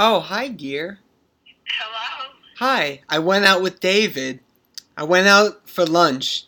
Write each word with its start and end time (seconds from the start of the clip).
Oh, 0.00 0.20
hi, 0.20 0.46
dear. 0.46 1.00
Hello? 1.66 2.30
Hi. 2.58 3.00
I 3.08 3.18
went 3.18 3.44
out 3.44 3.62
with 3.62 3.80
David. 3.80 4.38
I 4.96 5.02
went 5.02 5.26
out 5.26 5.68
for 5.68 5.84
lunch. 5.84 6.44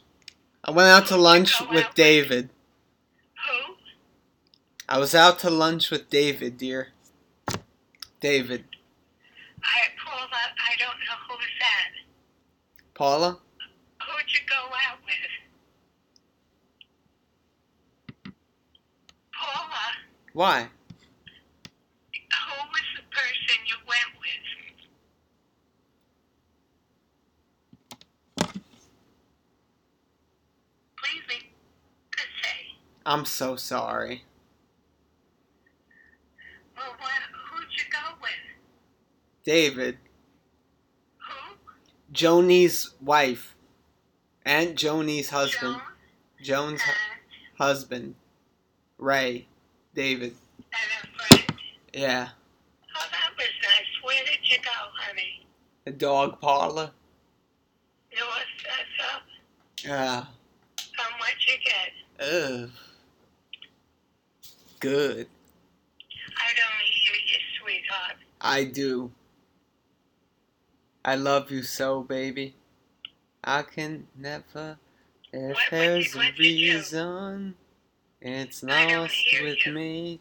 I 0.62 0.70
went 0.70 0.86
out 0.88 1.08
to 1.08 1.16
lunch 1.16 1.58
with 1.60 1.68
out 1.68 1.74
with- 1.74 1.94
David. 1.96 2.50
Who? 3.48 3.74
I 4.88 4.98
was 4.98 5.16
out 5.16 5.40
to 5.40 5.50
lunch 5.50 5.90
with 5.90 6.08
David, 6.08 6.58
dear. 6.58 6.92
David. 8.20 8.66
I 9.64 9.88
Paula, 9.98 10.28
I 10.30 10.76
don't 10.78 11.00
know 11.00 11.16
who's 11.28 11.58
that. 11.58 11.90
Paula? 12.94 13.40
Who'd 14.06 14.32
you 14.32 14.38
go 14.48 14.62
out 14.88 14.98
with? 15.04 15.28
Paula, 19.32 19.96
Why? 20.34 20.70
who 22.50 22.56
was 22.72 22.86
the 22.96 23.02
person 23.10 23.56
you 23.66 23.76
went 23.86 24.10
with? 24.20 24.46
Please 30.96 31.22
be 31.28 31.38
to 32.12 32.22
say. 32.42 32.60
I'm 33.06 33.24
so 33.24 33.56
sorry. 33.56 34.24
Well, 36.76 36.86
what, 36.98 37.10
who'd 37.50 37.68
you 37.72 37.84
go 37.90 38.14
with? 38.20 38.30
David. 39.44 39.98
Who? 41.18 41.56
Joni's 42.12 42.90
wife. 43.00 43.56
Aunt 44.44 44.76
Joni's 44.76 45.30
husband. 45.30 45.76
Joan 46.42 46.78
Joan's 46.78 46.82
hu- 46.82 46.92
husband. 47.64 48.14
Ray. 48.98 49.46
David. 49.94 50.34
and 50.58 51.04
a 51.04 51.18
friend. 51.36 51.52
Yeah. 51.92 52.28
Oh, 52.96 53.06
that 53.10 53.30
was 53.36 53.46
nice. 53.62 54.04
Where 54.04 54.24
did 54.24 54.38
you 54.42 54.58
go, 54.58 54.70
honey? 54.94 55.46
The 55.84 55.92
dog 55.92 56.40
parlor. 56.40 56.90
North, 58.18 58.32
that's 58.64 59.12
up. 59.14 59.22
Yeah. 59.84 60.18
Um, 60.18 61.12
what'd 61.18 61.46
you 61.46 61.54
get? 61.64 62.28
Ugh. 62.28 62.70
Good. 64.80 65.28
I 66.36 66.48
don't 66.56 66.84
hear 66.84 67.14
you, 67.26 67.38
sweetheart. 67.60 68.16
I 68.40 68.64
do. 68.64 69.12
I 71.04 71.14
love 71.16 71.50
you 71.50 71.62
so, 71.62 72.02
baby. 72.02 72.54
I 73.44 73.62
can 73.62 74.06
never. 74.16 74.78
If 75.32 75.42
What- 75.42 75.56
what 75.56 75.70
there's 75.70 76.14
a 76.14 76.18
what 76.18 76.26
you 76.26 76.32
do? 76.72 76.72
reason, 76.76 77.54
it's 78.20 78.62
lost 78.62 79.14
with 79.42 79.66
you. 79.66 79.72
me. 79.72 80.20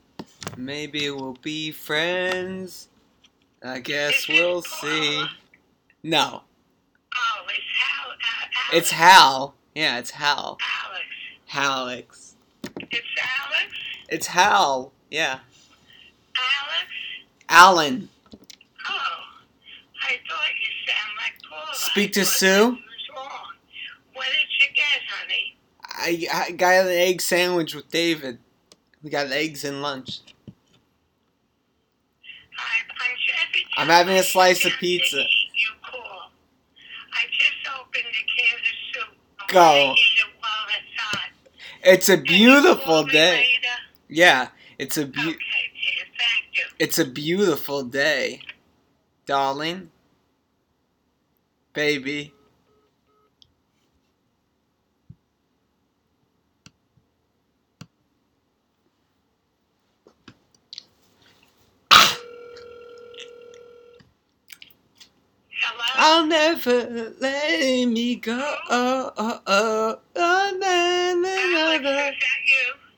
Maybe 0.56 1.10
we'll 1.10 1.34
be 1.34 1.72
friends. 1.72 2.90
I 3.64 3.80
guess 3.80 4.22
Is 4.22 4.28
we'll 4.30 4.62
see. 4.62 5.26
No, 6.04 6.44
Oh, 7.16 7.46
it's 7.50 7.66
Hal. 7.76 8.12
Uh, 8.12 8.78
it's 8.78 8.92
Hal. 8.92 9.56
Yeah, 9.76 10.00
it's 10.00 10.12
Hal. 10.12 10.58
Alex. 10.62 11.06
Alex. 11.54 12.29
It's 14.12 14.28
Hal. 14.28 14.92
Yeah. 15.12 15.40
Alex. 16.36 16.90
Alan. 17.48 18.10
Oh, 18.34 18.94
I 20.02 20.16
thought 20.28 20.50
you 20.60 20.72
sound 20.88 21.12
like 21.18 21.34
Paula. 21.48 21.76
Speak 21.76 22.14
to 22.14 22.26
Sue? 22.26 22.78
What 24.14 24.26
did 24.26 24.50
you 24.60 24.68
get, 24.74 25.02
honey? 25.08 25.56
I, 25.84 26.48
I 26.48 26.52
got 26.52 26.86
an 26.86 26.92
egg 26.92 27.22
sandwich 27.22 27.76
with 27.76 27.90
David. 27.90 28.40
We 29.04 29.12
got 29.12 29.28
eggs 29.28 29.64
and 29.64 29.82
lunch. 29.82 30.22
I'm 33.78 33.88
I'm 33.88 33.88
having 33.88 34.18
a 34.18 34.24
slice 34.24 34.66
of 34.66 34.74
pizza. 34.80 35.18
You 35.18 35.70
call. 35.84 36.32
I 37.14 37.26
just 37.32 37.80
opened 37.80 38.06
a 38.06 38.26
can 38.42 38.58
of 38.58 38.76
soup. 38.94 39.18
Go. 39.48 39.60
wanna 39.62 39.92
it 39.92 39.98
while 40.40 40.52
it's 40.68 41.02
hot. 41.02 41.30
It's 41.84 42.10
a 42.10 42.18
Can 42.18 42.26
you 42.26 42.50
call 42.50 42.64
beautiful 42.64 43.04
day. 43.06 43.59
Yeah, 44.10 44.50
it's 44.80 44.98
a 44.98 45.06
beau- 45.08 45.22
Okay. 45.30 45.38
Thank 46.18 46.58
you. 46.58 46.66
it's 46.80 47.00
a 47.00 47.06
beautiful 47.06 47.84
day, 47.84 48.42
darling. 49.26 49.92
Baby. 51.74 52.34
Hello. 65.52 65.86
I'll 65.98 66.26
never 66.28 67.14
let 67.20 67.86
me 67.88 68.16
go. 68.16 68.56
Oh, 68.70 69.12
oh, 69.18 69.42
oh, 69.48 70.00
oh, 70.16 70.58
na, 70.60 71.14
na, 71.16 71.30
Alex, 71.36 71.54
na, 71.54 71.74
is 71.76 71.82
na. 71.84 71.90
that 71.92 72.16
you? 72.48 72.89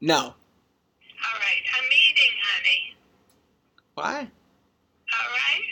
No. 0.00 0.16
All 0.18 0.32
right. 1.40 1.64
I'm 1.76 1.84
eating, 1.86 2.34
honey. 2.42 2.96
Why? 3.94 4.18
All 5.12 5.30
right. 5.32 5.64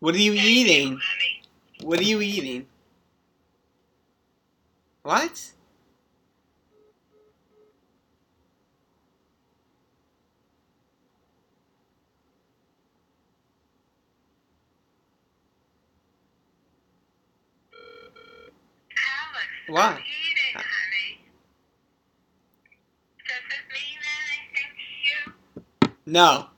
What 0.00 0.14
are 0.14 0.18
you 0.18 0.34
Thank 0.34 0.44
eating? 0.46 0.88
You, 0.92 0.98
honey. 0.98 1.42
What 1.82 2.00
are 2.00 2.04
you 2.04 2.20
eating? 2.20 2.66
What? 5.02 5.52
Why? 19.68 19.82
I'm 19.86 19.98
eating, 19.98 20.54
honey. 20.54 21.24
Does 23.26 23.46
it 23.48 23.64
mean 23.72 24.00
anything 24.20 24.70
to 24.76 25.88
you? 25.88 25.91
No. 26.06 26.22
All 26.22 26.48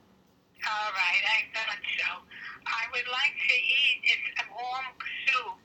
right. 0.93 1.23
I 1.27 1.45
thought 1.53 1.79
so. 1.99 2.23
I 2.67 2.85
would 2.93 3.07
like 3.11 3.35
to 3.49 3.55
eat 3.55 4.03
it's 4.05 4.41
a 4.41 4.45
warm 4.55 4.85
soup. 5.27 5.59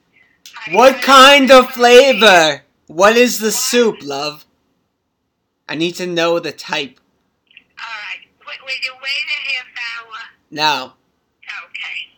I 0.68 0.76
What 0.76 1.02
kind 1.02 1.50
of 1.52 1.72
flavor? 1.72 2.64
What 2.88 3.16
is 3.16 3.40
the 3.40 3.52
soup, 3.52 3.98
love? 4.02 4.46
I 5.68 5.76
need 5.76 5.94
to 5.96 6.08
know 6.08 6.40
the 6.40 6.52
type. 6.52 7.00
All 7.80 7.86
right. 7.88 8.28
Will, 8.40 8.66
will 8.66 8.74
you 8.84 8.94
wait 9.02 9.28
a 9.30 9.40
half 9.54 9.68
hour? 10.02 10.18
No. 10.52 10.94
Okay. 11.66 12.10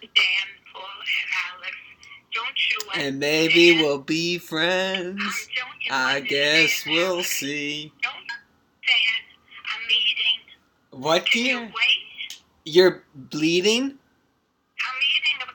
Dan, 0.00 0.48
Paul, 0.72 0.82
and 0.82 1.30
Alex, 1.52 1.76
don't 2.32 2.58
you 2.70 2.78
And 2.98 3.18
maybe 3.18 3.70
understand? 3.70 3.80
we'll 3.80 3.98
be 3.98 4.38
friends. 4.38 5.48
I 5.90 6.20
guess 6.20 6.84
we'll 6.86 7.22
see. 7.22 7.92
Don't 8.02 8.12
understand. 8.12 9.24
I'm 9.72 9.90
eating. 9.90 11.00
What, 11.02 11.26
do 11.30 11.38
you? 11.40 11.68
You're 12.64 13.04
bleeding? 13.14 13.82
I'm 13.82 14.98
eating 15.14 15.38
a 15.42 15.46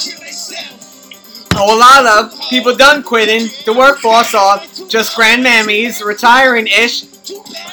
Kill 0.00 0.18
they 0.20 0.30
self. 0.32 1.10
A 1.54 1.64
lot 1.64 2.06
of 2.06 2.38
people 2.48 2.74
done 2.74 3.02
quitting. 3.02 3.48
The 3.64 3.72
workforce 3.72 4.34
or 4.34 4.58
just 4.90 5.16
grandmammies 5.16 6.04
retiring 6.04 6.66
ish. 6.66 7.02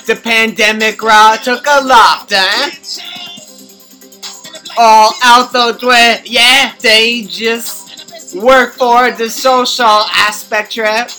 The 0.05 0.19
pandemic 0.23 1.01
raw 1.01 1.35
took 1.35 1.65
a 1.65 1.83
lot, 1.83 2.31
eh? 2.31 2.71
All 4.77 5.13
out 5.23 5.51
the 5.51 5.79
way, 5.81 6.21
yeah, 6.25 6.73
they 6.79 7.23
just 7.23 8.35
work 8.35 8.73
for 8.73 9.09
the 9.11 9.29
social 9.29 10.05
aspect 10.13 10.73
trap. 10.73 11.09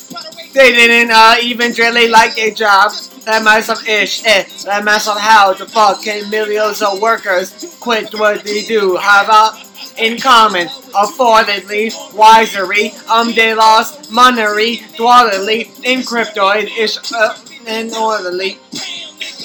They 0.55 0.71
didn't 0.71 1.11
uh, 1.11 1.37
even 1.43 1.73
really 1.73 2.09
like 2.09 2.39
a 2.39 2.53
job. 2.53 2.93
Let 3.27 3.43
myself 3.43 3.87
ish, 3.87 4.25
eh. 4.25 4.45
Let 4.67 4.85
myself 4.85 5.19
how 5.19 5.53
the 5.53 5.67
fuck 5.67 6.05
can 6.05 6.31
millions 6.31 6.81
of 6.81 7.01
workers 7.03 7.77
quit 7.81 8.15
what 8.15 8.45
they 8.45 8.65
do? 8.65 8.97
How 8.97 9.25
about 9.25 9.68
in 9.99 10.19
common, 10.19 10.69
affordedly, 10.95 11.93
wisery, 12.13 12.93
um 13.09 13.33
they 13.35 13.55
lost 13.55 14.11
money, 14.13 14.83
dwellingly, 14.97 15.71
in 15.85 16.01
cryptoid 16.01 16.69
ish, 16.79 16.99
uh, 17.13 17.37
and 17.67 17.93
orderly. 17.95 18.59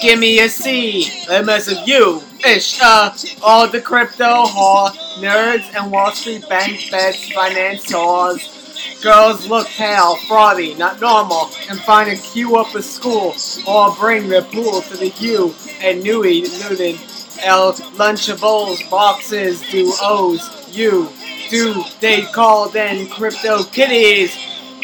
Give 0.01 0.19
me 0.19 0.39
a 0.39 0.49
C, 0.49 1.09
a 1.29 1.41
mess 1.43 1.67
of 1.71 1.87
you, 1.87 2.21
ish, 2.45 2.79
uh, 2.81 3.13
all 3.41 3.67
the 3.67 3.81
crypto 3.81 4.45
whore, 4.45 4.91
nerds 5.19 5.65
and 5.75 5.91
Wall 5.91 6.11
Street 6.11 6.47
bank 6.49 6.91
bets, 6.91 7.31
finance 7.31 7.85
whores. 7.91 8.59
Girls 9.01 9.47
look 9.47 9.67
pale, 9.67 10.15
frothy, 10.27 10.75
not 10.75 10.99
normal, 11.01 11.49
and 11.69 11.79
find 11.81 12.09
a 12.09 12.15
queue 12.15 12.55
up 12.57 12.73
a 12.75 12.81
school, 12.81 13.35
or 13.67 13.95
bring 13.95 14.29
their 14.29 14.41
pool 14.41 14.81
to 14.81 14.97
the 14.97 15.09
U 15.09 15.53
and 15.81 16.03
Nui 16.03 16.41
Newton. 16.41 16.97
Lunchables, 17.41 18.89
boxes, 18.89 19.61
do 19.69 19.93
O's, 20.01 20.75
you, 20.75 21.09
do, 21.49 21.83
they 21.99 22.23
call 22.23 22.69
them 22.69 23.07
crypto 23.07 23.63
kitties, 23.63 24.35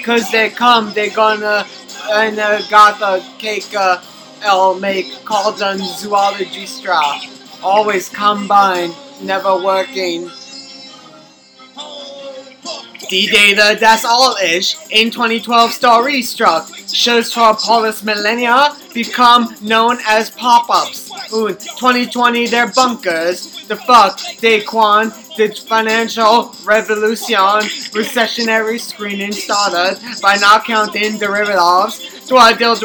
cause 0.03 0.29
they 0.31 0.49
come, 0.49 0.93
they 0.93 1.09
gonna, 1.09 1.65
and 2.11 2.39
uh, 2.39 2.61
got 2.69 2.99
the 2.99 3.25
cake, 3.37 3.73
uh, 3.75 4.01
L 4.41 4.79
make, 4.79 5.25
call 5.25 5.51
them 5.51 5.79
zoology 5.79 6.65
straw. 6.65 7.19
Always 7.61 8.09
combined, 8.09 8.95
never 9.21 9.61
working. 9.61 10.29
D-Data, 13.09 13.77
that's 13.79 14.05
all 14.05 14.35
ish. 14.37 14.75
In 14.91 15.09
2012, 15.09 15.71
story 15.71 16.21
struck. 16.21 16.69
Shows 16.93 17.33
for 17.33 17.55
Polis 17.55 18.03
Millennia 18.03 18.75
become 18.93 19.55
known 19.61 19.97
as 20.07 20.31
pop-ups. 20.31 21.11
Ooh, 21.33 21.49
2020, 21.49 22.47
they're 22.47 22.71
bunkers. 22.71 23.67
The 23.67 23.75
fuck, 23.75 24.17
Daquan, 24.41 25.13
the 25.37 25.49
financial 25.67 26.55
revolution, 26.65 27.37
recessionary 27.93 28.79
screening 28.79 29.31
started 29.31 29.99
by 30.21 30.35
not 30.35 30.65
counting 30.65 31.17
derivatives. 31.17 32.27
Dwadil 32.27 32.75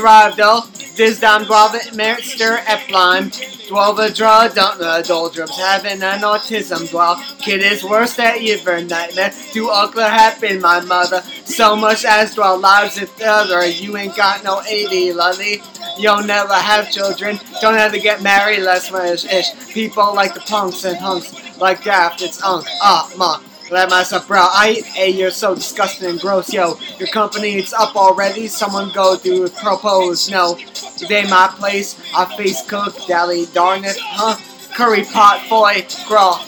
this 0.96 1.18
damn 1.18 1.44
guava 1.44 1.78
merster 1.92 2.58
eplan. 2.58 3.32
Dwelva 3.68 4.14
draw 4.14 4.46
uh, 4.46 5.02
doldrums 5.02 5.56
having 5.56 6.02
an 6.02 6.20
autism 6.20 6.88
dwell. 6.90 7.16
Kid 7.38 7.62
is 7.62 7.82
worse 7.82 8.14
than 8.14 8.36
ever 8.46 8.82
nightmare. 8.82 9.32
Do 9.52 9.70
ugly 9.70 10.04
happen, 10.04 10.60
my 10.60 10.80
mother. 10.80 11.22
So 11.46 11.74
much 11.74 12.04
as 12.04 12.34
dwell 12.34 12.58
lives 12.58 13.00
with 13.00 13.20
other. 13.22 13.66
You 13.66 13.93
ain't 13.96 14.16
got 14.16 14.44
no 14.44 14.62
80, 14.62 15.12
lovey. 15.12 15.62
You'll 15.98 16.22
never 16.22 16.54
have 16.54 16.90
children. 16.90 17.38
Don't 17.60 17.76
ever 17.76 17.98
get 17.98 18.22
married, 18.22 18.60
less 18.60 18.92
ish 18.92 19.24
ish. 19.24 19.68
People 19.72 20.14
like 20.14 20.34
the 20.34 20.40
punks 20.40 20.84
and 20.84 20.96
hunks 20.96 21.32
like 21.58 21.84
Daft. 21.84 22.22
It's 22.22 22.42
unk. 22.42 22.66
Ah, 22.82 23.10
ma. 23.16 23.40
Let 23.70 23.88
myself 23.88 24.28
bro. 24.28 24.40
I 24.40 24.82
hey, 24.94 25.10
you're 25.10 25.30
so 25.30 25.54
disgusting 25.54 26.10
and 26.10 26.20
gross, 26.20 26.52
yo. 26.52 26.78
Your 26.98 27.08
company 27.08 27.54
it's 27.54 27.72
up 27.72 27.96
already. 27.96 28.46
Someone 28.46 28.92
go 28.92 29.16
do 29.16 29.48
propose. 29.48 30.30
No, 30.30 30.58
today 30.96 31.24
my 31.28 31.52
place. 31.58 31.98
I 32.14 32.36
face 32.36 32.62
cook, 32.68 32.94
dally 33.06 33.46
darn 33.54 33.84
it, 33.84 33.96
huh? 33.98 34.36
Curry 34.74 35.04
pot 35.04 35.46
boy, 35.48 35.86
crawl. 36.06 36.44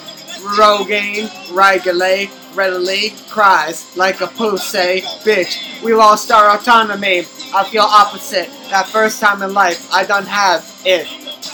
Rogaine, 0.57 1.29
regulate, 1.55 2.29
readily 2.57 3.11
cries 3.29 3.95
like 3.95 4.19
a 4.19 4.27
pussy 4.27 5.01
bitch. 5.23 5.81
We 5.83 5.93
lost 5.93 6.31
our 6.31 6.57
autonomy. 6.57 7.19
I 7.53 7.63
feel 7.69 7.83
opposite. 7.83 8.49
That 8.71 8.87
first 8.87 9.21
time 9.21 9.43
in 9.43 9.53
life, 9.53 9.87
I 9.93 10.03
don't 10.03 10.27
have 10.27 10.65
it. 10.83 11.07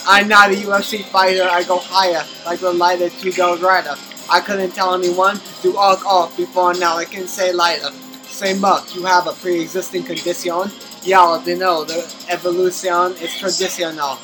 I'm 0.07 0.29
not 0.29 0.51
a 0.51 0.55
UFC 0.55 1.03
fighter. 1.03 1.43
I 1.43 1.63
go 1.63 1.77
higher, 1.77 2.25
like 2.45 2.61
the 2.61 2.71
lighter 2.71 3.09
to 3.09 3.31
go 3.33 3.57
rider. 3.57 3.95
I 4.31 4.39
couldn't 4.39 4.71
tell 4.71 4.95
anyone 4.95 5.39
to 5.61 5.73
walk 5.73 6.05
off 6.05 6.35
before 6.37 6.73
now. 6.73 6.95
I 6.95 7.05
can 7.05 7.27
say 7.27 7.51
lighter. 7.51 7.91
Say 8.23 8.57
muck, 8.57 8.95
you 8.95 9.03
have 9.03 9.27
a 9.27 9.33
pre-existing 9.33 10.03
condition. 10.03 10.71
Y'all 11.03 11.37
they 11.39 11.55
know 11.55 11.83
the 11.83 12.01
evolution 12.29 13.11
is 13.21 13.37
traditional. 13.37 14.17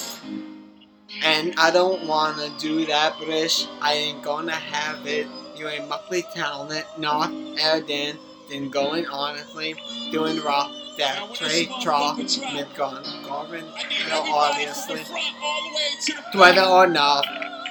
And 1.21 1.53
I 1.57 1.71
don't 1.71 2.07
wanna 2.07 2.49
do 2.57 2.85
that, 2.85 3.17
British. 3.17 3.67
I 3.81 3.93
ain't 3.93 4.23
gonna 4.23 4.53
have 4.53 5.05
it. 5.05 5.27
You 5.59 5.67
ain't 5.67 5.89
muckly 5.89 6.23
talented, 6.33 6.85
not 6.97 7.33
Erden, 7.61 8.17
then 8.49 8.69
going 8.69 9.05
honestly, 9.07 9.75
doing 10.09 10.39
raw, 10.39 10.71
that 10.97 11.35
trade, 11.35 11.67
traw, 11.81 12.15
mid 12.15 12.73
gone, 12.75 13.03
Garvin, 13.25 13.65
no, 14.07 14.23
obviously. 14.33 15.01
Whether 16.33 16.61
or 16.63 16.87
not 16.87 17.25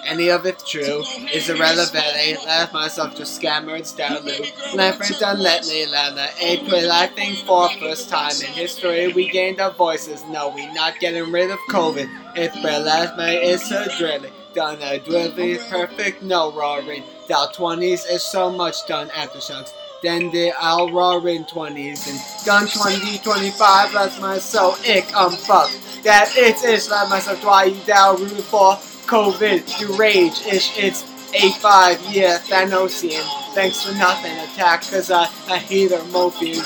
any 0.04 0.28
of 0.28 0.44
it 0.44 0.62
true 0.66 1.02
is 1.32 1.48
irrelevant. 1.48 2.04
I 2.04 2.36
left 2.44 2.74
myself 2.74 3.14
to 3.14 3.22
scammers 3.22 3.96
down 3.96 4.22
low. 4.22 4.32
Lampert 4.74 5.18
done 5.18 5.38
let 5.38 5.66
me 5.66 5.86
leather. 5.86 6.28
April, 6.42 6.92
I 6.92 7.06
think 7.06 7.38
for 7.46 7.70
first 7.80 8.10
time 8.10 8.32
in 8.46 8.52
history 8.52 9.14
we 9.14 9.30
gained 9.30 9.62
our 9.62 9.72
voices. 9.72 10.22
No, 10.26 10.50
we 10.50 10.70
not 10.74 11.00
getting 11.00 11.32
rid 11.32 11.50
of 11.50 11.58
COVID. 11.70 12.06
It's 12.36 12.54
but 12.60 12.82
last 12.82 13.16
May 13.16 13.50
is 13.50 13.66
so 13.66 13.86
drilly. 13.96 14.30
Done 14.58 14.82
a 14.82 14.98
drilly, 14.98 15.56
perfect, 15.70 16.20
no 16.20 16.50
roaring. 16.50 17.04
Down 17.28 17.46
20s 17.52 18.10
is 18.10 18.24
so 18.24 18.50
much 18.50 18.84
done 18.88 19.08
aftershocks. 19.10 19.72
Then 20.02 20.32
the 20.32 20.52
I'll 20.58 20.90
roaring 20.90 21.44
20s 21.44 22.08
and 22.10 22.44
done 22.44 22.66
20, 22.66 23.18
25, 23.18 23.92
that's 23.92 24.20
my 24.20 24.36
soul 24.38 24.74
ick, 24.84 25.14
um 25.14 25.30
fuck. 25.30 25.70
That 26.02 26.32
it's 26.34 26.64
it's 26.64 26.90
let 26.90 27.08
myself 27.08 27.44
why 27.44 27.66
you 27.66 27.80
down 27.84 28.20
root 28.20 28.42
for 28.50 28.72
COVID, 29.06 29.78
to 29.78 29.92
rage 29.96 30.44
ish, 30.44 30.76
it's 30.76 31.04
A5, 31.30 32.12
yeah, 32.12 32.38
Thanosian. 32.38 33.22
Thanks 33.54 33.84
for 33.84 33.92
nothing, 33.94 34.36
attack, 34.38 34.82
cause 34.90 35.12
I, 35.12 35.26
I 35.48 35.58
hate 35.58 35.92
her 35.92 36.04
moping. 36.06 36.56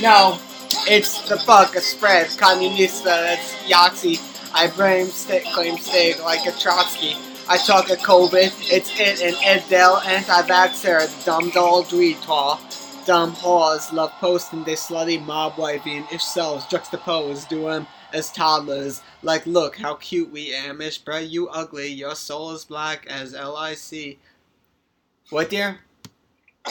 No, 0.00 0.38
it's 0.88 1.28
the 1.28 1.36
fuck, 1.36 1.76
a 1.76 1.82
spread, 1.82 2.28
communista, 2.28 3.04
that's 3.04 3.52
Yahtzee. 3.64 4.33
I 4.56 4.68
blame 4.68 5.08
stick, 5.08 5.44
claim 5.52 5.76
state 5.78 6.20
like 6.20 6.46
a 6.46 6.56
Trotsky. 6.58 7.16
I 7.48 7.58
talk 7.58 7.90
a 7.90 7.96
COVID, 7.96 8.70
it's 8.72 8.90
it 8.98 9.20
and 9.20 9.36
Edel, 9.44 9.98
anti-vaxxer, 9.98 11.24
dumb 11.24 11.50
doll 11.50 11.82
dweetwa. 11.84 13.04
Dumb 13.04 13.34
whores 13.34 13.92
love 13.92 14.12
posting 14.12 14.62
their 14.64 14.76
slutty 14.76 15.20
mob 15.26 15.54
wifing 15.54 16.10
ish 16.12 16.22
selves 16.22 16.66
juxtaposed 16.66 17.50
to 17.50 17.56
them 17.56 17.86
as 18.12 18.30
toddlers. 18.30 19.02
Like, 19.22 19.44
look 19.44 19.76
how 19.76 19.96
cute 19.96 20.30
we 20.30 20.54
am 20.54 20.80
ish, 20.80 21.02
bruh, 21.02 21.28
you 21.28 21.48
ugly, 21.48 21.88
your 21.88 22.14
soul 22.14 22.52
is 22.52 22.64
black 22.64 23.06
as 23.08 23.34
LIC. 23.34 24.18
What, 25.30 25.50
dear? 25.50 25.80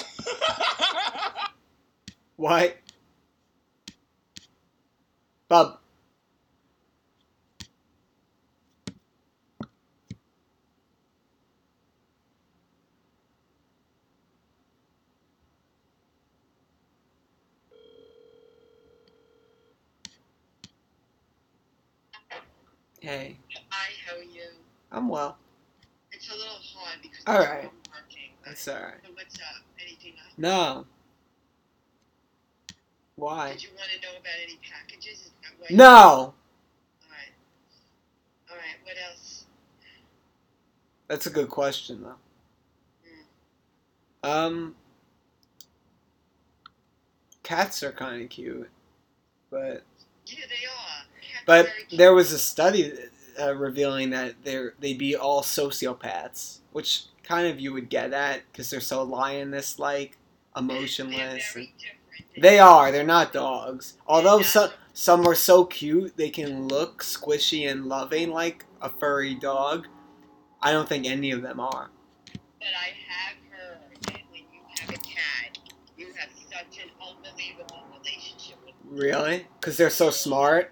What? 2.35 2.77
Bub. 5.47 5.82
Hey, 23.03 23.35
Hi, 23.69 23.91
how 24.07 24.15
are 24.17 24.23
you? 24.23 24.43
I'm 24.89 25.09
well. 25.09 25.37
It's 26.13 26.29
a 26.29 26.33
little 26.33 26.53
hard 26.73 26.99
because 27.01 27.19
All 27.27 27.35
I'm 27.35 27.41
right. 27.41 27.63
working. 27.91 28.29
It's 28.45 28.65
alright. 28.65 28.93
So 29.05 29.11
what's 29.13 29.35
up? 29.35 29.65
Anything 29.77 30.13
I 30.17 30.31
No. 30.37 30.85
Why? 33.17 33.51
Did 33.51 33.63
you 33.63 33.69
want 33.75 33.89
to 33.93 34.07
know 34.07 34.13
about 34.17 34.39
any 34.41 34.57
packages? 34.63 35.19
Is 35.19 35.31
that 35.41 35.51
why? 35.59 35.67
No. 35.75 35.83
All 35.85 36.33
right. 37.11 37.33
All 38.49 38.55
right. 38.55 38.77
What 38.85 38.95
else? 39.11 39.47
That's 41.09 41.25
a 41.27 41.29
good 41.29 41.49
question 41.49 42.03
though. 42.03 42.15
Hmm. 44.23 44.29
Um, 44.31 44.75
cats 47.43 47.83
are 47.83 47.91
kind 47.91 48.23
of 48.23 48.29
cute, 48.29 48.69
but 49.51 49.83
Yeah, 50.25 50.45
they 50.47 50.65
are. 50.65 51.02
But 51.45 51.69
there 51.95 52.13
was 52.13 52.31
a 52.31 52.39
study 52.39 52.93
uh, 53.39 53.55
revealing 53.55 54.11
that 54.11 54.35
they're 54.43 54.73
they'd 54.79 54.97
be 54.97 55.15
all 55.15 55.41
sociopaths, 55.41 56.59
which 56.71 57.05
kind 57.23 57.47
of 57.47 57.59
you 57.59 57.73
would 57.73 57.89
get 57.89 58.13
at 58.13 58.41
because 58.51 58.69
they're 58.69 58.79
so 58.79 59.03
lioness 59.03 59.79
like, 59.79 60.17
emotionless. 60.55 61.57
they 62.37 62.59
are. 62.59 62.91
They're 62.91 63.03
not 63.03 63.33
dogs. 63.33 63.97
Although 64.07 64.41
some 64.41 64.71
some 64.93 65.27
are 65.27 65.35
so 65.35 65.65
cute, 65.65 66.17
they 66.17 66.29
can 66.29 66.67
look 66.67 67.03
squishy 67.03 67.69
and 67.69 67.87
loving 67.87 68.29
like 68.29 68.65
a 68.81 68.89
furry 68.89 69.35
dog. 69.35 69.87
I 70.61 70.71
don't 70.71 70.87
think 70.87 71.05
any 71.05 71.31
of 71.31 71.41
them 71.41 71.59
are. 71.59 71.89
But 72.31 72.69
I 72.79 72.93
have 73.09 73.37
heard 73.49 74.01
that 74.07 74.21
when 74.31 74.43
you 74.53 74.61
have 74.79 74.89
a 74.89 74.99
cat, 74.99 75.57
you 75.97 76.07
have 76.17 76.29
such 76.49 76.81
an 76.81 76.89
unbelievable 77.01 77.83
relationship 77.97 78.57
with 78.65 78.75
them. 78.79 78.97
Really? 78.97 79.47
Because 79.59 79.75
they're 79.75 79.89
so 79.89 80.09
smart. 80.09 80.71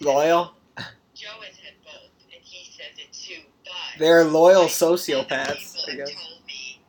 Loyal? 0.00 0.54
Joe 1.14 1.36
has 1.44 1.56
had 1.60 1.76
both, 1.84 2.08
and 2.32 2.40
he 2.40 2.72
says 2.72 2.96
it 2.96 3.12
too. 3.12 3.44
But 3.64 3.98
They're 3.98 4.24
loyal 4.24 4.64
sociopaths, 4.64 5.76
I 5.84 5.94
guess. 5.96 6.08
Told 6.16 6.40
me, 6.48 6.80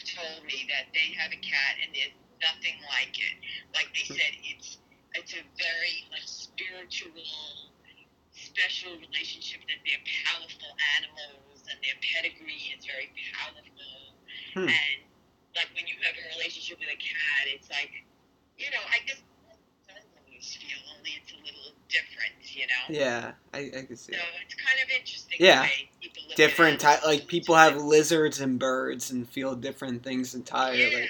told 0.00 0.40
me 0.48 0.64
that 0.72 0.88
they 0.96 1.12
have 1.20 1.28
a 1.28 1.40
cat 1.44 1.76
and 1.84 1.92
there's 1.92 2.16
nothing 2.40 2.80
like 2.88 3.12
it. 3.12 3.36
Like 3.76 3.92
they 3.92 4.08
said, 4.08 4.32
it's 4.48 4.80
it's 5.12 5.36
a 5.36 5.44
very 5.60 6.08
like 6.08 6.24
spiritual, 6.24 7.12
special 8.32 8.96
relationship. 8.96 9.60
That 9.68 9.84
they're 9.84 10.00
powerful 10.24 10.72
animals 10.96 11.68
and 11.68 11.76
their 11.84 12.00
pedigree 12.00 12.72
is 12.72 12.88
very 12.88 13.12
powerful. 13.36 14.16
Hmm. 14.56 14.72
And 14.72 14.98
like 15.52 15.68
when 15.76 15.84
you 15.84 16.00
have 16.00 16.16
a 16.16 16.24
relationship 16.40 16.80
with 16.80 16.88
a 16.88 16.96
cat, 16.96 17.44
it's 17.52 17.68
like, 17.68 17.92
you 18.56 18.72
know, 18.72 18.80
I 18.88 19.04
guess 19.04 19.20
always 20.42 20.58
feel 20.58 20.80
only 20.98 21.14
it's 21.22 21.30
a 21.30 21.38
little 21.38 21.70
different, 21.86 22.34
you 22.56 22.66
know. 22.66 22.98
Yeah, 22.98 23.32
I, 23.54 23.58
I 23.58 23.82
can 23.82 23.96
see 23.96 24.12
So 24.12 24.18
it. 24.18 24.24
it's 24.44 24.54
kind 24.54 24.78
of 24.82 24.90
interesting. 24.98 25.36
Yeah. 25.40 25.62
The 25.62 25.66
way 25.68 25.88
people 26.00 26.22
look 26.28 26.36
Different 26.36 26.80
type, 26.80 27.04
like 27.04 27.26
people 27.26 27.54
have 27.54 27.76
lizards 27.76 28.40
and 28.40 28.58
birds 28.58 29.10
and 29.10 29.28
feel 29.28 29.54
different 29.54 30.02
things 30.02 30.34
entirely. 30.34 30.78
Yeah, 30.92 31.06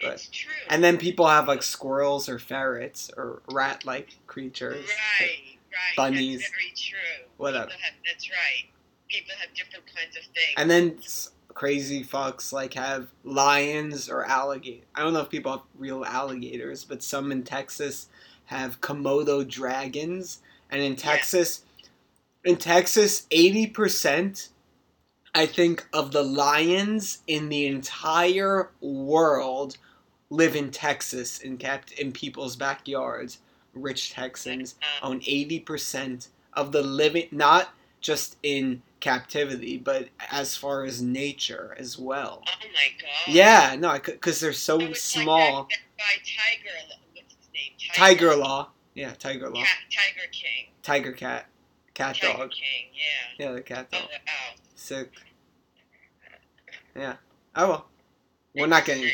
but- 0.00 0.12
it's 0.14 0.28
true. 0.28 0.52
And 0.68 0.82
then 0.84 0.98
people 0.98 1.26
have 1.26 1.48
like 1.48 1.62
squirrels 1.62 2.28
or 2.28 2.38
ferrets 2.38 3.10
or 3.16 3.42
rat-like 3.50 4.16
creatures. 4.26 4.86
right, 5.20 5.30
right. 5.72 5.96
bunnies. 5.96 6.40
That's 6.40 6.50
very 6.52 6.72
true. 6.76 7.26
Whatever. 7.38 7.66
People 7.66 7.80
have, 7.82 7.94
that's 8.06 8.28
right. 8.30 8.68
People 9.08 9.34
have 9.40 9.54
different 9.54 9.84
kinds 9.86 10.16
of 10.16 10.22
things. 10.24 10.54
And 10.56 10.70
then 10.70 10.98
crazy 11.54 12.04
fucks 12.04 12.52
like 12.52 12.74
have 12.74 13.08
lions 13.24 14.10
or 14.10 14.26
alligator. 14.26 14.84
I 14.94 15.02
don't 15.02 15.14
know 15.14 15.20
if 15.20 15.30
people 15.30 15.52
have 15.52 15.62
real 15.78 16.04
alligators, 16.04 16.84
but 16.84 17.02
some 17.02 17.32
in 17.32 17.42
Texas 17.44 18.08
have 18.46 18.80
Komodo 18.82 19.48
dragons. 19.48 20.40
And 20.70 20.82
in 20.82 20.96
Texas, 20.96 21.62
in 22.44 22.56
Texas, 22.56 23.26
eighty 23.30 23.66
percent, 23.66 24.48
I 25.34 25.46
think, 25.46 25.86
of 25.92 26.12
the 26.12 26.22
lions 26.22 27.18
in 27.26 27.48
the 27.48 27.66
entire 27.66 28.70
world 28.80 29.76
live 30.30 30.56
in 30.56 30.70
Texas 30.70 31.38
in 31.38 31.58
kept 31.58 31.92
in 31.92 32.12
people's 32.12 32.56
backyards. 32.56 33.38
Rich 33.74 34.12
Texans 34.12 34.76
own 35.02 35.20
80% 35.20 36.28
of 36.54 36.72
the 36.72 36.82
living, 36.82 37.28
not 37.30 37.74
just 38.00 38.36
in 38.42 38.82
captivity, 39.00 39.76
but 39.76 40.08
as 40.30 40.56
far 40.56 40.84
as 40.84 41.02
nature 41.02 41.76
as 41.78 41.98
well. 41.98 42.42
oh 42.46 42.68
my 42.72 42.88
god. 43.00 43.34
Yeah, 43.34 43.76
no, 43.78 43.92
because 43.92 44.40
they're 44.40 44.52
so 44.54 44.92
small. 44.94 45.36
Like 45.38 45.68
that, 45.68 45.78
that 45.98 46.04
Tiger. 46.24 46.96
What's 47.12 47.34
his 47.34 47.48
name? 47.52 47.72
Tiger 47.94 48.34
Law. 48.34 48.70
Yeah, 48.96 49.12
Tiger 49.12 49.50
Law. 49.50 49.60
Cat, 49.60 49.68
Tiger 49.92 50.26
King. 50.32 50.72
Tiger 50.82 51.12
Cat. 51.12 51.46
Cat 51.94 52.16
Tiger 52.20 52.38
dog. 52.38 52.50
King. 52.50 52.88
Yeah. 53.38 53.46
Yeah, 53.46 53.52
the 53.52 53.60
cat 53.60 53.88
Oh 53.92 53.98
dog. 53.98 54.08
wow. 54.10 54.54
Sick. 54.74 55.12
Yeah. 56.96 57.16
Oh 57.54 57.68
well. 57.68 57.86
We're 58.54 58.66
not 58.66 58.86
getting. 58.86 59.04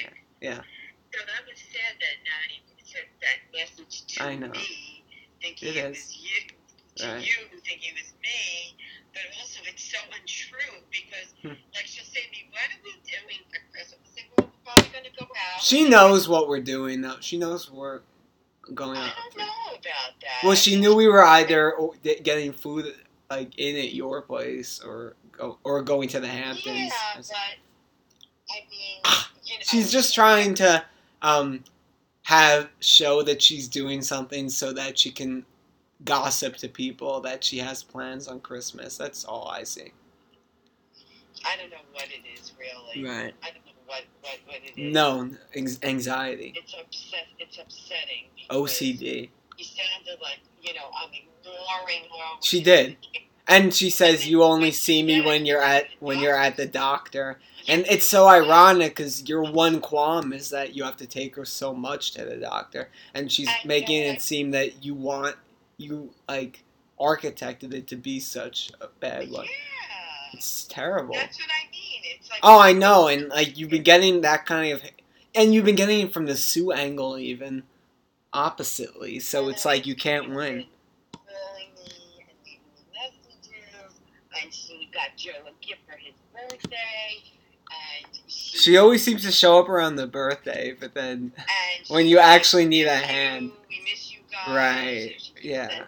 Yeah. 0.40 0.54
So 0.54 1.18
that 1.26 1.42
was 1.48 1.58
sad 1.58 1.98
that 1.98 2.16
Nani 2.22 2.62
sent 2.84 3.06
that 3.20 3.58
message 3.58 4.06
to 4.14 4.22
I 4.24 4.36
know. 4.36 4.48
me, 4.48 5.04
thinking 5.42 5.68
It 5.70 5.76
it, 5.76 5.84
is. 5.90 5.96
was 5.98 6.16
you, 6.16 6.40
to 6.96 7.06
Right. 7.14 7.26
you, 7.26 7.34
thinking 7.64 7.90
it 7.90 8.02
was 8.02 8.12
me. 8.22 8.76
But 9.12 9.22
also, 9.38 9.60
it's 9.66 9.82
so 9.84 9.98
untrue 10.18 10.80
because, 10.90 11.34
Hmm. 11.42 11.60
like, 11.74 11.86
she'll 11.86 12.04
say 12.04 12.22
to 12.22 12.30
me, 12.30 12.48
"What 12.50 12.62
are 12.70 12.80
we 12.84 12.92
doing 13.04 13.44
for 13.50 13.58
Christmas?" 13.72 13.98
Say, 14.14 14.26
"Well, 14.38 14.46
we're 14.46 14.72
probably 14.72 14.90
going 14.92 15.04
to 15.04 15.10
go 15.18 15.26
out." 15.54 15.62
She 15.62 15.88
knows 15.88 16.28
what 16.28 16.48
we're 16.48 16.60
doing 16.62 17.00
though. 17.02 17.18
She 17.20 17.36
knows 17.36 17.68
we're 17.70 18.00
going 18.74 18.96
I 18.96 19.10
don't 19.10 19.38
know 19.38 19.44
about 19.70 20.20
that. 20.20 20.44
Well, 20.46 20.54
she 20.54 20.78
knew 20.78 20.94
we 20.94 21.08
were 21.08 21.24
either 21.24 21.74
getting 22.22 22.52
food 22.52 22.94
like 23.30 23.58
in 23.58 23.76
at 23.76 23.94
your 23.94 24.22
place 24.22 24.80
or 24.80 25.14
or 25.64 25.82
going 25.82 26.08
to 26.10 26.20
the 26.20 26.28
Hamptons. 26.28 26.66
Yeah, 26.66 26.90
but 27.16 27.30
I 28.50 28.60
mean, 28.70 29.00
you 29.44 29.54
know, 29.58 29.62
She's 29.62 29.90
just 29.90 30.14
trying 30.14 30.54
to 30.54 30.84
um, 31.22 31.64
have 32.22 32.68
show 32.80 33.22
that 33.22 33.42
she's 33.42 33.68
doing 33.68 34.02
something 34.02 34.48
so 34.48 34.72
that 34.72 34.98
she 34.98 35.10
can 35.10 35.44
gossip 36.04 36.56
to 36.56 36.68
people 36.68 37.20
that 37.20 37.42
she 37.44 37.58
has 37.58 37.82
plans 37.82 38.28
on 38.28 38.40
Christmas. 38.40 38.96
That's 38.96 39.24
all 39.24 39.48
I 39.48 39.62
see. 39.64 39.92
I 41.44 41.56
don't 41.56 41.70
know 41.70 41.76
what 41.92 42.04
it 42.04 42.22
is 42.38 42.52
really. 42.58 43.08
Right. 43.08 43.34
I 43.42 43.50
what 43.92 44.04
what, 44.22 44.38
what 44.46 44.56
it 44.64 44.80
is. 44.80 44.92
No, 44.92 45.30
anxiety, 45.54 46.54
It's 46.56 46.74
upset. 46.74 47.26
It's 47.38 47.58
upsetting. 47.58 48.24
OCD. 48.50 49.28
You 49.58 49.64
sounded 49.64 50.20
like 50.22 50.40
you 50.62 50.74
know 50.74 50.90
I'm 51.02 51.10
ignoring 51.10 52.04
her. 52.04 52.40
She 52.42 52.62
did. 52.62 52.96
And 53.48 53.74
she 53.74 53.90
says 53.90 54.28
you 54.28 54.42
only 54.42 54.70
see 54.70 55.02
me 55.02 55.20
when 55.20 55.44
you're 55.44 55.62
at 55.62 55.86
when 56.00 56.20
you're 56.20 56.36
at 56.36 56.56
the 56.56 56.66
doctor. 56.66 57.38
And 57.68 57.84
it's 57.88 58.08
so 58.08 58.26
ironic 58.26 58.96
because 58.96 59.28
your 59.28 59.42
one 59.52 59.80
qualm 59.80 60.32
is 60.32 60.50
that 60.50 60.74
you 60.74 60.82
have 60.82 60.96
to 60.96 61.06
take 61.06 61.36
her 61.36 61.44
so 61.44 61.72
much 61.72 62.12
to 62.12 62.24
the 62.24 62.36
doctor, 62.36 62.88
and 63.14 63.30
she's 63.30 63.50
making 63.64 64.02
it 64.02 64.20
seem 64.20 64.50
that 64.52 64.84
you 64.84 64.94
want 64.94 65.36
you 65.76 66.10
like 66.28 66.64
architected 66.98 67.74
it 67.74 67.86
to 67.88 67.96
be 67.96 68.20
such 68.20 68.72
a 68.80 68.88
bad 69.00 69.30
one. 69.30 69.44
Yeah. 69.44 69.72
It's 70.32 70.64
terrible. 70.64 71.14
That's 71.14 71.38
what 71.38 71.50
I 71.50 71.70
like 72.32 72.40
Oh, 72.42 72.60
I 72.60 72.72
know, 72.72 73.08
and 73.08 73.28
like 73.28 73.58
you've 73.58 73.70
been 73.70 73.82
getting 73.82 74.22
that 74.22 74.46
kind 74.46 74.72
of, 74.72 74.82
and 75.34 75.54
you've 75.54 75.64
been 75.64 75.76
getting 75.76 76.06
it 76.08 76.12
from 76.12 76.26
the 76.26 76.36
Sue 76.36 76.72
angle 76.72 77.18
even, 77.18 77.64
oppositely. 78.32 79.20
So 79.20 79.48
it's 79.48 79.64
like 79.64 79.86
you 79.86 79.94
can't 79.96 80.30
win. 80.30 80.38
And 80.48 80.64
me 81.76 82.60
messages, 82.94 83.94
and 84.42 84.52
she 84.52 84.88
got 84.92 85.16
Joe 85.16 85.30
a 85.46 85.66
gift 85.66 85.80
for 85.86 85.96
his 85.96 86.14
birthday, 86.32 87.22
and 87.70 88.06
she, 88.26 88.58
She 88.58 88.76
always 88.76 89.02
seems 89.02 89.22
to 89.22 89.32
show 89.32 89.58
up 89.58 89.68
around 89.68 89.96
the 89.96 90.06
birthday, 90.06 90.76
but 90.78 90.94
then 90.94 91.32
when 91.88 92.06
you 92.06 92.18
actually 92.18 92.66
need 92.66 92.86
a 92.86 92.96
hand. 92.96 93.46
you, 93.46 93.52
We 93.68 93.90
miss 93.90 94.12
you 94.12 94.18
guys. 94.30 94.54
Right, 94.54 95.30
yeah. 95.42 95.84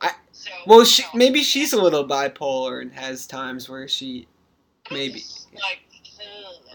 I- 0.00 0.12
so, 0.32 0.50
Well, 0.66 0.84
she, 0.84 1.02
maybe 1.14 1.42
she's 1.42 1.72
a 1.72 1.80
little 1.80 2.06
bipolar 2.06 2.80
and 2.82 2.92
has 2.92 3.26
times 3.26 3.68
where 3.68 3.88
she, 3.88 4.28
maybe, 4.90 5.22
like. 5.54 5.80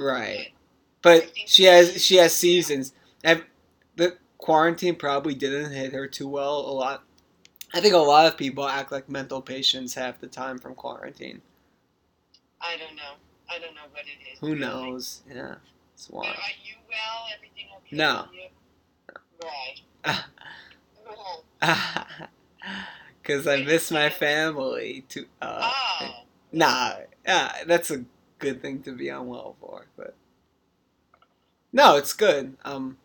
Right. 0.02 0.50
but 1.02 1.32
she 1.46 1.64
has 1.66 2.04
she 2.04 2.16
has 2.18 2.34
seasons. 2.36 2.94
The 3.96 4.18
quarantine 4.38 4.96
probably 4.96 5.36
didn't 5.36 5.72
hit 5.72 5.94
her 5.94 6.08
too 6.08 6.28
well. 6.28 6.60
A 6.60 6.72
lot, 6.74 7.04
I 7.74 7.82
think 7.82 7.94
a 7.94 7.98
lot 7.98 8.26
of 8.28 8.38
people 8.38 8.68
act 8.68 8.92
like 8.92 9.10
mental 9.10 9.42
patients 9.42 9.94
half 9.94 10.20
the 10.20 10.28
time 10.28 10.58
from 10.60 10.76
quarantine. 10.76 11.42
I 12.62 12.78
don't 12.78 12.96
know. 12.96 13.14
I 13.50 13.60
don't 13.60 13.76
know 13.76 13.82
what 13.92 14.04
it 14.06 14.32
is. 14.34 14.40
Who 14.40 14.56
knows? 14.56 15.22
Yeah, 15.30 15.56
it's 15.94 16.08
But 16.08 16.16
wild. 16.16 16.28
are 16.28 16.58
you 16.64 16.76
well? 16.90 17.28
Everything 17.36 17.68
okay? 17.78 17.96
No. 17.96 18.28
with 18.32 18.40
you? 19.44 19.48
Right. 20.06 20.20
No. 21.06 21.44
Because 23.22 23.48
I 23.48 23.64
miss 23.64 23.92
my 23.92 24.10
family. 24.10 25.06
To 25.10 25.26
uh, 25.42 25.72
oh. 26.02 26.24
nah, 26.52 26.94
yeah, 27.26 27.52
that's 27.66 27.92
a 27.92 28.04
good 28.42 28.62
thing 28.62 28.82
to 28.84 28.92
be 28.96 29.10
unwell 29.10 29.56
for. 29.62 29.86
But 29.98 30.16
no, 31.72 31.96
it's 31.96 32.14
good. 32.14 32.58
Um, 32.66 32.98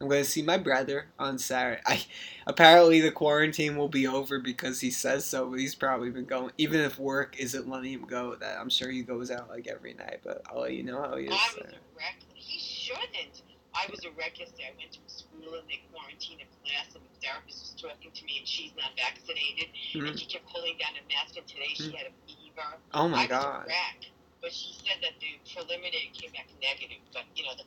I'm 0.00 0.08
going 0.08 0.24
to 0.24 0.28
see 0.28 0.42
my 0.42 0.58
brother 0.58 1.06
on 1.18 1.38
Saturday. 1.38 1.80
I 1.86 2.04
apparently 2.46 3.00
the 3.00 3.12
quarantine 3.12 3.76
will 3.76 3.88
be 3.88 4.06
over 4.06 4.40
because 4.40 4.80
he 4.80 4.90
says 4.90 5.24
so. 5.24 5.46
But 5.48 5.60
he's 5.60 5.76
probably 5.76 6.10
been 6.10 6.24
going, 6.24 6.52
even 6.58 6.80
if 6.80 6.98
work 6.98 7.36
isn't 7.38 7.68
letting 7.68 7.92
him 7.92 8.06
go. 8.06 8.34
That 8.34 8.58
I'm 8.58 8.70
sure 8.70 8.90
he 8.90 9.02
goes 9.02 9.30
out 9.30 9.48
like 9.48 9.68
every 9.68 9.94
night. 9.94 10.20
But 10.24 10.42
I'll 10.50 10.62
let 10.62 10.72
you 10.74 10.82
know 10.82 11.00
how 11.02 11.16
he 11.16 11.26
is. 11.26 11.32
I 11.32 11.54
was 11.56 11.66
a 11.72 11.78
wreck. 11.96 12.16
He 12.34 12.58
shouldn't. 12.58 13.42
I 13.74 13.86
was 13.90 14.04
a 14.04 14.10
wreck 14.18 14.38
yesterday. 14.38 14.68
I 14.68 14.76
went 14.76 14.92
to 14.92 15.00
school 15.06 15.54
and 15.54 15.64
they 15.68 15.80
quarantined 15.92 16.42
a 16.42 16.48
class, 16.68 16.94
and 16.94 17.02
the 17.04 17.26
therapist 17.26 17.62
was 17.62 17.74
talking 17.80 18.10
to 18.12 18.24
me, 18.26 18.36
and 18.38 18.46
she's 18.46 18.72
not 18.76 18.92
vaccinated, 18.98 19.70
and 19.94 20.02
Mhm. 20.12 20.18
she 20.18 20.26
kept 20.26 20.46
pulling 20.52 20.76
down 20.76 20.92
a 20.98 21.04
mask, 21.08 21.36
and 21.38 21.46
today 21.46 21.72
she 21.72 21.90
had 21.96 22.08
a 22.08 22.14
fever. 22.26 22.68
Oh 22.92 23.08
my 23.08 23.18
I 23.18 23.22
was 23.22 23.26
a 23.26 23.28
god. 23.30 23.66
wreck. 23.66 24.11
But 24.42 24.52
she 24.52 24.74
said 24.84 24.98
that 25.02 25.12
the 25.20 25.38
preliminary 25.54 26.10
came 26.12 26.32
back 26.32 26.48
negative, 26.60 26.98
but 27.12 27.22
you 27.36 27.44
know 27.44 27.52
the 27.56 27.64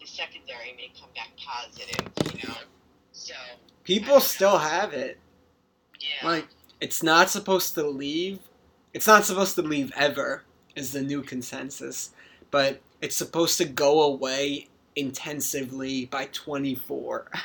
the 0.00 0.06
secondary 0.06 0.74
may 0.76 0.90
come 1.00 1.10
back 1.14 1.30
positive. 1.38 2.06
You 2.42 2.48
know, 2.48 2.54
so 3.12 3.34
People 3.84 4.20
still 4.20 4.58
have 4.58 4.92
it. 4.92 5.18
yeah. 6.00 6.28
Like, 6.28 6.46
it's 6.80 7.02
not 7.02 7.30
supposed 7.30 7.74
to 7.74 7.86
leave. 7.86 8.40
It's 8.92 9.06
not 9.06 9.24
supposed 9.24 9.54
to 9.56 9.62
leave 9.62 9.92
ever, 9.96 10.44
is 10.76 10.92
the 10.92 11.02
new 11.02 11.22
consensus. 11.22 12.10
But 12.50 12.80
it's 13.00 13.16
supposed 13.16 13.56
to 13.58 13.64
go 13.64 14.02
away 14.02 14.68
intensively 14.96 16.06
by 16.06 16.26
24. 16.32 17.30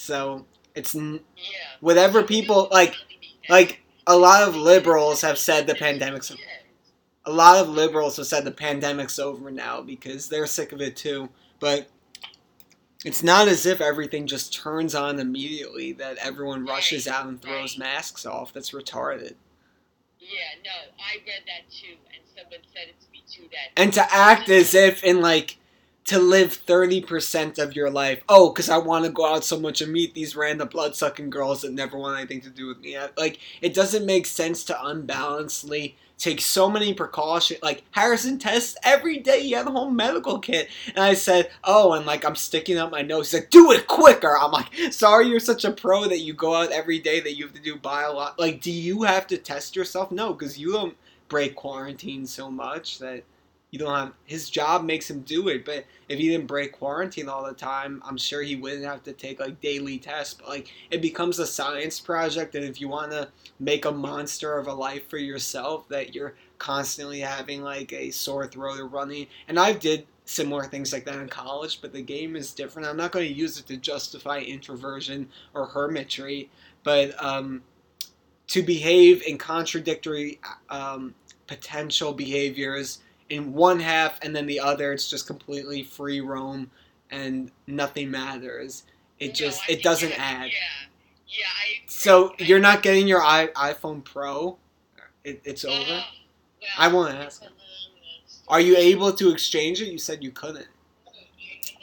So, 0.00 0.46
it's 0.76 0.94
n- 0.94 1.18
yeah. 1.36 1.52
whatever 1.80 2.22
people 2.22 2.68
like 2.70 2.94
like 3.48 3.80
a 4.06 4.16
lot 4.16 4.46
of 4.46 4.54
liberals 4.54 5.22
have 5.22 5.38
said 5.38 5.66
the 5.66 5.74
pandemic's 5.74 6.30
a 6.30 6.36
lot 7.30 7.56
of 7.56 7.68
liberals 7.68 8.16
have 8.16 8.26
said 8.26 8.44
the 8.44 8.50
pandemic's 8.50 9.18
over 9.18 9.50
now 9.50 9.80
because 9.80 10.28
they're 10.28 10.46
sick 10.46 10.72
of 10.72 10.80
it 10.80 10.96
too. 10.96 11.28
But 11.60 11.88
it's 13.04 13.22
not 13.22 13.48
as 13.48 13.66
if 13.66 13.80
everything 13.80 14.26
just 14.26 14.52
turns 14.52 14.94
on 14.94 15.18
immediately 15.18 15.92
that 15.92 16.18
everyone 16.18 16.66
rushes 16.66 17.06
out 17.06 17.26
and 17.26 17.40
throws 17.40 17.78
masks 17.78 18.26
off. 18.26 18.52
That's 18.52 18.70
retarded. 18.70 19.34
Yeah, 20.20 20.60
no, 20.64 20.92
I 20.98 21.16
read 21.26 21.42
that 21.46 21.70
too, 21.70 21.94
and 22.12 22.22
someone 22.36 22.60
said 22.74 22.88
it 22.88 23.00
to 23.00 23.10
me 23.12 23.22
too. 23.30 23.48
That 23.50 23.80
And 23.80 23.92
to 23.94 24.14
act 24.14 24.48
as 24.48 24.74
if 24.74 25.02
in 25.02 25.20
like 25.20 25.58
to 26.08 26.18
live 26.18 26.58
30% 26.66 27.58
of 27.58 27.76
your 27.76 27.90
life. 27.90 28.22
Oh, 28.30 28.50
because 28.50 28.70
I 28.70 28.78
want 28.78 29.04
to 29.04 29.10
go 29.10 29.26
out 29.26 29.44
so 29.44 29.60
much 29.60 29.82
and 29.82 29.92
meet 29.92 30.14
these 30.14 30.34
random 30.34 30.68
blood 30.68 30.96
sucking 30.96 31.28
girls 31.28 31.60
that 31.60 31.72
never 31.72 31.98
want 31.98 32.18
anything 32.18 32.40
to 32.42 32.50
do 32.50 32.66
with 32.66 32.78
me. 32.78 32.96
Like, 33.18 33.38
it 33.60 33.74
doesn't 33.74 34.06
make 34.06 34.24
sense 34.24 34.64
to 34.64 34.86
unbalancedly 34.86 35.96
take 36.18 36.40
so 36.40 36.68
many 36.68 36.92
precautions. 36.92 37.62
Like, 37.62 37.84
Harrison 37.92 38.38
tests 38.38 38.76
every 38.82 39.18
day. 39.18 39.42
He 39.42 39.52
had 39.52 39.66
a 39.66 39.70
whole 39.70 39.90
medical 39.90 40.38
kit. 40.38 40.68
And 40.88 40.98
I 40.98 41.14
said, 41.14 41.50
Oh, 41.64 41.92
and 41.92 42.04
like, 42.04 42.24
I'm 42.24 42.36
sticking 42.36 42.78
up 42.78 42.90
my 42.90 43.02
nose. 43.02 43.30
He's 43.30 43.40
like, 43.40 43.50
Do 43.50 43.72
it 43.72 43.86
quicker. 43.86 44.36
I'm 44.38 44.52
like, 44.52 44.72
Sorry, 44.92 45.28
you're 45.28 45.40
such 45.40 45.64
a 45.64 45.72
pro 45.72 46.06
that 46.08 46.18
you 46.18 46.34
go 46.34 46.54
out 46.54 46.72
every 46.72 46.98
day 46.98 47.20
that 47.20 47.34
you 47.34 47.44
have 47.46 47.54
to 47.54 47.62
do 47.62 47.76
bio. 47.76 48.32
Like, 48.38 48.60
do 48.60 48.72
you 48.72 49.02
have 49.04 49.26
to 49.28 49.38
test 49.38 49.76
yourself? 49.76 50.10
No, 50.10 50.32
because 50.32 50.58
you 50.58 50.72
don't 50.72 50.96
break 51.28 51.54
quarantine 51.54 52.26
so 52.26 52.50
much 52.50 52.98
that 52.98 53.22
you 53.70 53.78
don't 53.78 53.94
have 53.94 54.12
his 54.24 54.48
job 54.48 54.84
makes 54.84 55.10
him 55.10 55.20
do 55.20 55.48
it 55.48 55.64
but 55.64 55.84
if 56.08 56.18
he 56.18 56.28
didn't 56.28 56.46
break 56.46 56.72
quarantine 56.72 57.28
all 57.28 57.44
the 57.44 57.52
time 57.52 58.02
i'm 58.06 58.16
sure 58.16 58.42
he 58.42 58.56
wouldn't 58.56 58.84
have 58.84 59.02
to 59.02 59.12
take 59.12 59.40
like 59.40 59.60
daily 59.60 59.98
tests 59.98 60.34
but 60.34 60.48
like 60.48 60.72
it 60.90 61.02
becomes 61.02 61.38
a 61.38 61.46
science 61.46 62.00
project 62.00 62.54
and 62.54 62.64
if 62.64 62.80
you 62.80 62.88
want 62.88 63.10
to 63.10 63.28
make 63.60 63.84
a 63.84 63.92
monster 63.92 64.56
of 64.58 64.66
a 64.66 64.72
life 64.72 65.08
for 65.08 65.18
yourself 65.18 65.88
that 65.88 66.14
you're 66.14 66.34
constantly 66.58 67.20
having 67.20 67.62
like 67.62 67.92
a 67.92 68.10
sore 68.10 68.46
throat 68.46 68.80
or 68.80 68.86
running 68.86 69.26
and 69.48 69.58
i 69.58 69.72
did 69.72 70.06
similar 70.28 70.64
things 70.64 70.92
like 70.92 71.06
that 71.06 71.16
in 71.16 71.28
college 71.28 71.80
but 71.80 71.90
the 71.90 72.02
game 72.02 72.36
is 72.36 72.52
different. 72.52 72.86
I'm 72.86 72.98
not 72.98 73.12
going 73.12 73.26
to 73.26 73.32
use 73.32 73.58
it 73.58 73.66
to 73.68 73.78
justify 73.78 74.40
introversion 74.40 75.26
or 75.54 75.64
hermitry 75.64 76.50
but 76.84 77.22
um, 77.22 77.62
to 78.48 78.62
behave 78.62 79.22
in 79.22 79.38
contradictory 79.38 80.38
um, 80.68 81.14
potential 81.46 82.12
behaviors 82.12 82.98
in 83.30 83.52
one 83.52 83.80
half 83.80 84.18
and 84.22 84.34
then 84.34 84.46
the 84.46 84.60
other 84.60 84.92
it's 84.92 85.08
just 85.08 85.26
completely 85.26 85.82
free 85.82 86.20
roam 86.20 86.70
and 87.10 87.50
nothing 87.66 88.10
matters. 88.10 88.84
It 89.18 89.34
just 89.34 89.62
I 89.68 89.72
it 89.72 89.82
doesn't 89.82 90.12
add. 90.18 90.46
Yeah, 90.46 90.86
yeah, 91.26 91.44
I 91.46 91.82
so 91.86 92.30
I- 92.38 92.44
you're 92.44 92.58
not 92.60 92.82
getting 92.82 93.06
your 93.08 93.22
I- 93.22 93.48
iphone 93.56 94.02
pro? 94.04 94.58
It, 95.24 95.40
it's 95.44 95.64
Oh, 95.64 95.70
over? 95.70 95.90
well, 95.90 96.04
I 96.78 96.88
wanna 96.88 97.14
ask. 97.18 97.42
a 97.42 97.46
him. 97.46 97.52
long, 97.52 98.02
long 98.02 98.22
story. 98.26 98.46
are 98.48 98.60
you 98.60 98.76
able 98.76 99.12
to 99.12 99.30
exchange 99.30 99.80
it? 99.82 99.88
You 99.88 99.98
said 99.98 100.22
you 100.22 100.30
couldn't. 100.30 100.68
Oh, 101.06 101.12
you 101.38 101.58
can 101.60 101.74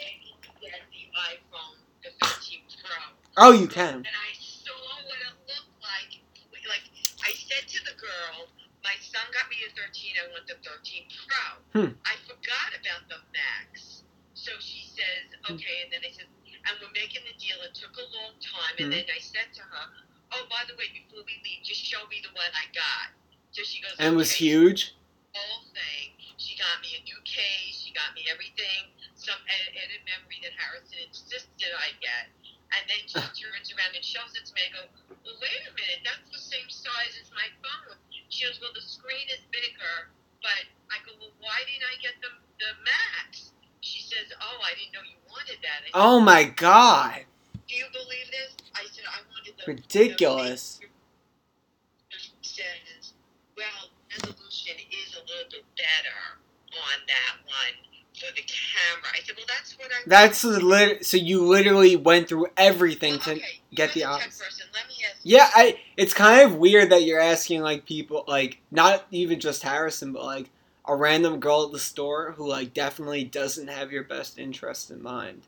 get 0.62 0.72
the 0.92 1.06
iPhone, 1.20 1.76
the 2.04 2.10
13 2.26 2.62
Pro. 2.84 2.96
oh 3.38 3.52
you 3.52 3.68
can. 3.68 3.96
And 3.96 4.08
I 4.08 4.32
saw 4.40 4.72
what 5.06 5.20
it 5.20 5.36
looked 5.46 5.82
like. 5.84 6.22
Like, 6.70 6.86
I 7.22 7.32
said 7.34 7.68
to 7.68 7.84
the 7.86 7.94
girl, 8.00 8.48
my 8.84 8.96
son 9.02 9.22
got 9.34 9.50
me 9.50 9.58
a 9.68 9.70
13, 9.76 10.14
I 10.18 10.32
want 10.32 10.48
the 10.48 10.56
13 10.64 11.04
Pro. 11.36 11.48
Hmm. 11.76 11.92
I 12.08 12.16
forgot 12.24 12.70
about 12.80 13.04
the 13.12 13.20
Max. 13.36 14.04
So 14.34 14.56
she 14.64 14.88
says, 14.88 15.36
okay, 15.52 15.84
and 15.84 15.92
then 15.92 16.00
I 16.08 16.12
said, 16.16 16.32
and 16.48 16.74
we're 16.80 16.96
making 16.96 17.28
the 17.28 17.36
deal. 17.36 17.60
It 17.68 17.76
took 17.76 17.92
a 18.00 18.08
long 18.16 18.40
time. 18.40 18.76
And 18.80 18.88
Hmm. 18.88 18.96
then 18.96 19.08
I 19.12 19.20
said 19.20 19.52
to 19.60 19.64
her, 19.68 19.86
oh, 20.32 20.44
by 20.48 20.64
the 20.72 20.76
way, 20.80 20.88
before 20.96 21.24
we 21.28 21.36
leave, 21.44 21.62
just 21.68 21.84
show 21.84 22.08
me 22.08 22.24
the 22.24 22.32
one 22.32 22.48
I 22.56 22.72
got. 22.72 23.12
So 23.52 23.64
she 23.64 23.82
goes, 23.84 23.96
and 24.00 24.16
it 24.16 24.18
was 24.18 24.32
huge 24.32 24.96
whole 25.36 25.68
thing. 25.76 26.16
She 26.40 26.56
got 26.56 26.80
me 26.80 26.96
a 26.96 27.02
new 27.04 27.20
case. 27.28 27.84
She 27.84 27.92
got 27.92 28.16
me 28.16 28.24
everything. 28.32 28.88
Some 29.20 29.36
ed- 29.52 29.76
added 29.76 30.00
memory 30.08 30.40
that 30.48 30.56
Harrison 30.56 31.04
insisted 31.12 31.72
I 31.76 31.92
get. 32.00 32.32
And 32.76 32.84
then 32.88 33.04
she 33.08 33.20
turns 33.36 33.68
around 33.76 33.96
and 33.96 34.04
shows 34.04 34.32
it 34.36 34.48
to 34.48 34.52
me. 34.56 34.64
I 34.68 34.72
go, 34.72 34.84
well, 35.24 35.38
wait 35.44 35.64
a 35.68 35.74
minute. 35.76 36.04
That's 36.08 36.24
the 36.32 36.40
same 36.40 36.68
size 36.72 37.20
as 37.20 37.32
my 37.36 37.48
phone. 37.60 38.00
She 38.32 38.44
goes, 38.48 38.60
well, 38.64 38.72
the 38.76 38.84
screen 38.84 39.28
is 39.32 39.44
bigger. 39.52 40.12
But 40.46 40.62
I 40.94 41.02
go, 41.02 41.18
well, 41.18 41.34
why 41.42 41.58
didn't 41.66 41.90
I 41.90 41.98
get 42.06 42.14
the, 42.22 42.30
the 42.62 42.72
Max? 42.86 43.50
She 43.82 44.02
says, 44.06 44.30
oh, 44.38 44.58
I 44.62 44.78
didn't 44.78 44.94
know 44.94 45.02
you 45.02 45.18
wanted 45.26 45.58
that. 45.66 45.90
Said, 45.90 45.98
oh 45.98 46.20
my 46.22 46.44
god 46.46 47.26
Do 47.68 47.74
you 47.76 47.86
believe 47.92 48.30
this? 48.30 48.54
I 48.78 48.86
said, 48.94 49.06
I 49.10 49.26
wanted 49.34 49.58
the 49.58 49.66
ridiculous 49.66 50.78
the- 50.82 50.88
She 52.42 52.62
says, 52.62 53.14
well, 53.58 53.90
resolution 54.14 54.78
is 54.94 55.18
a 55.18 55.22
little 55.26 55.50
bit 55.50 55.66
better 55.76 56.22
on 56.78 56.98
that 57.10 57.34
one 57.50 57.76
for 58.14 58.32
the 58.34 58.44
camera. 58.48 59.10
I 59.14 59.20
said, 59.26 59.36
well, 59.36 59.46
that's 59.50 59.78
what 59.78 59.90
I. 59.92 59.98
that's 60.08 60.42
the 60.42 60.60
lit- 60.64 61.06
so 61.06 61.18
you 61.18 61.44
literally 61.46 61.96
went 61.96 62.30
through 62.30 62.48
everything 62.56 63.14
Well, 63.14 63.20
to 63.22 63.32
okay, 63.42 63.60
get 63.74 63.94
the 63.94 64.02
the 64.02 64.06
tech 64.06 64.10
opposite. 64.22 64.44
person. 64.46 64.66
Let 64.74 64.88
me. 64.88 64.95
Yeah, 65.28 65.50
I. 65.56 65.80
It's 65.98 66.14
kind 66.14 66.44
of 66.44 66.58
weird 66.58 66.92
that 66.92 67.04
you're 67.04 67.20
asking 67.20 67.62
like 67.62 67.88
people 67.88 68.24
like 68.28 68.60
not 68.70 69.06
even 69.10 69.40
just 69.40 69.64
Harrison, 69.64 70.14
but 70.14 70.24
like 70.24 70.52
a 70.88 70.96
random 70.96 71.40
girl 71.40 71.64
at 71.66 71.72
the 71.72 71.80
store 71.80 72.34
who 72.34 72.48
like 72.48 72.76
definitely 72.76 73.24
doesn't 73.24 73.68
have 73.68 73.92
your 73.92 74.04
best 74.04 74.38
interest 74.38 74.92
in 74.92 75.02
mind. 75.02 75.42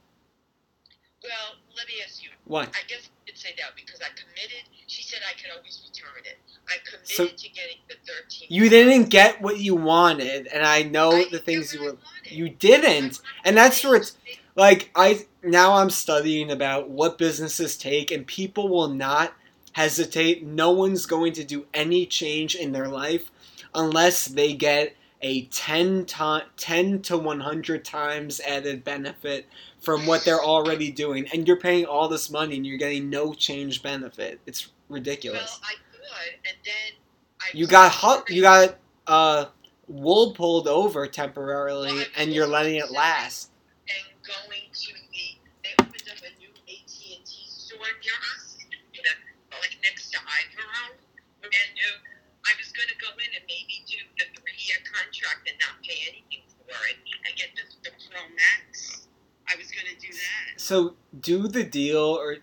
Well, 1.23 1.57
let 1.77 1.85
me 1.85 1.93
ask 2.03 2.23
you. 2.23 2.29
What? 2.45 2.69
I 2.69 2.87
guess 2.87 3.07
I 3.07 3.27
did 3.27 3.37
say 3.37 3.49
that 3.59 3.75
because 3.75 4.01
I 4.01 4.07
committed. 4.15 4.63
She 4.87 5.03
said 5.03 5.19
I 5.29 5.39
could 5.39 5.55
always 5.55 5.87
return 5.87 6.23
it. 6.25 6.39
I 6.67 6.77
committed 6.83 7.07
So- 7.15 7.27
to 7.27 7.49
getting 7.53 7.77
the 7.87 7.95
13. 8.03 8.47
You 8.49 8.69
didn't 8.69 9.09
get 9.11 9.41
what 9.43 9.59
you 9.59 9.75
wanted, 9.75 10.47
and 10.47 10.65
I 10.65 10.81
know 10.81 11.11
I 11.11 11.25
the 11.29 11.37
things 11.37 11.71
you 11.75 11.83
were. 11.83 11.97
You 12.23 12.49
didn't, 12.49 13.19
and 13.45 13.55
that's 13.55 13.83
where 13.83 13.97
it's 13.97 14.17
like 14.55 14.89
I 14.95 15.27
now 15.43 15.75
I'm 15.75 15.91
studying 15.91 16.49
about 16.49 16.89
what 16.89 17.19
businesses 17.19 17.77
take, 17.77 18.09
and 18.09 18.25
people 18.25 18.69
will 18.69 18.87
not 18.89 19.33
hesitate. 19.77 20.43
No 20.43 20.71
one's 20.71 21.05
going 21.05 21.33
to 21.33 21.43
do 21.43 21.67
any 21.73 22.05
change 22.05 22.55
in 22.55 22.71
their 22.71 22.87
life 22.87 23.31
unless 23.75 24.25
they 24.25 24.53
get 24.53 24.95
a 25.21 25.45
10 25.45 26.05
to, 26.05 26.45
10 26.57 27.01
to 27.03 27.17
100 27.17 27.85
times 27.85 28.39
added 28.41 28.83
benefit 28.83 29.45
from 29.79 30.05
what 30.07 30.25
they're 30.25 30.43
already 30.43 30.91
doing. 30.91 31.27
And 31.33 31.47
you're 31.47 31.57
paying 31.57 31.85
all 31.85 32.07
this 32.07 32.29
money 32.29 32.57
and 32.57 32.65
you're 32.65 32.77
getting 32.77 33.09
no 33.09 33.33
change 33.33 33.83
benefit. 33.83 34.39
It's 34.47 34.69
ridiculous. 34.89 35.59
Well, 35.61 35.71
I 35.71 35.73
could, 35.91 36.39
and 36.49 36.57
then 36.65 36.93
I 37.41 37.45
you 37.53 37.67
got 37.67 37.93
hu- 37.93 38.33
you 38.33 38.41
got 38.41 38.77
uh 39.05 39.45
wool 39.87 40.33
pulled 40.33 40.67
over 40.67 41.07
temporarily 41.07 41.93
Well, 41.93 42.05
and 42.17 42.33
you're 42.33 42.47
letting 42.47 42.75
it 42.75 42.91
last 42.91 43.49
and 43.87 44.05
going 44.25 44.67
to 44.73 44.93
the 45.11 45.25
they 45.63 45.73
opened 45.79 46.07
up 46.11 46.19
a 46.19 46.31
new 46.39 46.51
AT 46.67 46.93
and 47.15 47.23
T 47.25 47.31
store 47.47 47.79
near 48.03 48.17
us, 48.35 48.57
you 48.93 49.01
know, 49.03 49.15
like 49.59 49.75
next 49.83 50.11
to 50.11 50.19
Ivanhoe, 50.19 50.95
and 51.43 51.73
uh, 51.75 52.47
I 52.47 52.51
was 52.59 52.71
going 52.75 52.87
to 52.91 52.97
go 52.99 53.11
in 53.19 53.29
and 53.35 53.43
maybe 53.47 53.83
do 53.87 53.99
the 54.19 54.25
three-year 54.35 54.79
contract 55.17 55.49
and 55.49 55.57
not 55.59 55.81
pay 55.83 55.97
anything 56.09 56.43
for 56.65 56.75
it 56.89 56.97
and 57.25 57.35
get 57.35 57.49
the, 57.55 57.89
the 57.89 57.95
Pro 58.09 58.21
Max. 58.35 59.07
I 59.49 59.55
was 59.57 59.67
going 59.71 59.87
to 59.93 59.99
do 59.99 60.11
that. 60.13 60.59
So 60.59 60.95
do 61.19 61.47
the 61.47 61.63
deal 61.63 61.99
or 61.99 62.37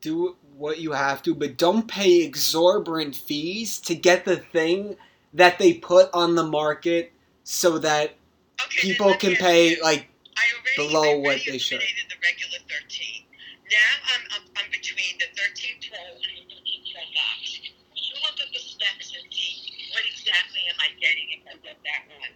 do 0.00 0.36
what 0.56 0.78
you 0.78 0.92
have 0.92 1.22
to, 1.24 1.34
but 1.34 1.56
don't 1.56 1.88
pay 1.88 2.22
exorbitant 2.22 3.16
fees 3.16 3.78
to 3.80 3.94
get 3.94 4.24
the 4.24 4.36
thing 4.36 4.96
that 5.32 5.58
they 5.58 5.74
put 5.74 6.10
on 6.14 6.34
the 6.36 6.44
market 6.46 7.12
so 7.42 7.78
that 7.78 8.14
Okay, 8.62 8.80
people 8.80 9.06
then 9.08 9.18
let 9.18 9.22
me 9.24 9.34
can 9.34 9.44
pay 9.44 9.80
like 9.82 10.08
I 10.36 10.46
below 10.76 11.02
I 11.02 11.16
what 11.18 11.40
they 11.44 11.58
should. 11.58 11.80
the 11.80 12.18
regular 12.22 12.62
13. 12.70 13.26
Now 13.66 13.90
I'm, 14.14 14.22
I'm, 14.30 14.44
I'm 14.62 14.70
between 14.70 15.18
the 15.18 15.26
13 15.34 15.90
Pro 15.90 15.98
and 15.98 16.46
the 16.46 16.54
13 16.54 16.94
Pro 16.94 17.02
Max. 17.18 17.58
You 17.98 18.14
look 18.22 18.38
at 18.38 18.46
the 18.54 18.62
specs 18.62 19.10
and 19.18 19.26
see 19.34 19.90
what 19.90 20.06
exactly 20.06 20.62
am 20.70 20.78
I 20.78 20.94
getting 21.02 21.26
if 21.34 21.42
I 21.50 21.58
get 21.66 21.82
that 21.82 22.02
one. 22.14 22.30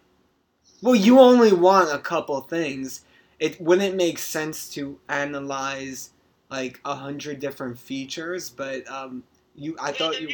Well 0.83 0.95
you 0.95 1.19
only 1.19 1.53
want 1.53 1.93
a 1.93 1.99
couple 1.99 2.41
things 2.43 3.05
it 3.39 3.61
wouldn't 3.61 3.95
make 3.97 4.19
sense 4.19 4.69
to 4.71 4.99
analyze 5.09 6.11
like 6.51 6.81
a 6.85 6.95
hundred 6.95 7.41
different 7.41 7.79
features, 7.79 8.49
but 8.51 8.89
um, 8.91 9.23
you 9.55 9.77
I 9.81 9.93
thought 9.93 10.21
you. 10.21 10.29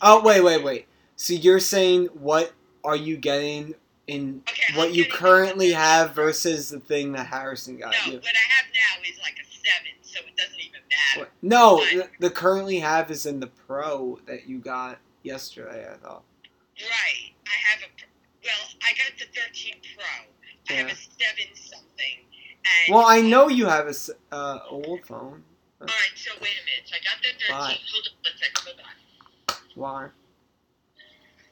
Oh 0.00 0.22
wait, 0.22 0.40
wait, 0.40 0.62
wait. 0.62 0.86
So 1.16 1.34
you're 1.34 1.60
saying 1.60 2.06
what 2.14 2.52
are 2.84 2.96
you 2.96 3.16
getting 3.16 3.74
in 4.06 4.42
Okay, 4.48 4.78
what 4.78 4.88
I'm 4.88 4.94
you 4.94 5.04
currently 5.06 5.72
have 5.72 6.14
versus 6.14 6.68
the 6.70 6.78
thing 6.80 7.12
that 7.12 7.26
Harrison 7.26 7.76
got 7.76 7.92
No, 8.06 8.12
you? 8.12 8.18
what 8.18 8.24
I 8.34 8.54
have 8.54 8.66
now 8.72 9.02
is 9.10 9.18
like 9.22 9.34
a 9.42 9.44
seven, 9.44 9.92
so 10.02 10.20
it 10.20 10.36
doesn't 10.36 10.60
even 10.60 10.80
matter. 11.16 11.30
No, 11.42 11.74
What? 11.74 11.90
the, 12.20 12.28
the 12.28 12.30
currently 12.30 12.78
have 12.78 13.10
is 13.10 13.26
in 13.26 13.40
the 13.40 13.48
Pro 13.48 14.18
that 14.26 14.48
you 14.48 14.58
got 14.58 14.98
yesterday. 15.22 15.86
I 15.92 15.96
thought. 15.96 16.22
Right. 16.78 17.32
I 17.46 17.56
have 17.72 17.80
a. 17.82 17.95
I 18.86 18.94
got 18.94 19.18
the 19.18 19.26
13 19.34 19.74
Pro. 19.98 20.06
I 20.70 20.78
have 20.78 20.86
a 20.86 20.94
seven 20.94 21.50
something. 21.54 22.22
And 22.86 22.94
Well, 22.94 23.06
I 23.06 23.20
know 23.20 23.48
you 23.48 23.66
have 23.66 23.86
a 23.86 23.94
uh, 24.34 24.60
old 24.70 25.04
phone. 25.04 25.42
All 25.80 25.86
right. 25.86 26.14
So 26.14 26.30
wait 26.40 26.54
a 26.54 26.64
minute. 26.64 26.86
So 26.86 26.94
I 26.94 27.02
got 27.02 27.18
the 27.18 27.34
13. 27.34 27.50
Why? 27.50 27.74
Hold 27.82 28.06
on 28.06 28.14
one 28.22 28.36
second. 28.38 28.62
Hold 28.62 28.78
on. 28.78 28.94
Why? 29.74 30.08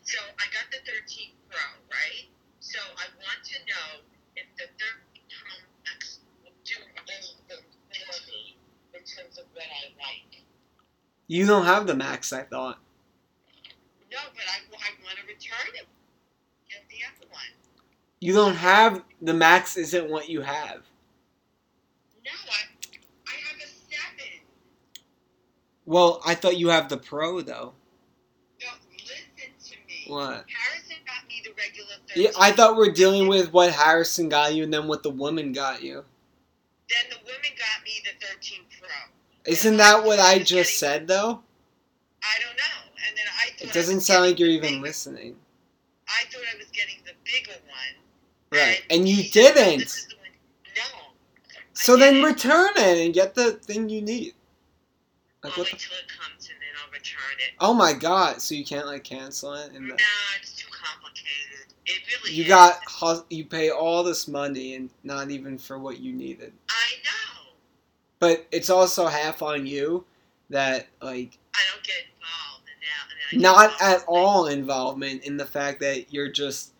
So 0.02 0.18
I 0.38 0.46
got 0.54 0.66
the 0.70 0.78
13 0.86 1.34
Pro, 1.50 1.58
right? 1.90 2.30
So 2.60 2.78
I 2.78 3.06
want 3.18 3.42
to 3.50 3.56
know 3.66 4.06
if 4.38 4.46
the 4.54 4.70
13 4.70 5.26
Pro 5.26 5.54
Max 5.90 6.22
will 6.46 6.54
do 6.62 6.78
anything 6.94 7.66
for 8.06 8.18
me 8.30 8.54
in 8.94 9.02
terms 9.02 9.38
of 9.38 9.46
what 9.54 9.66
I 9.66 9.90
like. 9.98 10.42
You 11.26 11.46
don't 11.46 11.64
have 11.64 11.86
the 11.86 11.94
Max. 11.94 12.32
I 12.32 12.42
thought. 12.42 12.78
No, 14.10 14.18
but 14.30 14.46
I, 14.46 14.62
I 14.70 14.90
want 15.02 15.18
to 15.18 15.26
return 15.26 15.74
it. 15.74 15.86
Get 16.70 16.82
the 16.88 17.02
other 17.06 17.26
one. 17.30 17.52
You 18.24 18.32
don't 18.32 18.54
have 18.54 19.02
the 19.20 19.34
Max. 19.34 19.76
Isn't 19.76 20.08
what 20.08 20.30
you 20.30 20.40
have. 20.40 20.80
No, 22.24 22.30
I, 22.30 22.64
I 23.28 23.32
have 23.32 23.60
a 23.60 23.66
seven. 23.66 24.40
Well, 25.84 26.22
I 26.24 26.34
thought 26.34 26.56
you 26.56 26.68
have 26.68 26.88
the 26.88 26.96
Pro 26.96 27.42
though. 27.42 27.74
No, 28.62 28.68
listen 28.96 29.52
to 29.62 29.76
me. 29.86 30.04
What? 30.06 30.46
Harrison 30.48 30.96
got 31.06 31.28
me 31.28 31.42
the 31.44 31.50
regular 31.50 31.96
13. 32.08 32.22
Yeah, 32.24 32.30
I 32.40 32.52
thought 32.52 32.78
we're 32.78 32.92
dealing 32.92 33.28
with 33.28 33.52
what 33.52 33.72
Harrison 33.72 34.30
got 34.30 34.54
you 34.54 34.64
and 34.64 34.72
then 34.72 34.88
what 34.88 35.02
the 35.02 35.10
woman 35.10 35.52
got 35.52 35.82
you. 35.82 36.02
Then 36.88 37.10
the 37.10 37.18
women 37.26 37.50
got 37.58 37.84
me 37.84 37.92
the 38.04 38.26
13 38.26 38.60
Pro. 38.80 39.52
Isn't 39.52 39.76
that 39.76 40.02
what 40.02 40.18
I 40.18 40.38
just 40.38 40.78
said 40.78 41.06
though? 41.06 41.42
I 42.22 42.40
don't 42.40 42.56
know. 42.56 42.90
And 43.06 43.18
then 43.18 43.26
I 43.38 43.50
thought 43.50 43.68
It 43.68 43.74
doesn't 43.74 44.00
sound 44.00 44.24
like 44.24 44.38
you're 44.38 44.48
even 44.48 44.80
listening. 44.80 45.36
I 46.08 46.24
thought 46.30 46.42
I 46.52 46.56
was 46.56 46.68
getting 46.72 46.96
the 47.04 47.12
bigger 47.24 47.52
one. 47.52 47.63
Right. 48.54 48.82
And 48.90 49.08
you 49.08 49.16
he 49.16 49.28
said, 49.28 49.54
"No, 49.54 49.62
didn't. 49.64 50.06
No. 50.76 50.82
So 51.72 51.96
then 51.96 52.22
return 52.22 52.70
it 52.76 53.04
and 53.04 53.14
get 53.14 53.34
the 53.34 53.52
thing 53.52 53.88
you 53.88 54.02
need. 54.02 54.34
Like 55.42 55.52
I'll 55.52 55.58
what 55.58 55.72
wait 55.72 55.72
the 55.72 55.78
till 55.78 55.98
it 55.98 56.08
comes 56.08 56.48
and 56.48 56.58
then 56.60 56.68
I'll 56.82 56.90
return 56.92 57.38
it. 57.38 57.54
Oh 57.60 57.74
my 57.74 57.92
god, 57.92 58.40
so 58.40 58.54
you 58.54 58.64
can't 58.64 58.86
like 58.86 59.04
cancel 59.04 59.54
it 59.54 59.72
and 59.72 59.88
Nah, 59.88 59.94
it's 60.40 60.56
too 60.56 60.68
complicated. 60.70 61.74
It 61.86 62.00
really 62.22 62.34
you 62.34 62.44
is. 62.44 62.48
got 62.48 63.26
you 63.30 63.44
pay 63.44 63.70
all 63.70 64.02
this 64.02 64.26
money 64.28 64.74
and 64.74 64.90
not 65.02 65.30
even 65.30 65.58
for 65.58 65.78
what 65.78 65.98
you 66.00 66.12
needed. 66.12 66.52
I 66.70 66.94
know. 67.04 67.52
But 68.20 68.46
it's 68.52 68.70
also 68.70 69.06
half 69.06 69.42
on 69.42 69.66
you 69.66 70.04
that 70.50 70.86
like 71.02 71.38
I 71.54 71.60
don't 71.72 71.84
get 71.84 71.96
involved 72.14 72.68
and 73.32 73.42
then 73.42 73.42
not 73.42 73.74
at 73.82 74.04
all 74.06 74.46
involvement 74.46 75.24
in 75.24 75.36
the 75.36 75.44
fact 75.44 75.80
that 75.80 76.12
you're 76.12 76.30
just 76.30 76.73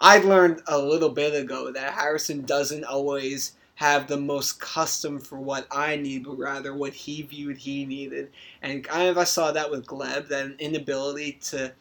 I 0.00 0.18
learned 0.18 0.62
a 0.66 0.78
little 0.78 1.10
bit 1.10 1.34
ago 1.34 1.72
that 1.72 1.92
Harrison 1.94 2.42
doesn't 2.42 2.84
always 2.84 3.52
have 3.76 4.08
the 4.08 4.16
most 4.16 4.60
custom 4.60 5.18
for 5.20 5.38
what 5.38 5.66
I 5.70 5.96
need, 5.96 6.24
but 6.24 6.38
rather 6.38 6.74
what 6.74 6.92
he 6.92 7.22
viewed 7.22 7.58
he 7.58 7.84
needed. 7.86 8.30
And 8.62 8.82
kind 8.84 9.08
of 9.08 9.18
I 9.18 9.24
saw 9.24 9.52
that 9.52 9.70
with 9.70 9.86
Gleb, 9.86 10.28
that 10.28 10.46
an 10.46 10.56
inability 10.58 11.32
to 11.42 11.72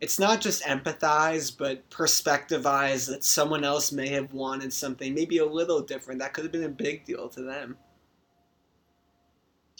it's 0.00 0.18
not 0.18 0.40
just 0.40 0.64
empathize, 0.64 1.56
but 1.56 1.88
perspectivize 1.88 3.06
that 3.06 3.22
someone 3.22 3.62
else 3.62 3.92
may 3.92 4.08
have 4.08 4.32
wanted 4.34 4.72
something 4.72 5.14
maybe 5.14 5.38
a 5.38 5.46
little 5.46 5.80
different. 5.80 6.18
That 6.20 6.34
could 6.34 6.44
have 6.44 6.52
been 6.52 6.64
a 6.64 6.68
big 6.68 7.04
deal 7.04 7.28
to 7.28 7.42
them. 7.42 7.76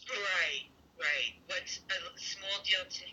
Right, 0.08 0.68
right. 1.00 1.34
What's 1.48 1.80
a 1.90 2.18
small 2.20 2.62
deal 2.64 2.84
to. 2.88 3.11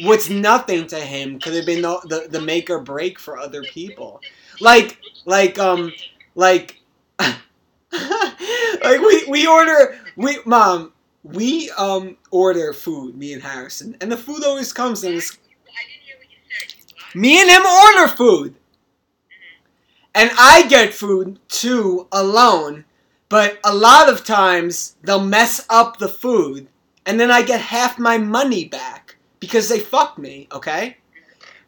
What's 0.00 0.28
nothing 0.30 0.86
to 0.88 1.00
him 1.00 1.38
could 1.38 1.54
have 1.54 1.66
been 1.66 1.82
the, 1.82 2.00
the, 2.04 2.28
the 2.30 2.40
make 2.40 2.70
or 2.70 2.80
break 2.80 3.18
for 3.18 3.38
other 3.38 3.62
people. 3.62 4.20
Like 4.60 4.98
like 5.24 5.58
um 5.58 5.92
like 6.34 6.80
like 7.18 9.00
we 9.00 9.24
we 9.28 9.46
order 9.46 9.98
we 10.16 10.38
mom 10.44 10.92
we 11.22 11.70
um 11.78 12.16
order 12.30 12.72
food 12.72 13.16
me 13.16 13.32
and 13.32 13.42
Harrison 13.42 13.96
and 14.00 14.10
the 14.10 14.16
food 14.16 14.44
always 14.44 14.72
comes 14.72 15.04
in 15.04 15.14
this 15.14 15.30
I 15.32 15.88
didn't 15.88 16.02
hear 16.02 16.16
what 16.18 16.30
you 16.30 16.38
said. 16.48 16.74
You 16.76 16.96
what? 16.96 17.14
me 17.14 17.40
and 17.40 17.50
him 17.50 17.66
order 17.66 18.08
food 18.08 18.54
and 20.14 20.30
I 20.38 20.66
get 20.68 20.94
food 20.94 21.38
too 21.48 22.06
alone 22.12 22.84
but 23.28 23.58
a 23.64 23.74
lot 23.74 24.08
of 24.08 24.24
times 24.24 24.96
they'll 25.02 25.24
mess 25.24 25.64
up 25.68 25.98
the 25.98 26.08
food 26.08 26.68
and 27.06 27.18
then 27.18 27.30
I 27.30 27.42
get 27.42 27.60
half 27.60 27.98
my 27.98 28.18
money 28.18 28.64
back 28.64 29.03
because 29.46 29.68
they 29.68 29.78
fuck 29.78 30.18
me 30.18 30.48
okay 30.52 30.96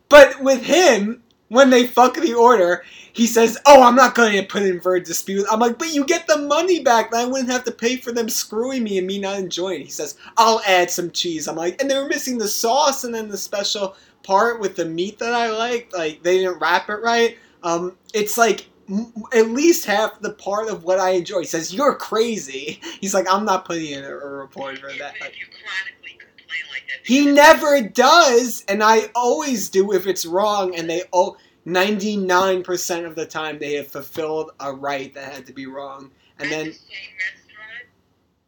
but 0.09 0.41
with 0.43 0.62
him 0.62 1.23
when 1.49 1.71
they 1.71 1.87
fuck 1.87 2.15
the 2.15 2.35
order 2.35 2.83
he 3.17 3.27
says, 3.27 3.57
"Oh, 3.65 3.83
I'm 3.83 3.95
not 3.95 4.15
going 4.15 4.33
to 4.33 4.43
put 4.43 4.62
in 4.62 4.79
for 4.79 4.95
a 4.95 5.03
dispute." 5.03 5.47
I'm 5.51 5.59
like, 5.59 5.79
"But 5.79 5.95
you 5.95 6.05
get 6.05 6.27
the 6.27 6.37
money 6.37 6.81
back, 6.81 7.11
and 7.11 7.19
I 7.19 7.25
wouldn't 7.25 7.49
have 7.51 7.65
to 7.65 7.71
pay 7.73 7.97
for 7.97 8.12
them 8.12 8.29
screwing 8.29 8.85
me 8.85 8.99
and 8.99 9.07
me 9.07 9.19
not 9.19 9.39
enjoying." 9.39 9.81
it. 9.81 9.85
He 9.85 9.91
says, 9.91 10.17
"I'll 10.37 10.61
add 10.67 10.91
some 10.91 11.11
cheese." 11.11 11.49
I'm 11.49 11.57
like, 11.57 11.81
"And 11.81 11.91
they 11.91 11.97
were 11.97 12.09
missing 12.09 12.37
the 12.37 12.47
sauce 12.47 13.05
and 13.05 13.15
then 13.15 13.31
the 13.31 13.39
special 13.39 13.97
part 14.23 14.61
with 14.61 14.77
the 14.77 14.85
meat 14.85 15.19
that 15.21 15.33
I 15.33 15.51
liked. 15.51 15.95
Like 15.95 16.23
they 16.23 16.39
didn't 16.41 16.59
wrap 16.59 16.91
it 16.91 17.01
right. 17.03 17.39
Um, 17.62 17.97
it's 18.12 18.37
like." 18.37 18.67
m- 18.91 19.15
At 19.33 19.49
least 19.49 19.87
half 19.87 20.21
the 20.21 20.33
part 20.35 20.69
of 20.69 20.85
what 20.85 21.01
I 21.01 21.12
enjoy. 21.12 21.41
He 21.41 21.47
says, 21.47 21.73
"You're 21.73 21.95
crazy." 21.95 22.81
He's 23.01 23.15
like, 23.15 23.27
"I'm 23.33 23.47
not 23.47 23.65
putting 23.65 23.93
in 23.93 24.05
a, 24.05 24.11
a 24.11 24.29
report 24.29 24.77
for 24.77 24.89
that." 24.89 25.15
Like, 25.23 25.31
if 25.31 25.41
you 25.41 25.47
chronically 25.47 26.19
complain 26.19 26.65
like 26.71 26.76
that. 26.76 26.76
He 27.05 27.27
never 27.27 27.81
does, 27.81 28.64
and 28.68 28.83
I 28.83 29.11
always 29.14 29.68
do 29.68 29.92
if 29.92 30.07
it's 30.07 30.27
wrong, 30.27 30.75
and 30.77 30.88
they 30.88 31.03
oh, 31.12 31.37
99% 31.66 33.07
of 33.07 33.14
the 33.14 33.27
time 33.27 33.59
they 33.59 33.75
have 33.75 33.88
fulfilled 33.88 34.53
a 34.61 34.72
right 34.72 35.12
that 35.14 35.33
had 35.33 35.46
to 35.46 35.53
be 35.53 35.66
wrong. 35.66 36.11
And 36.38 36.51
then 36.51 36.66
the 36.66 36.72
same 36.72 36.83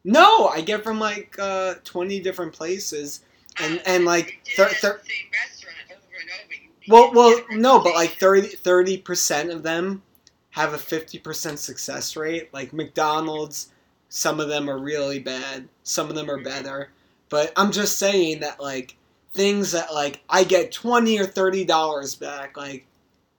no, 0.04 0.48
I 0.48 0.60
get 0.60 0.82
from 0.84 0.98
like 0.98 1.36
uh 1.38 1.74
20 1.84 2.20
different 2.20 2.52
places 2.52 3.20
and 3.60 3.78
Oh, 3.78 3.82
and 3.86 4.04
like 4.04 4.38
you 4.46 4.56
did 4.56 4.56
thir- 4.56 4.68
thir- 4.68 5.00
restaurant 5.32 5.76
over 5.90 6.00
and 6.20 6.30
over. 6.44 6.54
you'd 6.54 6.80
be 6.80 6.90
well 6.90 7.12
well 7.12 7.40
no, 7.50 7.78
but 7.80 7.94
like 7.94 8.20
recommendations. 8.20 8.60
30 8.60 8.96
30% 8.98 9.50
of 9.52 9.62
them 9.62 10.02
have 10.50 10.72
a 10.74 10.78
50% 10.78 11.58
success 11.58 12.16
rate. 12.16 12.52
Like 12.52 12.72
McDonald's, 12.72 13.70
some 14.08 14.40
of 14.40 14.48
them 14.48 14.68
are 14.70 14.78
really 14.78 15.18
bad, 15.18 15.68
some 15.82 16.08
of 16.08 16.14
them 16.14 16.30
are 16.30 16.40
better. 16.42 16.90
But 17.28 17.52
I'm 17.56 17.72
just 17.72 17.98
saying 17.98 18.40
that 18.40 18.60
like 18.60 18.96
things 19.32 19.72
that 19.72 19.92
like 19.92 20.22
I 20.28 20.44
get 20.44 20.72
20 20.72 21.18
or 21.18 21.26
30 21.26 21.64
dollars 21.64 22.14
back, 22.14 22.56
like 22.56 22.86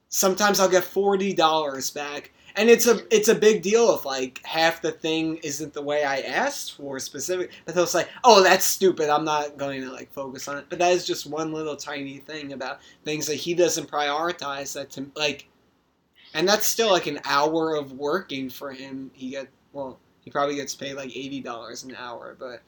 sometimes 0.09 0.59
I'll 0.59 0.69
get 0.69 0.83
40 0.83 1.33
dollars 1.33 1.89
back. 1.89 2.31
And 2.55 2.69
it's 2.69 2.87
a 2.87 3.01
it's 3.15 3.29
a 3.29 3.35
big 3.35 3.61
deal 3.61 3.95
if 3.95 4.05
like 4.05 4.41
half 4.43 4.81
the 4.81 4.91
thing 4.91 5.37
isn't 5.37 5.73
the 5.73 5.81
way 5.81 6.03
I 6.03 6.21
asked 6.21 6.75
for 6.75 6.99
specific. 6.99 7.51
But 7.63 7.75
they'll 7.75 7.85
say, 7.85 8.07
"Oh, 8.23 8.43
that's 8.43 8.65
stupid. 8.65 9.09
I'm 9.09 9.23
not 9.23 9.57
going 9.57 9.81
to 9.81 9.91
like 9.91 10.11
focus 10.11 10.47
on 10.47 10.57
it." 10.57 10.65
But 10.67 10.79
that 10.79 10.91
is 10.91 11.05
just 11.05 11.27
one 11.27 11.53
little 11.53 11.75
tiny 11.75 12.17
thing 12.17 12.51
about 12.53 12.79
things 13.05 13.27
that 13.27 13.35
he 13.35 13.53
doesn't 13.53 13.89
prioritize. 13.89 14.73
That 14.73 14.89
to 14.91 15.09
like, 15.15 15.47
and 16.33 16.47
that's 16.47 16.65
still 16.65 16.89
like 16.91 17.07
an 17.07 17.19
hour 17.23 17.75
of 17.75 17.93
working 17.93 18.49
for 18.49 18.71
him. 18.73 19.11
He 19.13 19.29
get 19.29 19.47
well, 19.71 19.99
he 20.21 20.31
probably 20.31 20.55
gets 20.55 20.75
paid 20.75 20.95
like 20.95 21.15
eighty 21.15 21.41
dollars 21.41 21.83
an 21.83 21.95
hour, 21.95 22.35
but 22.37 22.61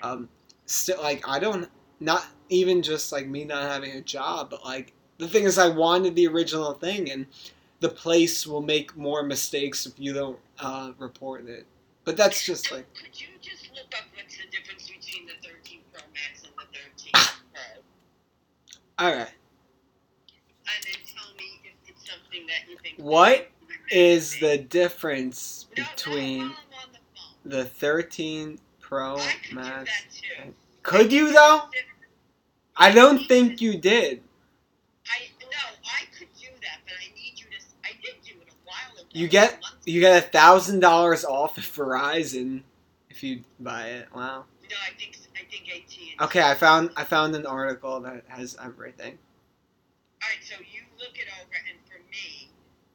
um, 0.00 0.28
still 0.66 1.00
like 1.02 1.26
I 1.28 1.38
don't 1.38 1.68
not 2.00 2.26
even 2.48 2.82
just 2.82 3.12
like 3.12 3.26
me 3.26 3.44
not 3.44 3.62
having 3.62 3.92
a 3.92 4.00
job, 4.00 4.50
but 4.50 4.64
like 4.64 4.92
the 5.18 5.28
thing 5.28 5.44
is 5.44 5.58
I 5.58 5.68
wanted 5.68 6.14
the 6.14 6.26
original 6.26 6.74
thing 6.74 7.10
and 7.10 7.26
the 7.80 7.88
place 7.88 8.46
will 8.46 8.62
make 8.62 8.96
more 8.96 9.22
mistakes 9.22 9.86
if 9.86 9.94
you 9.98 10.12
don't 10.12 10.38
uh, 10.58 10.92
report 10.98 11.48
it. 11.48 11.66
But 12.04 12.16
that's 12.16 12.44
just 12.44 12.70
like 12.72 12.86
Could 12.94 13.20
you 13.20 13.28
just 13.40 13.70
look 13.74 13.92
up 13.94 14.04
what's 14.14 14.36
the 14.36 14.44
difference 14.50 14.88
between 14.88 15.26
the 15.26 15.34
13 15.46 15.80
Pro 15.92 16.02
Max 16.12 16.42
and 16.44 16.52
the 16.56 16.78
13 16.78 17.12
Pro? 17.12 19.06
all 19.06 19.14
right. 19.14 19.32
And 20.66 20.84
then 20.84 21.00
tell 21.14 21.34
me 21.36 21.60
if 21.64 21.90
it's 21.90 22.10
something 22.10 22.46
that 22.46 22.70
you 22.70 22.76
think. 22.82 22.98
What 22.98 23.48
is 23.90 24.38
the 24.40 24.58
difference 24.58 25.66
between 25.74 26.40
while 26.40 26.48
I'm 26.82 26.92
the 26.92 26.98
phone. 27.14 27.58
the 27.58 27.64
13 27.64 28.58
Pro 28.94 29.16
I 29.16 29.32
could 29.44 29.54
Max? 29.56 29.90
do 30.12 30.20
that 30.38 30.44
too. 30.44 30.54
Could 30.84 31.12
you 31.12 31.32
though? 31.32 31.62
I 32.76 32.92
don't 32.92 33.26
think 33.26 33.60
you 33.60 33.76
did. 33.76 34.22
I 35.08 35.26
no, 35.40 35.46
I 35.84 36.04
could 36.16 36.28
do 36.38 36.46
that, 36.62 36.78
but 36.84 36.94
I 37.00 37.12
need 37.16 37.34
you 37.36 37.46
to. 37.46 37.64
I 37.84 37.90
did 38.00 38.14
do 38.24 38.40
it 38.40 38.48
a 38.48 38.54
while 38.64 38.96
ago. 38.96 39.08
You 39.12 39.26
get 39.26 39.60
you 39.84 40.00
get 40.00 40.24
a 40.24 40.28
thousand 40.28 40.78
dollars 40.80 41.24
off 41.24 41.58
at 41.58 41.64
Verizon 41.64 42.62
if 43.10 43.22
you 43.24 43.42
buy 43.58 43.88
it. 43.88 44.08
Wow. 44.14 44.44
No, 44.70 44.76
I 44.86 44.96
think 44.96 45.18
I 45.34 45.44
think 45.50 45.68
AT. 45.74 46.24
Okay, 46.26 46.42
I 46.42 46.54
found 46.54 46.90
I 46.96 47.02
found 47.04 47.34
an 47.34 47.46
article 47.46 48.00
that 48.00 48.22
has 48.28 48.56
everything. 48.64 49.18
All 50.22 50.28
right, 50.30 50.38
so 50.42 50.54
you 50.60 50.82
look 50.98 51.16
it 51.18 51.26
over, 51.42 51.52
and 51.68 51.78
for 51.86 51.98
me, 52.10 52.48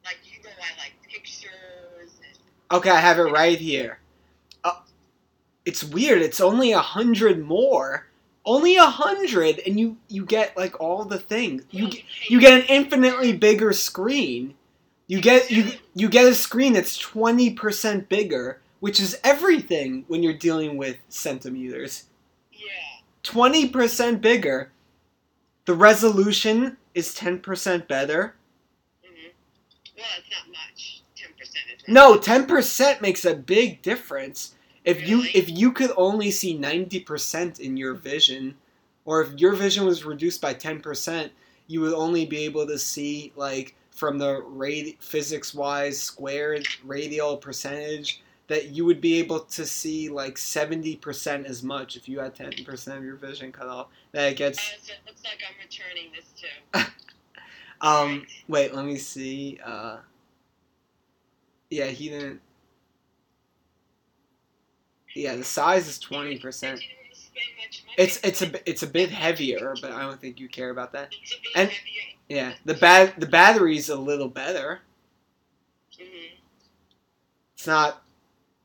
like 0.04 0.18
you 0.24 0.42
know, 0.42 0.50
I 0.50 0.80
like 0.82 0.94
pictures. 1.06 2.18
And, 2.26 2.38
Okay, 2.72 2.90
I 2.90 3.00
have 3.00 3.18
it 3.18 3.24
right 3.24 3.58
here. 3.58 3.99
It's 5.64 5.84
weird. 5.84 6.22
It's 6.22 6.40
only 6.40 6.72
a 6.72 6.80
hundred 6.80 7.44
more. 7.44 8.06
Only 8.46 8.76
a 8.76 8.86
hundred, 8.86 9.60
and 9.66 9.78
you 9.78 9.98
you 10.08 10.24
get 10.24 10.56
like 10.56 10.80
all 10.80 11.04
the 11.04 11.18
things. 11.18 11.62
You 11.70 11.90
get, 11.90 12.02
you 12.28 12.40
get 12.40 12.60
an 12.60 12.66
infinitely 12.68 13.34
bigger 13.34 13.72
screen. 13.74 14.54
You 15.06 15.20
get 15.20 15.50
you 15.50 15.72
you 15.94 16.08
get 16.08 16.24
a 16.26 16.34
screen 16.34 16.72
that's 16.72 16.96
twenty 16.96 17.50
percent 17.52 18.08
bigger, 18.08 18.60
which 18.80 18.98
is 18.98 19.18
everything 19.22 20.04
when 20.08 20.22
you're 20.22 20.32
dealing 20.32 20.78
with 20.78 20.96
centimeters. 21.10 22.04
Yeah. 22.50 23.00
Twenty 23.22 23.68
percent 23.68 24.22
bigger. 24.22 24.72
The 25.66 25.74
resolution 25.74 26.78
is 26.94 27.12
ten 27.12 27.40
percent 27.40 27.86
better. 27.88 28.34
hmm 29.04 29.28
Well, 29.98 30.06
it's 30.18 30.30
not 30.30 30.48
much. 30.50 31.02
Ten 31.14 31.28
percent 31.38 31.64
No, 31.86 32.16
ten 32.16 32.46
percent 32.46 33.02
makes 33.02 33.26
a 33.26 33.34
big 33.34 33.82
difference. 33.82 34.54
If 34.84 35.06
you 35.08 35.22
if 35.34 35.48
you 35.48 35.72
could 35.72 35.92
only 35.96 36.30
see 36.30 36.54
ninety 36.56 37.00
percent 37.00 37.60
in 37.60 37.76
your 37.76 37.94
vision, 37.94 38.56
or 39.04 39.20
if 39.22 39.38
your 39.38 39.54
vision 39.54 39.84
was 39.86 40.04
reduced 40.04 40.40
by 40.40 40.54
ten 40.54 40.80
percent, 40.80 41.32
you 41.66 41.80
would 41.82 41.92
only 41.94 42.26
be 42.26 42.38
able 42.44 42.66
to 42.66 42.78
see 42.78 43.32
like 43.36 43.74
from 43.90 44.18
the 44.18 44.40
radi- 44.42 45.00
physics 45.02 45.52
wise 45.54 46.00
squared 46.02 46.66
radial 46.84 47.36
percentage 47.36 48.22
that 48.48 48.68
you 48.68 48.84
would 48.84 49.00
be 49.00 49.18
able 49.18 49.40
to 49.40 49.66
see 49.66 50.08
like 50.08 50.38
seventy 50.38 50.96
percent 50.96 51.46
as 51.46 51.62
much 51.62 51.96
if 51.96 52.08
you 52.08 52.18
had 52.20 52.34
ten 52.34 52.52
percent 52.64 52.98
of 52.98 53.04
your 53.04 53.16
vision 53.16 53.52
cut 53.52 53.68
off. 53.68 53.88
That 54.12 54.28
it 54.28 54.34
Uh, 54.34 54.36
gets 54.38 54.60
so 54.62 54.74
it 54.92 54.98
looks 55.06 55.22
like 55.24 55.38
I'm 55.46 55.56
returning 55.62 56.10
this 56.16 56.32
too. 56.40 56.92
um 57.80 58.26
wait, 58.48 58.74
let 58.74 58.84
me 58.84 58.96
see. 58.96 59.58
Uh 59.64 59.98
Yeah, 61.70 61.86
he 61.86 62.08
didn't 62.08 62.40
Yeah, 65.14 65.36
the 65.36 65.44
size 65.44 65.88
is 65.88 65.98
twenty 65.98 66.38
percent. 66.38 66.80
You 66.82 66.88
didn't 67.04 67.16
spend 67.16 67.46
much 67.58 67.82
money. 67.86 67.94
It's 67.98 68.20
it's 68.22 68.42
a 68.42 68.70
it's 68.70 68.82
a 68.82 68.86
bit 68.86 69.10
heavier, 69.10 69.74
but 69.80 69.92
I 69.92 70.02
don't 70.02 70.20
think 70.20 70.38
you 70.40 70.48
care 70.48 70.70
about 70.70 70.92
that. 70.92 71.08
It's 71.22 71.32
a 71.32 71.40
bit 71.40 71.50
and- 71.56 71.70
heavier. 71.70 72.02
Yeah, 72.28 72.54
the 72.64 72.74
bat 72.74 73.18
the 73.18 73.26
battery's 73.26 73.88
a 73.88 73.96
little 73.96 74.28
better. 74.28 74.82
Mhm. 76.00 76.30
It's 77.54 77.66
not 77.66 78.02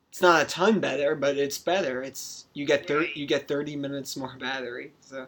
it's 0.09 0.21
not 0.21 0.43
a 0.43 0.45
ton 0.45 0.79
better, 0.79 1.15
but 1.15 1.35
it's 1.37 1.57
better. 1.57 2.03
It's 2.03 2.45
you 2.53 2.65
get 2.65 2.87
thir- 2.87 2.99
Right. 2.99 3.17
you 3.17 3.25
get 3.25 3.47
thirty 3.47 3.75
minutes 3.75 4.15
more 4.15 4.35
battery, 4.39 4.93
so 5.01 5.27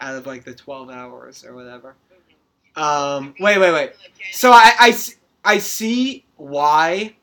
out 0.00 0.14
of 0.14 0.26
like 0.26 0.44
the 0.44 0.54
twelve 0.54 0.88
hours 0.88 1.44
or 1.44 1.54
whatever. 1.54 1.96
Mhm. 2.76 2.80
Um, 2.80 3.34
wait, 3.40 3.58
wait, 3.58 3.72
wait. 3.72 3.92
So 4.30 4.52
I 4.52 5.58
see 5.58 6.24
why 6.36 7.16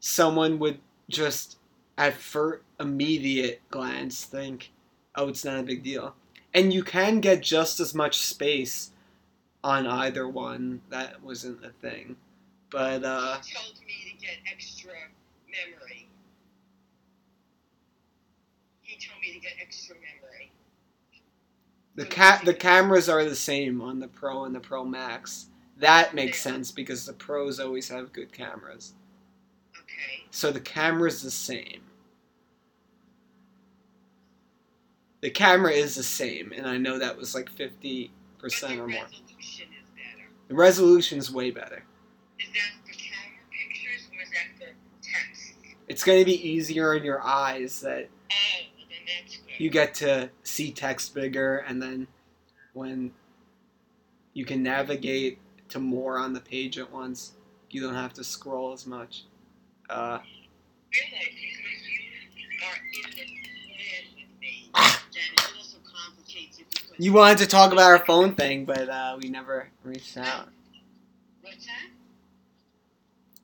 someone 0.00 0.58
would 0.58 0.78
just 1.12 1.58
at 1.96 2.14
first 2.14 2.62
immediate 2.80 3.60
glance 3.70 4.24
think, 4.24 4.72
oh, 5.14 5.28
it's 5.28 5.44
not 5.44 5.60
a 5.60 5.62
big 5.62 5.84
deal. 5.84 6.14
And 6.54 6.72
you 6.72 6.82
can 6.82 7.20
get 7.20 7.42
just 7.42 7.78
as 7.80 7.94
much 7.94 8.18
space 8.18 8.90
on 9.64 9.86
either 9.86 10.28
one. 10.28 10.80
That 10.90 11.22
wasn't 11.22 11.64
a 11.64 11.70
thing. 11.70 12.16
But 12.70 13.04
uh, 13.04 13.38
He 13.44 13.54
told 13.54 13.78
me 13.86 14.12
to 14.12 14.18
get 14.26 14.36
extra 14.50 14.92
memory. 15.48 16.08
He 18.82 18.96
told 18.98 19.20
me 19.20 19.32
to 19.34 19.40
get 19.40 19.52
extra 19.60 19.94
memory. 19.96 20.50
the 21.94 22.06
ca- 22.06 22.42
the 22.44 22.54
cameras 22.54 23.08
are 23.08 23.24
the 23.24 23.36
same 23.36 23.80
on 23.80 24.00
the 24.00 24.08
Pro 24.08 24.44
and 24.44 24.54
the 24.54 24.60
Pro 24.60 24.84
Max. 24.84 25.48
That 25.78 26.14
makes 26.14 26.40
sense 26.40 26.70
because 26.70 27.06
the 27.06 27.12
Pros 27.12 27.60
always 27.60 27.88
have 27.88 28.12
good 28.12 28.32
cameras. 28.32 28.94
Okay. 30.02 30.24
So 30.30 30.50
the 30.50 30.60
camera's 30.60 31.22
the 31.22 31.30
same. 31.30 31.82
The 35.20 35.30
camera 35.30 35.70
is 35.70 35.94
the 35.94 36.02
same, 36.02 36.52
and 36.52 36.66
I 36.66 36.78
know 36.78 36.98
that 36.98 37.16
was 37.16 37.34
like 37.34 37.48
50% 37.50 38.10
But 38.40 38.50
the 38.60 38.80
or 38.80 38.88
more. 38.88 38.88
The 38.88 38.96
resolution 38.96 39.68
is 39.80 39.90
better. 39.94 40.28
The 40.48 40.54
resolution's 40.54 41.30
way 41.32 41.50
better. 41.52 41.84
Is 42.40 42.48
that 42.48 42.72
for 42.84 42.92
camera 42.92 43.46
pictures 43.52 44.08
or 44.10 44.22
is 44.22 44.30
that 44.30 44.58
for 44.58 44.74
text? 45.00 45.54
It's 45.86 46.02
going 46.02 46.18
to 46.18 46.24
be 46.24 46.48
easier 46.48 46.94
in 46.96 47.04
your 47.04 47.22
eyes 47.22 47.80
that 47.82 48.08
Oh, 48.32 48.34
well 48.76 48.86
then 48.88 48.98
that's 49.22 49.36
good. 49.36 49.60
you 49.60 49.70
get 49.70 49.94
to 49.94 50.30
see 50.42 50.72
text 50.72 51.14
bigger, 51.14 51.58
and 51.58 51.80
then 51.80 52.08
when 52.72 53.12
you 54.34 54.44
can 54.44 54.62
navigate 54.62 55.38
to 55.68 55.78
more 55.78 56.18
on 56.18 56.32
the 56.32 56.40
page 56.40 56.78
at 56.78 56.90
once, 56.90 57.34
you 57.70 57.80
don't 57.80 57.94
have 57.94 58.12
to 58.14 58.24
scroll 58.24 58.72
as 58.72 58.86
much. 58.86 59.24
Uh, 59.90 60.18
you 60.92 61.02
are 62.66 62.76
in 62.94 63.10
the 63.10 63.24
plan 63.76 64.04
with 64.16 64.40
me, 64.40 64.70
that 64.74 64.98
it 65.14 65.52
also 65.58 65.78
complicates 65.84 66.58
it 66.60 66.66
because 66.70 66.92
you 66.98 67.12
wanted 67.12 67.38
to 67.38 67.46
talk 67.46 67.72
about 67.72 67.84
our 67.90 67.98
phone 68.04 68.34
thing, 68.34 68.64
but 68.64 68.88
uh, 68.88 69.18
we 69.22 69.28
never 69.30 69.68
reached 69.84 70.16
out. 70.16 70.48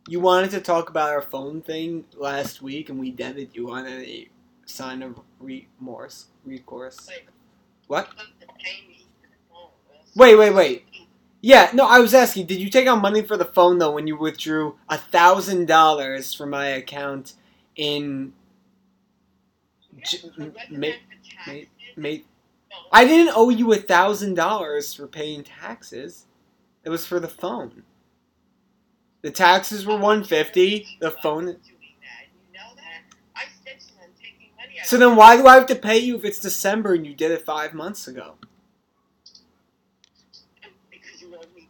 You 0.08 0.20
wanted 0.20 0.50
to 0.52 0.60
talk 0.60 0.90
about 0.90 1.10
our 1.10 1.22
phone 1.22 1.62
thing 1.62 2.04
last 2.16 2.62
week, 2.62 2.88
and 2.90 2.98
we 2.98 3.10
deaded 3.10 3.50
you 3.54 3.70
on 3.70 3.86
a 3.86 4.28
sign 4.66 5.02
of 5.02 5.20
remorse, 5.40 6.26
recourse. 6.44 7.08
What? 7.88 8.10
Supposed 8.10 8.40
to 8.40 8.46
pay 8.58 8.86
me 8.88 9.06
for 9.22 9.28
the 9.28 9.36
phone. 9.50 9.70
Well, 9.88 10.00
Wait, 10.16 10.36
wait, 10.36 10.54
wait. 10.54 10.86
Yeah, 11.40 11.70
no, 11.72 11.86
I 11.86 12.00
was 12.00 12.14
asking, 12.14 12.46
did 12.46 12.60
you 12.60 12.68
take 12.68 12.86
out 12.88 13.00
money 13.00 13.22
for 13.22 13.36
the 13.36 13.44
phone 13.44 13.78
though 13.78 13.92
when 13.92 14.06
you 14.06 14.16
withdrew 14.16 14.76
a 14.88 14.98
thousand 14.98 15.66
dollars 15.66 16.34
from 16.34 16.50
my 16.50 16.66
account 16.66 17.34
in? 17.76 18.32
J- 20.04 20.18
Yeah, 20.22 20.30
but 20.36 20.54
wasn't 20.54 20.72
ma- 20.72 20.86
that 20.86 20.98
for 21.08 21.34
taxes? 21.46 21.68
Mate, 21.96 22.26
No. 22.70 22.76
I 22.92 23.04
didn't 23.04 23.34
owe 23.36 23.50
you 23.50 23.72
a 23.72 23.76
thousand 23.76 24.34
dollars 24.34 24.94
for 24.94 25.06
paying 25.06 25.44
taxes. 25.44 26.26
It 26.84 26.90
was 26.90 27.06
for 27.06 27.20
the 27.20 27.28
phone. 27.28 27.84
The 29.22 29.30
taxes 29.30 29.86
were 29.86 29.96
one 29.96 30.24
fifty. 30.24 30.86
The 31.00 31.10
phone. 31.12 31.44
Doing 31.46 31.56
that. 31.56 32.26
You 32.32 32.52
know 32.54 32.74
that? 32.76 33.02
I 33.36 33.44
said 33.64 33.80
to 33.80 33.94
him, 33.94 34.10
taking 34.20 34.50
money 34.56 34.80
out 34.80 34.86
So 34.86 34.96
then, 34.96 35.16
why 35.16 35.36
do 35.36 35.46
I 35.46 35.54
have 35.54 35.66
to 35.66 35.74
pay 35.76 35.98
you 35.98 36.16
if 36.16 36.24
it's 36.24 36.38
December 36.40 36.94
and 36.94 37.06
you 37.06 37.14
did 37.14 37.30
it 37.30 37.44
five 37.44 37.74
months 37.74 38.08
ago? 38.08 38.34
because 40.90 41.20
you 41.20 41.34
owed 41.34 41.52
me 41.54 41.68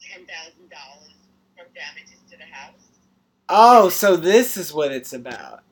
ten 0.00 0.26
thousand 0.26 0.70
dollars 0.70 1.14
from 1.56 1.66
damages 1.74 2.20
to 2.30 2.36
the 2.36 2.44
house. 2.44 2.80
Oh, 3.48 3.88
so 3.88 4.16
this 4.16 4.56
is 4.56 4.72
what 4.72 4.92
it's 4.92 5.12
about. 5.12 5.62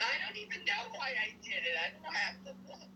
I 0.00 0.26
don't 0.26 0.36
even 0.36 0.64
know 0.66 0.90
why 0.98 1.08
I 1.10 1.34
did 1.42 1.52
it. 1.52 1.76
I 1.78 1.90
don't 2.02 2.14
have 2.14 2.44
to 2.44 2.50
look. 2.68 2.88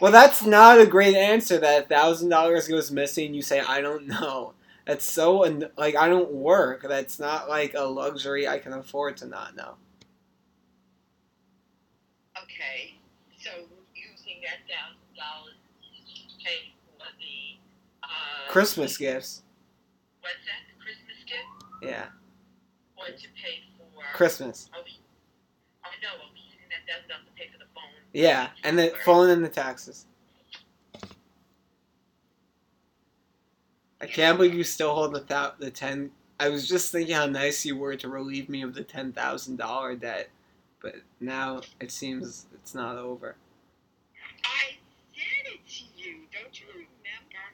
Well, 0.00 0.12
that's 0.12 0.44
not 0.44 0.80
a 0.80 0.86
great 0.86 1.14
answer. 1.16 1.58
That 1.58 1.88
thousand 1.88 2.28
dollars 2.30 2.68
goes 2.68 2.90
missing. 2.90 3.34
You 3.34 3.42
say 3.42 3.60
I 3.60 3.80
don't 3.80 4.06
know. 4.08 4.54
That's 4.86 5.04
so 5.04 5.44
un- 5.44 5.70
like 5.76 5.96
I 5.96 6.08
don't 6.08 6.32
work. 6.32 6.82
That's 6.88 7.18
not 7.18 7.48
like 7.48 7.74
a 7.74 7.82
luxury 7.84 8.48
I 8.48 8.58
can 8.58 8.72
afford 8.72 9.16
to 9.18 9.26
not 9.26 9.54
know. 9.56 9.76
Okay, 12.36 12.94
so 13.42 13.50
using 13.94 14.40
that 14.42 14.62
thousand 14.70 15.14
dollars 15.16 15.54
to 15.90 16.44
pay 16.44 16.72
for 16.98 17.06
the 17.18 17.58
uh, 18.02 18.50
Christmas 18.50 18.96
gifts. 18.96 19.42
What's 20.20 20.36
that? 20.46 20.62
The 20.68 20.82
Christmas 20.84 21.24
gift, 21.26 21.82
Yeah, 21.82 22.06
phone? 24.16 24.52
Yeah, 28.12 28.48
and 28.64 28.78
the 28.78 28.92
phone 29.04 29.30
and 29.30 29.44
the 29.44 29.48
taxes. 29.48 30.06
I 34.00 34.06
can't 34.06 34.38
believe 34.38 34.54
you 34.54 34.64
still 34.64 34.94
hold 34.94 35.14
the 35.14 35.20
thou- 35.20 35.54
the 35.58 35.70
ten. 35.70 36.10
I 36.38 36.48
was 36.48 36.66
just 36.66 36.90
thinking 36.90 37.14
how 37.14 37.26
nice 37.26 37.64
you 37.66 37.76
were 37.76 37.96
to 37.96 38.08
relieve 38.08 38.48
me 38.48 38.62
of 38.62 38.74
the 38.74 38.82
ten 38.82 39.12
thousand 39.12 39.56
dollar 39.56 39.94
debt, 39.94 40.30
but 40.80 40.96
now 41.20 41.60
it 41.80 41.90
seems 41.92 42.46
it's 42.54 42.74
not 42.74 42.96
over. 42.96 43.36
I 44.42 44.76
said 45.12 45.52
it 45.52 45.60
to 45.68 45.84
you. 46.00 46.24
Don't 46.32 46.58
you 46.58 46.66
remember? 46.72 47.44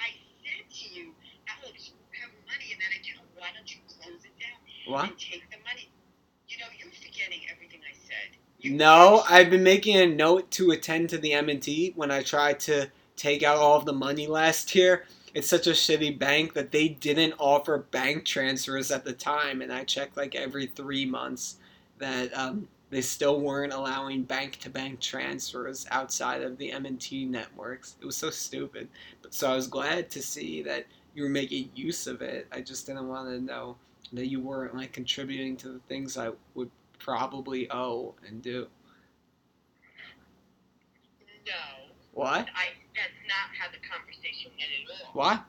I 0.00 0.16
said 0.40 0.64
to 0.72 0.84
you, 0.88 1.12
Alex, 1.52 1.92
you 1.92 1.94
have 2.22 2.32
money 2.48 2.72
in 2.72 2.78
that 2.80 2.96
account. 2.96 3.28
Why 3.36 3.52
don't 3.54 3.68
you 3.68 3.80
close 3.86 4.24
it 4.24 4.32
down 4.40 4.56
What? 4.88 5.04
and 5.10 5.18
take 5.18 5.44
the 5.52 5.60
money? 5.68 5.92
You 6.48 6.58
know, 6.64 6.70
you're 6.80 6.92
forgetting 6.96 7.44
everything 7.52 7.80
I 7.84 7.92
said. 7.92 8.32
You 8.34 8.49
No, 8.62 9.22
I've 9.28 9.48
been 9.48 9.62
making 9.62 9.96
a 9.96 10.06
note 10.06 10.50
to 10.52 10.70
attend 10.70 11.08
to 11.10 11.18
the 11.18 11.32
M 11.32 11.48
and 11.48 11.62
T 11.62 11.92
when 11.96 12.10
I 12.10 12.22
tried 12.22 12.60
to 12.60 12.90
take 13.16 13.42
out 13.42 13.56
all 13.56 13.76
of 13.76 13.86
the 13.86 13.92
money 13.92 14.26
last 14.26 14.74
year. 14.74 15.04
it's 15.32 15.48
such 15.48 15.66
a 15.66 15.70
shitty 15.70 16.18
bank 16.18 16.54
that 16.54 16.72
they 16.72 16.88
didn't 16.88 17.34
offer 17.38 17.78
bank 17.78 18.24
transfers 18.24 18.90
at 18.90 19.04
the 19.04 19.12
time, 19.12 19.62
and 19.62 19.72
I 19.72 19.84
checked 19.84 20.16
like 20.16 20.34
every 20.34 20.66
three 20.66 21.06
months 21.06 21.56
that 21.98 22.36
um, 22.36 22.68
they 22.90 23.00
still 23.00 23.40
weren't 23.40 23.72
allowing 23.72 24.24
bank 24.24 24.56
to 24.58 24.70
bank 24.70 25.00
transfers 25.00 25.86
outside 25.90 26.42
of 26.42 26.58
the 26.58 26.72
M&T 26.72 27.24
networks. 27.26 27.96
It 28.00 28.06
was 28.06 28.16
so 28.16 28.30
stupid. 28.30 28.88
But 29.22 29.32
so 29.32 29.50
I 29.50 29.54
was 29.54 29.68
glad 29.68 30.10
to 30.10 30.22
see 30.22 30.62
that 30.64 30.86
you 31.14 31.22
were 31.22 31.28
making 31.28 31.70
use 31.74 32.06
of 32.06 32.22
it. 32.22 32.48
I 32.50 32.60
just 32.60 32.86
didn't 32.86 33.08
want 33.08 33.28
to 33.28 33.40
know 33.40 33.76
that 34.12 34.26
you 34.26 34.40
weren't 34.40 34.74
like 34.74 34.92
contributing 34.92 35.56
to 35.58 35.68
the 35.68 35.80
things 35.88 36.18
I 36.18 36.32
would 36.54 36.70
probably 37.00 37.68
owe 37.72 38.14
and 38.26 38.40
do. 38.42 38.68
No, 41.46 41.52
What? 42.12 42.46
I. 42.54 42.68
That's 42.94 43.16
not 43.26 43.48
how 43.58 43.70
the 43.70 43.78
conversation 43.86 44.50
went 44.58 44.70
at 44.70 45.06
all. 45.06 45.12
Why? 45.14 45.40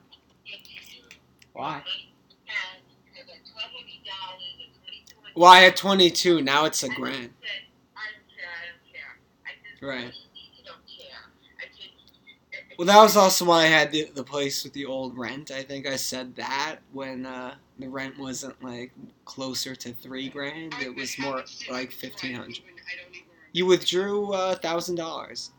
Yes, 0.46 0.60
you 0.64 1.02
do. 1.10 1.16
Why? 1.52 1.76
And 1.76 1.84
I 1.84 3.20
got 3.26 3.36
twelve 3.52 3.70
hundred 3.76 4.00
dollars 4.08 4.56
and 4.56 4.72
twenty-two 4.80 5.16
hundred. 5.20 5.36
Well, 5.36 5.50
I 5.52 5.60
had 5.60 5.76
22. 5.76 6.40
Now 6.42 6.64
it's 6.64 6.82
a 6.82 6.86
I 6.90 6.94
grand. 6.94 7.30
said, 7.42 7.62
I 7.94 8.08
don't 8.08 8.28
care. 8.32 8.56
I 8.56 8.64
don't 8.72 8.82
care. 8.88 9.12
I 9.44 9.52
said, 9.60 9.86
Right. 9.86 10.14
"You 10.56 10.64
don't 10.64 10.86
care. 10.88 11.20
I 11.60 11.64
said, 11.76 12.61
Well, 12.78 12.86
that 12.86 13.02
was 13.02 13.16
also 13.16 13.44
why 13.44 13.64
I 13.64 13.66
had 13.66 13.92
the, 13.92 14.10
the 14.14 14.24
place 14.24 14.64
with 14.64 14.72
the 14.72 14.86
old 14.86 15.16
rent. 15.16 15.50
I 15.50 15.62
think 15.62 15.86
I 15.86 15.96
said 15.96 16.34
that 16.36 16.78
when 16.92 17.26
uh, 17.26 17.54
the 17.78 17.88
rent 17.88 18.18
wasn't 18.18 18.62
like 18.62 18.92
closer 19.24 19.74
to 19.76 19.92
three 19.92 20.28
grand. 20.28 20.74
It 20.80 20.94
was 20.94 21.18
more 21.18 21.44
like 21.70 21.92
fifteen 21.92 22.34
hundred. 22.34 22.56
Even- 22.58 22.64
I 22.64 23.02
don't 23.02 23.14
even 23.14 23.26
remember. 23.28 23.48
You 23.52 23.66
withdrew 23.66 24.32
a 24.32 24.56
thousand 24.56 24.96
dollars. 24.96 25.50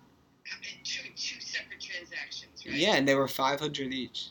Two 0.84 1.10
two 1.16 1.40
separate 1.40 1.80
transactions, 1.80 2.66
right? 2.66 2.76
Yeah, 2.76 2.96
and 2.96 3.08
they 3.08 3.16
were 3.16 3.28
five 3.28 3.60
hundred 3.60 3.94
each. 3.94 4.30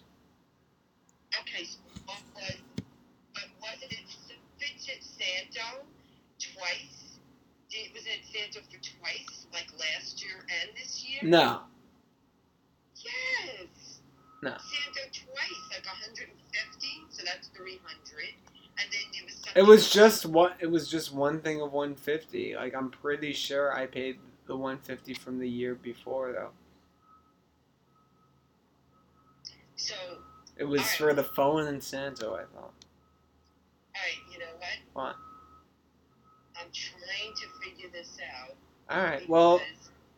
Okay, 1.41 1.65
so 1.65 1.79
was, 2.07 2.57
but 3.35 3.45
wasn't 3.61 3.93
it 3.93 3.99
Vincent 4.61 5.03
Santo 5.03 5.85
twice? 6.39 7.19
Did, 7.71 7.93
was 7.95 8.05
it 8.05 8.21
Santo 8.31 8.61
for 8.71 8.79
twice, 8.83 9.47
like 9.53 9.69
last 9.79 10.23
year 10.23 10.45
and 10.61 10.71
this 10.77 11.05
year? 11.09 11.21
No. 11.23 11.63
No. 14.43 14.51
Santo 14.51 15.01
twice, 15.13 15.63
like 15.71 15.87
150, 15.87 16.89
so 17.11 17.23
that's 17.25 17.49
300. 17.49 17.81
And 18.79 18.89
then 18.91 19.01
it 19.13 19.25
was 19.25 19.43
it 19.55 19.63
was 19.63 19.91
just 19.91 20.27
one. 20.27 20.53
It 20.59 20.67
was 20.71 20.89
just 20.89 21.13
one 21.15 21.41
thing 21.41 21.61
of 21.61 21.73
one 21.73 21.95
fifty. 21.95 22.55
Like 22.57 22.75
I'm 22.75 22.91
pretty 22.91 23.33
sure 23.35 23.73
I 23.77 23.87
paid 23.87 24.19
the 24.47 24.57
one 24.57 24.79
fifty 24.79 25.13
from 25.15 25.39
the 25.39 25.49
year 25.49 25.75
before 25.75 26.33
though. 26.33 26.51
So, 29.77 29.95
It 30.57 30.65
was 30.65 30.81
Alright. 30.81 30.97
for 30.97 31.15
the 31.15 31.25
phone 31.25 31.67
and 31.67 31.83
Santo. 31.83 32.35
I 32.35 32.45
thought. 32.55 32.73
alright, 33.95 34.33
you 34.33 34.39
know 34.39 34.47
what? 34.59 35.07
What? 35.07 35.17
I'm 36.57 36.69
trying 36.73 37.35
to 37.35 37.47
figure 37.65 37.89
this 37.93 38.17
out. 38.41 38.55
All 38.91 39.03
right. 39.05 39.29
Well, 39.29 39.61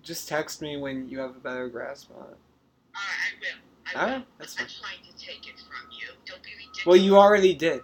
just 0.02 0.28
text 0.28 0.60
me 0.62 0.76
when 0.76 1.08
you 1.08 1.18
have 1.18 1.34
a 1.36 1.40
better 1.40 1.68
grasp 1.68 2.10
on 2.16 2.24
it. 2.28 2.36
Uh, 2.94 2.98
I 2.98 3.30
will. 3.40 3.63
I 3.94 4.00
All 4.00 4.06
will. 4.06 4.12
right, 4.16 4.26
that's 4.38 4.60
I'm 4.60 4.66
fine. 4.66 4.76
trying 5.00 5.12
to 5.12 5.24
take 5.26 5.46
it 5.48 5.58
from 5.60 5.90
you. 5.92 6.08
Don't 6.26 6.42
be 6.42 6.50
ridiculous. 6.52 6.86
Well, 6.86 6.96
you 6.96 7.16
already 7.16 7.54
did. 7.54 7.82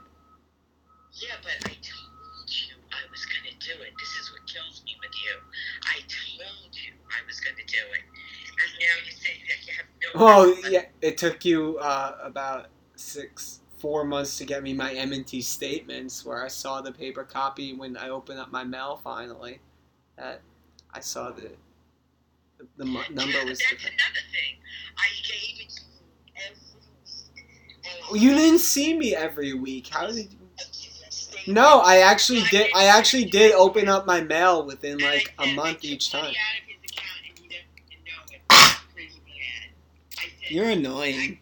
Yeah, 1.13 1.35
but 1.43 1.53
I 1.67 1.75
told 1.75 2.49
you 2.49 2.75
I 2.93 3.03
was 3.11 3.25
gonna 3.27 3.55
do 3.61 3.83
it. 3.83 3.93
This 3.99 4.09
is 4.21 4.33
what 4.33 4.47
kills 4.47 4.83
me 4.85 4.97
with 5.01 5.13
you. 5.25 5.37
I 5.85 6.01
told 6.01 6.75
you 6.75 6.93
I 7.11 7.27
was 7.27 7.41
gonna 7.41 7.57
do 7.67 7.83
it, 7.95 8.05
and 8.63 8.71
now 8.81 8.97
you 9.05 9.13
say 9.13 9.43
that 9.49 9.67
you 9.67 9.73
have 9.75 9.87
no. 10.15 10.25
Well, 10.25 10.57
idea. 10.59 10.71
yeah, 10.71 10.85
it 11.09 11.19
took 11.19 11.45
you 11.45 11.79
uh, 11.79 12.17
about 12.23 12.69
six, 12.97 13.61
four 13.79 14.05
months 14.05 14.39
to 14.39 14.45
get 14.45 14.63
me 14.63 14.73
my 14.75 14.93
M&T 14.95 15.43
statements, 15.43 16.25
where 16.25 16.45
I 16.45 16.49
saw 16.49 16.81
the 16.81 16.93
paper 16.93 17.25
copy 17.25 17.75
when 17.75 17.97
I 17.97 18.09
opened 18.09 18.39
up 18.41 18.51
my 18.53 18.65
mail 18.65 19.01
finally. 19.03 19.61
That 20.17 20.43
I 20.93 21.01
saw 21.01 21.31
the 21.31 21.51
the, 22.59 22.67
the 22.79 22.85
number 22.85 23.39
Yeah, 23.39 23.45
was 23.45 23.59
That's 23.59 23.71
different. 23.71 23.95
another 23.97 24.25
thing. 24.33 24.57
I 24.99 25.09
gave 25.27 25.67
it 25.67 25.71
to 25.71 25.83
you 25.83 26.01
every 26.37 26.81
week. 26.81 27.45
and 27.80 27.80
Well, 27.80 27.80
You 28.15 28.35
didn't 28.35 28.59
see 28.61 28.97
me 28.97 29.15
every 29.15 29.55
week. 29.55 29.89
How 29.89 30.07
did 30.07 30.17
you? 30.17 30.39
I 30.59 30.63
didn't 30.63 31.13
say 31.13 31.43
No. 31.47 31.81
I 31.81 31.99
actually 31.99 32.43
did. 32.51 32.71
I 32.75 32.87
actually 32.87 33.25
did 33.27 33.53
open 33.53 33.89
up 33.89 34.07
my 34.07 34.21
mail 34.21 34.65
within 34.67 34.99
like 34.99 35.33
a 35.39 35.55
month 35.55 35.85
each 35.85 36.11
time. 36.11 36.25
out 36.25 36.27
of 36.31 36.33
his 36.67 36.91
account 36.91 37.21
and 37.29 37.39
he 37.39 37.49
didn't 37.49 38.05
know 38.05 38.35
it. 38.35 38.41
That's 38.49 38.81
pretty 38.93 39.09
bad. 39.27 39.71
I 40.19 40.23
said, 40.43 40.51
You're 40.51 40.71
annoying. 40.71 41.39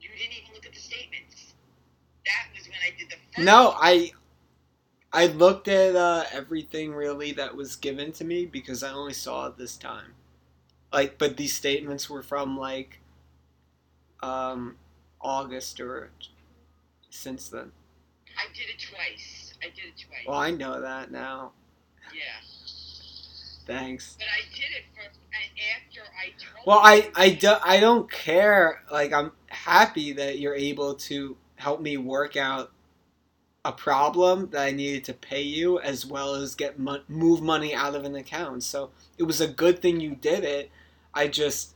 You 0.00 0.08
didn't 0.10 0.32
even 0.32 0.54
look 0.54 0.66
at 0.66 0.72
the 0.72 0.80
statements. 0.80 1.54
That 2.26 2.48
was 2.56 2.68
when 2.68 2.78
I 2.84 2.96
did 2.98 3.10
the 3.10 3.16
first. 3.34 3.44
No, 3.44 3.74
I 3.76 4.12
I 5.12 5.26
looked 5.26 5.68
at 5.68 5.96
uh, 5.96 6.24
everything 6.32 6.92
really 6.94 7.32
that 7.32 7.56
was 7.56 7.76
given 7.76 8.12
to 8.12 8.24
me 8.24 8.46
because 8.46 8.82
I 8.82 8.90
only 8.92 9.14
saw 9.14 9.46
it 9.46 9.56
this 9.56 9.76
time. 9.76 10.14
Like, 10.92 11.18
but 11.18 11.36
these 11.36 11.54
statements 11.54 12.10
were 12.10 12.22
from 12.22 12.58
like 12.58 13.00
um, 14.22 14.76
August 15.20 15.80
or 15.80 16.10
since 17.10 17.48
then. 17.48 17.72
I 18.38 18.46
did 18.54 18.68
it 18.68 18.78
twice. 18.90 19.54
I 19.62 19.66
did 19.66 19.86
it 19.86 20.04
twice. 20.06 20.26
Well, 20.26 20.38
I 20.38 20.50
know 20.50 20.80
that 20.80 21.10
now. 21.10 21.52
yeah. 22.14 22.22
Thanks. 23.66 24.16
But 24.18 24.26
I 24.28 24.54
did 24.54 24.70
it 24.76 24.84
and 24.96 25.50
after 25.76 26.00
I 26.16 26.28
told 26.30 26.66
Well, 26.66 26.80
I 26.82 27.10
I, 27.14 27.30
do, 27.30 27.54
I 27.64 27.80
don't 27.80 28.10
care. 28.10 28.82
Like, 28.92 29.12
I'm 29.12 29.32
happy 29.48 30.12
that 30.12 30.38
you're 30.38 30.54
able 30.54 30.94
to 30.94 31.36
help 31.56 31.80
me 31.80 31.96
work 31.96 32.36
out 32.36 32.72
a 33.64 33.72
problem 33.72 34.50
that 34.50 34.62
I 34.62 34.70
needed 34.70 35.04
to 35.06 35.14
pay 35.14 35.42
you, 35.42 35.80
as 35.80 36.06
well 36.06 36.34
as 36.34 36.54
get 36.54 36.78
mon- 36.78 37.02
move 37.08 37.42
money 37.42 37.74
out 37.74 37.94
of 37.96 38.04
an 38.04 38.14
account. 38.14 38.62
So 38.62 38.90
it 39.18 39.24
was 39.24 39.40
a 39.40 39.48
good 39.48 39.82
thing 39.82 40.00
you 40.00 40.14
did 40.14 40.44
it. 40.44 40.70
I 41.12 41.26
just 41.28 41.74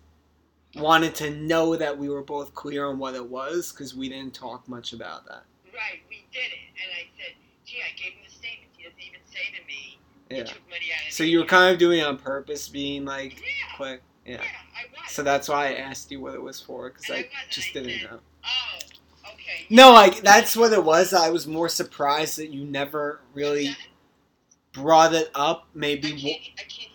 wanted 0.76 1.14
to 1.16 1.30
know 1.30 1.76
that 1.76 1.96
we 1.96 2.09
were 2.09 2.22
both 2.22 2.54
clear 2.54 2.87
on 2.87 2.98
what 2.98 3.14
it 3.14 3.26
was 3.26 3.72
because 3.72 3.94
we 3.94 4.09
didn't 4.09 4.35
talk 4.35 4.68
much 4.68 4.92
about 4.92 5.26
that. 5.26 5.42
Right, 5.72 6.00
we 6.09 6.24
did 6.33 6.38
it, 6.40 6.70
and 6.83 6.90
I 6.94 7.09
said, 7.18 7.35
"Gee, 7.64 7.78
I 7.83 7.96
gave 7.96 8.12
him 8.12 8.20
the 8.26 8.30
statement. 8.33 8.70
He 8.76 8.85
doesn't 8.85 9.00
even 9.00 9.20
say 9.26 9.56
to 9.59 9.66
me 9.66 9.98
he 10.28 10.37
Yeah. 10.37 10.44
took 10.44 10.68
money 10.68 10.87
out 10.96 11.09
of." 11.09 11.12
So 11.12 11.24
you 11.24 11.38
were 11.38 11.44
account." 11.44 11.61
kind 11.62 11.72
of 11.74 11.78
doing 11.78 11.98
it 12.00 12.02
on 12.06 12.18
purpose, 12.18 12.68
being 12.68 13.04
like 13.04 13.38
Yeah. 13.40 13.46
quick. 13.76 14.02
Yeah, 14.26 14.33
Yeah. 14.35 14.42
I 14.42 15.02
was. 15.02 15.11
So 15.12 15.22
that's 15.22 15.48
why 15.48 15.68
I 15.70 15.74
asked 15.74 16.11
you 16.11 16.20
what 16.20 16.35
it 16.35 16.42
was 16.42 16.61
for 16.61 16.90
because 16.90 17.11
I 17.11 17.14
I 17.18 17.28
just 17.50 17.70
I 17.70 17.72
didn't 17.72 18.00
said- 18.00 18.11
know. 18.11 18.20
oh, 18.44 19.30
okay. 19.33 19.66
No, 19.70 19.92
like 19.92 20.20
that's 20.22 20.56
what 20.56 20.72
it 20.72 20.85
was. 20.85 21.12
I 21.12 21.30
was 21.30 21.46
more 21.46 21.68
surprised 21.68 22.37
that 22.38 22.50
you 22.50 22.64
never 22.64 23.20
really 23.35 23.76
brought 24.72 25.14
it 25.14 25.30
up. 25.35 25.62
I 25.74 25.78
Maybe 25.78 26.09
can't, 26.11 26.18
w- 26.22 26.37
I 26.59 26.62
can't 26.62 26.90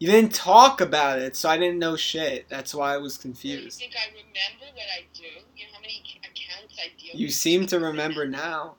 you. 0.00 0.10
didn't 0.10 0.34
talk 0.34 0.80
about 0.80 1.18
it, 1.20 1.36
so 1.36 1.48
I 1.48 1.56
didn't 1.58 1.78
know 1.78 1.96
shit. 1.96 2.48
That's 2.48 2.74
why 2.74 2.94
I 2.94 2.98
was 2.98 3.16
Do 3.16 3.28
you 3.28 3.34
confused. 3.34 3.78
think 3.78 3.92
I 3.96 4.08
remember 4.10 4.74
what 4.74 4.86
I 4.98 5.04
do? 5.14 5.22
You 5.56 5.66
know 5.66 5.72
how 5.74 5.80
many 5.80 6.02
accounts 6.20 6.78
I 6.78 6.88
deal 7.00 7.14
You 7.14 7.26
with? 7.26 7.34
seem 7.34 7.66
to 7.66 7.78
remember 7.78 8.26
now. 8.26 8.76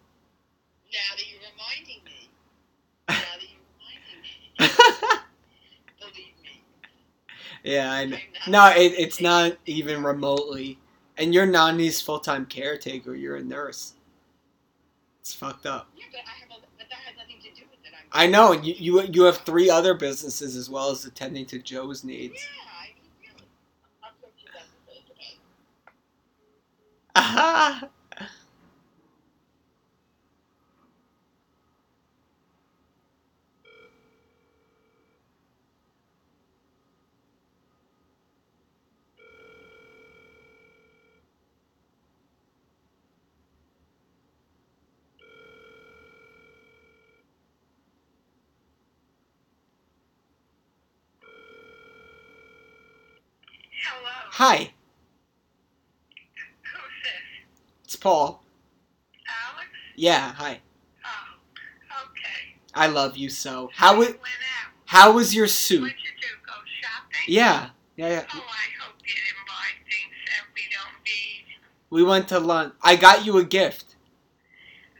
Now 0.91 1.15
that 1.15 1.23
you're 1.31 1.39
reminding 1.53 2.03
me. 2.03 2.29
Now 3.09 3.15
that 3.15 3.41
you're 3.41 3.61
reminding 3.79 4.21
me. 4.21 5.19
Believe 5.99 6.33
me. 6.43 6.63
yeah, 7.63 7.91
I 7.91 8.05
know. 8.05 8.17
No, 8.47 8.67
it, 8.75 8.93
it's 8.97 9.21
not 9.21 9.57
even 9.65 10.03
remotely. 10.03 10.79
And 11.17 11.33
you're 11.33 11.45
Nani's 11.45 12.01
full 12.01 12.19
time 12.19 12.45
caretaker. 12.45 13.15
You're 13.15 13.35
a 13.37 13.43
nurse. 13.43 13.93
It's 15.19 15.33
fucked 15.35 15.65
up. 15.67 15.87
Yeah, 15.95 16.05
but 16.11 16.21
I 16.25 16.33
have 16.41 16.49
a, 16.49 16.61
but 16.77 16.89
that 16.89 16.97
has 17.05 17.15
nothing 17.17 17.37
to 17.43 17.49
do 17.53 17.61
with 17.69 17.79
it. 17.85 17.93
I'm 17.93 18.00
I 18.11 18.27
know. 18.27 18.51
You 18.51 18.73
you 18.77 19.01
you 19.03 19.23
have 19.23 19.37
three 19.39 19.69
other 19.69 19.93
businesses 19.93 20.55
as 20.55 20.69
well 20.69 20.91
as 20.91 21.05
attending 21.05 21.45
to 21.47 21.59
Joe's 21.59 22.03
needs. 22.03 22.35
Yeah, 22.35 22.71
I 22.79 22.93
mean, 22.95 23.11
really. 23.19 23.47
I'll 24.03 24.11
talk 24.21 24.35
to 24.35 24.41
you 24.43 24.49
about 24.49 24.67
this 24.87 25.03
later. 25.19 25.39
Aha! 27.15 27.89
Hi, 54.41 54.57
Who's 54.57 54.71
this? 57.03 57.13
it's 57.85 57.95
Paul. 57.95 58.41
Alex? 59.53 59.67
Yeah, 59.95 60.33
hi. 60.33 60.61
Oh, 61.05 62.01
okay. 62.05 62.55
I 62.73 62.87
love 62.87 63.17
you 63.17 63.29
so. 63.29 63.69
How 63.75 63.99
was 63.99 64.15
how 64.85 65.11
was 65.11 65.35
your 65.35 65.45
suit? 65.45 65.81
What'd 65.83 65.95
you 65.95 66.09
do? 66.19 66.27
Go 66.47 66.53
shopping? 66.81 67.21
Yeah, 67.27 67.69
yeah, 67.95 68.09
yeah. 68.09 68.23
Oh, 68.33 68.39
I 68.39 68.83
hope 68.83 68.95
you 69.05 69.13
didn't 69.13 69.45
buy 69.47 69.69
things 69.85 70.15
that 70.25 70.47
we 70.55 70.61
don't 70.71 71.03
need. 71.05 71.45
We 71.91 72.03
went 72.03 72.27
to 72.29 72.39
lunch. 72.39 72.73
I 72.81 72.95
got 72.95 73.23
you 73.23 73.37
a 73.37 73.43
gift. 73.43 73.95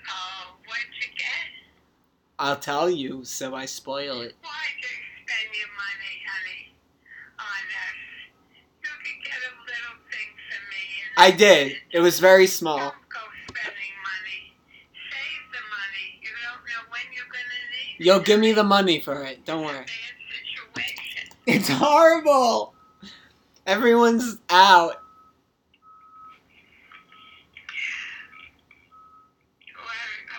Oh, 0.08 0.54
what'd 0.68 0.86
you 1.02 1.18
get? 1.18 1.50
I'll 2.38 2.58
tell 2.58 2.92
you, 2.92 3.26
so 3.26 3.56
I 3.56 3.66
spoil 3.66 4.22
it. 4.22 4.36
Why'd 4.44 4.51
I 11.22 11.30
did. 11.30 11.76
It 11.92 12.00
was 12.00 12.20
very 12.20 12.48
small. 12.48 12.80
Don't 12.80 12.90
go 12.90 13.20
spending 13.54 13.94
money. 14.10 14.56
Save 15.12 15.52
the 15.52 15.62
money. 15.70 16.20
You 16.20 16.30
don't 16.42 16.66
know 16.66 16.82
when 16.90 17.02
you're 17.14 17.26
gonna 17.26 17.62
need. 17.70 18.04
You'll 18.04 18.22
give 18.22 18.40
me 18.40 18.54
the 18.54 18.64
money 18.64 19.00
for 19.00 19.24
it. 19.26 19.46
Don't 19.46 19.64
worry. 19.64 19.86
It's 21.46 21.68
horrible. 21.70 22.74
Everyone's 23.68 24.40
out. 24.50 24.94
What, 29.76 29.94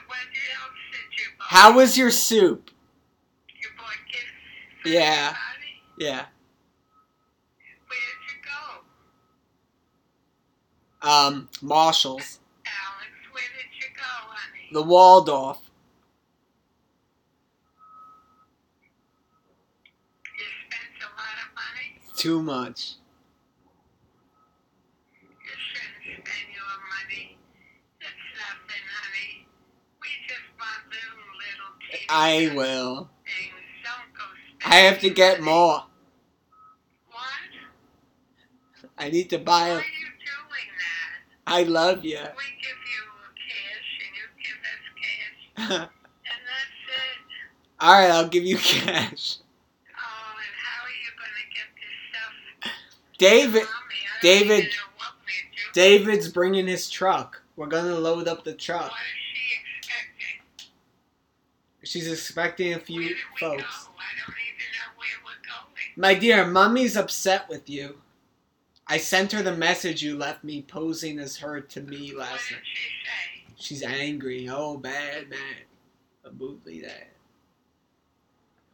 what 0.08 0.16
else 0.18 0.78
did 0.90 1.16
you 1.16 1.26
buy? 1.38 1.44
How 1.46 1.76
was 1.76 1.96
your 1.96 2.10
soup? 2.10 2.72
You 3.46 3.68
bought 3.78 3.94
gifts 4.10 4.92
Yeah. 4.92 5.36
Yeah. 5.96 6.24
Um, 11.02 11.48
Marshall's. 11.60 12.38
Alex, 12.64 13.10
where 13.32 13.42
did 13.56 13.70
you 13.80 13.88
go, 13.96 14.02
honey? 14.02 14.68
The 14.72 14.82
Waldorf. 14.82 15.58
You 20.38 20.44
spent 20.66 20.96
a 21.00 21.10
lot 21.18 21.36
of 21.42 21.48
money? 21.54 22.16
Too 22.16 22.42
much. 22.42 22.94
You 25.20 25.28
shouldn't 25.58 26.02
spend 26.24 26.48
your 26.54 26.74
money. 26.94 27.38
It's 28.00 28.24
nothing, 28.38 28.84
honey. 29.00 29.46
We 30.00 30.08
just 30.28 30.48
want 30.58 30.82
little, 30.88 31.26
little 31.42 32.06
I 32.08 32.54
will. 32.54 33.10
things. 33.24 33.52
Don't 33.84 34.14
go 34.16 34.24
I 34.70 34.76
have 34.76 35.00
to 35.00 35.10
get 35.10 35.40
money. 35.40 35.52
more. 35.52 35.84
What? 37.10 37.26
I 38.98 39.10
need 39.10 39.30
to 39.30 39.38
buy 39.38 39.62
Why 39.62 39.68
a. 39.68 39.74
are 39.74 39.76
you 39.78 39.82
doing 39.82 40.70
that? 40.78 41.41
I 41.52 41.64
love 41.64 42.04
you. 42.04 42.16
We 42.16 42.44
give 42.62 42.80
you 42.94 43.02
cash 43.48 43.88
and 44.00 44.12
you 44.16 44.26
give 44.42 44.60
us 44.72 44.84
cash, 45.02 45.40
and 45.80 46.40
that's 46.48 46.78
it. 46.88 47.82
right, 47.82 48.10
I'll 48.10 48.28
give 48.28 48.44
you 48.44 48.56
cash. 48.56 49.36
Oh, 49.38 50.38
and 50.38 50.54
how 50.64 50.84
are 50.84 50.96
you 51.02 51.10
gonna 51.18 51.46
get 51.52 51.68
this 51.76 51.94
stuff? 52.10 52.72
David, 53.18 53.52
Mommy, 53.52 53.64
I 53.64 54.22
don't 54.22 54.22
David- 54.22 54.58
even 54.64 54.70
know 54.70 54.92
what 54.96 55.12
we're 55.20 55.50
doing. 55.50 55.72
David's 55.74 56.28
bringing 56.28 56.66
his 56.66 56.88
truck. 56.88 57.42
We're 57.56 57.66
gonna 57.66 57.96
load 57.96 58.28
up 58.28 58.44
the 58.44 58.54
truck. 58.54 58.90
What 58.90 58.92
is 58.92 59.22
she 59.34 59.58
expecting? 59.78 60.68
She's 61.84 62.10
expecting 62.10 62.72
a 62.72 62.76
Where 62.76 62.84
few 62.86 63.00
do 63.00 63.14
we 63.14 63.38
folks. 63.40 63.62
go? 63.62 63.90
I 63.98 64.10
don't 64.24 64.36
even 64.48 64.68
know 64.72 64.90
where 64.96 65.18
we're 65.24 65.42
going. 65.46 65.92
My 65.96 66.14
dear, 66.14 66.46
Mummy's 66.46 66.96
upset 66.96 67.48
with 67.50 67.68
you. 67.68 68.00
I 68.92 68.98
sent 68.98 69.32
her 69.32 69.42
the 69.42 69.56
message 69.56 70.02
you 70.02 70.18
left 70.18 70.44
me 70.44 70.60
posing 70.60 71.18
as 71.18 71.38
her 71.38 71.62
to 71.62 71.80
me 71.80 72.12
last 72.14 72.50
night. 72.50 72.60
she? 72.62 73.54
She's 73.56 73.82
angry. 73.82 74.50
Oh, 74.50 74.76
bad 74.76 75.30
man. 75.30 75.64
Absolutely 76.26 76.82
that. 76.82 77.08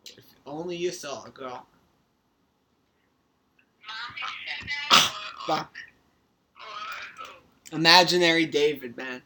If 0.07 0.25
only 0.45 0.75
you 0.75 0.91
saw, 0.91 1.27
girl. 1.29 1.69
Mommy 3.87 4.21
said 4.45 4.69
that, 4.91 5.13
ah, 5.49 5.71
or, 6.59 6.65
or, 6.67 7.27
or? 7.75 7.77
Imaginary 7.77 8.47
David, 8.47 8.97
man. 8.97 9.23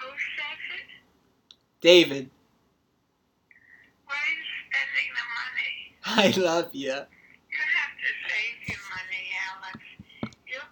Who 0.00 0.08
says 0.08 0.58
it? 0.78 0.86
David, 1.82 2.30
Where 4.06 4.16
are 4.16 4.32
you 4.32 4.42
spending 4.70 5.10
the 6.00 6.16
money? 6.16 6.40
I 6.40 6.50
love 6.50 6.70
you. 6.72 7.02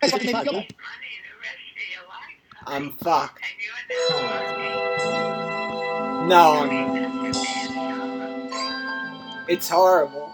Fuck, 0.08 0.22
money 0.22 0.32
yeah. 0.32 0.62
the 0.62 1.36
rest 1.42 1.66
of 1.76 1.86
your 1.92 2.04
life. 2.08 2.38
I'm 2.66 2.92
fucked. 2.92 3.42
And 3.42 3.56
you're 3.60 3.84
not 4.10 4.48
working. 4.58 6.28
No, 6.28 6.52
I 6.52 6.58
I'm- 6.58 6.68
mean, 6.68 6.86
that's 7.24 7.38
a 7.38 7.40
bad 7.74 8.50
job. 8.50 9.44
it's 9.48 9.68
horrible. 9.68 10.29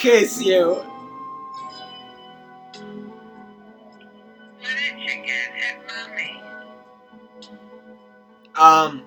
Kiss 0.00 0.40
you. 0.40 0.82
Um, 8.56 9.02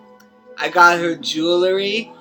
I 0.58 0.70
got 0.70 1.00
her 1.00 1.16
jewelry 1.16 2.12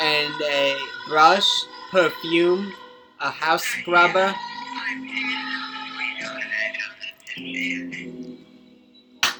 and 0.00 0.34
a 0.42 0.76
brush, 1.08 1.48
perfume, 1.90 2.72
a 3.20 3.30
house 3.30 3.64
scrubber. 3.64 4.34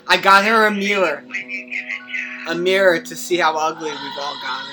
I 0.09 0.17
got 0.21 0.45
her 0.45 0.67
a 0.67 0.71
mirror. 0.73 1.25
A 2.49 2.55
mirror 2.57 2.99
to 2.99 3.17
see 3.17 3.37
how 3.37 3.57
ugly 3.57 3.91
we've 3.91 4.19
all 4.19 4.37
gotten. 4.43 4.70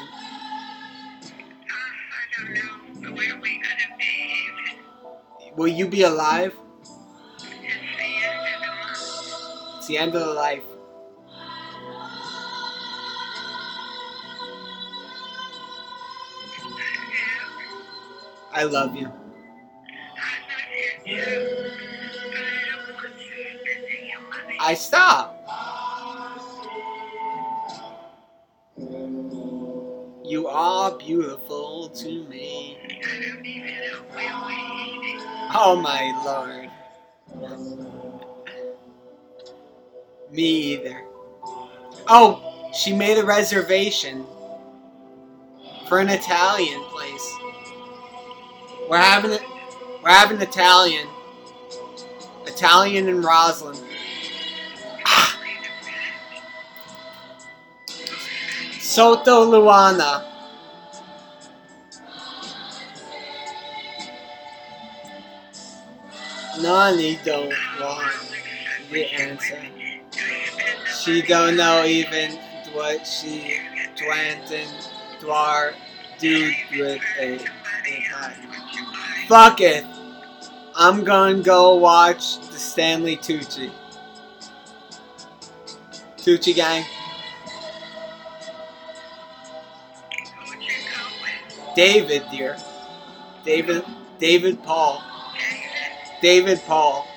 Will 5.58 5.68
you 5.68 5.88
be 5.88 6.04
alive? 6.04 6.56
It's 9.78 9.88
the 9.88 9.98
end 9.98 10.14
of 10.14 10.22
the 10.22 10.34
life. 10.34 10.62
I 18.54 18.64
love 18.66 18.96
you. 18.96 19.12
I 24.60 24.76
stop. 24.76 25.34
You 30.24 30.48
are 30.50 30.96
beautiful 31.00 31.90
to 31.90 32.24
me. 32.26 32.47
Oh 35.60 35.76
my 35.76 36.14
lord. 36.24 36.70
Me 40.32 40.44
either. 40.44 41.04
Oh, 42.08 42.70
she 42.78 42.94
made 42.94 43.18
a 43.18 43.26
reservation 43.26 44.24
for 45.88 45.98
an 45.98 46.10
Italian 46.10 46.84
place. 46.84 47.38
We're 48.88 48.98
having 49.00 49.32
it. 49.32 49.42
We're 50.04 50.12
having 50.12 50.40
Italian. 50.42 51.08
Italian 52.46 53.10
and 53.10 53.24
Roslyn. 53.24 53.84
Ah. 55.08 55.40
Soto 58.80 59.44
Luana. 59.52 60.37
Nani 66.62 67.20
don't 67.24 67.54
want 67.80 68.14
the 68.92 69.06
answer. 69.06 69.62
She 71.00 71.22
don't 71.22 71.56
know 71.56 71.86
even 71.86 72.32
what 72.74 73.06
she 73.06 73.60
Dwanton 73.96 74.68
Dwar 75.20 75.74
do 76.20 76.52
with 76.72 77.02
a 77.20 77.40
Fuck 79.28 79.62
it. 79.62 79.86
I'm 80.76 81.04
gonna 81.04 81.42
go 81.42 81.76
watch 81.76 82.40
the 82.40 82.58
Stanley 82.58 83.18
Tucci. 83.18 83.72
Tucci 86.18 86.56
gang. 86.56 86.86
David, 91.76 92.24
dear. 92.32 92.58
David 93.44 93.84
David 94.20 94.64
Paul. 94.64 95.02
David? 96.22 96.62
Paul. 96.66 97.08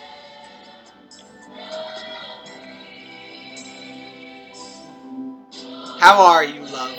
How 5.98 6.22
are 6.22 6.44
you, 6.44 6.60
love? 6.66 6.96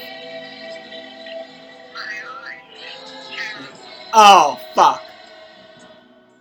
Oh, 4.14 4.60
fuck. 4.76 5.04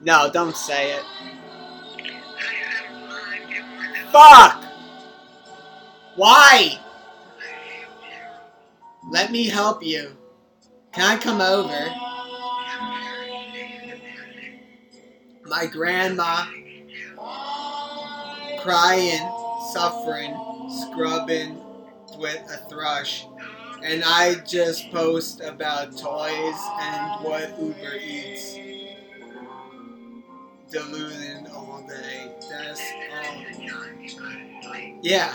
No, 0.02 0.30
don't 0.32 0.56
say 0.56 0.92
it. 0.92 1.04
Fuck! 4.10 4.64
Why? 6.16 6.78
Let 9.10 9.30
me 9.30 9.46
help 9.46 9.82
you. 9.82 10.16
Can 10.92 11.04
I 11.04 11.20
come 11.20 11.40
over? 11.40 12.09
My 15.50 15.66
grandma 15.66 16.46
crying, 18.60 19.28
suffering, 19.72 20.32
scrubbing 20.70 21.60
with 22.18 22.40
a 22.48 22.68
thrush. 22.68 23.26
And 23.82 24.04
I 24.06 24.36
just 24.46 24.92
post 24.92 25.40
about 25.40 25.98
toys 25.98 26.54
and 26.80 27.24
what 27.24 27.60
Uber 27.60 27.96
eats. 28.00 28.58
Deluding 30.70 31.48
all 31.48 31.84
day. 31.88 32.32
That's 32.48 32.80
all. 33.12 33.42
Yeah. 35.02 35.34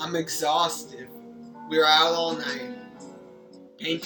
I'm 0.00 0.16
exhausted. 0.16 1.08
We 1.68 1.78
were 1.78 1.86
out 1.86 2.12
all 2.12 2.34
night. 2.34 2.79
I 3.82 3.98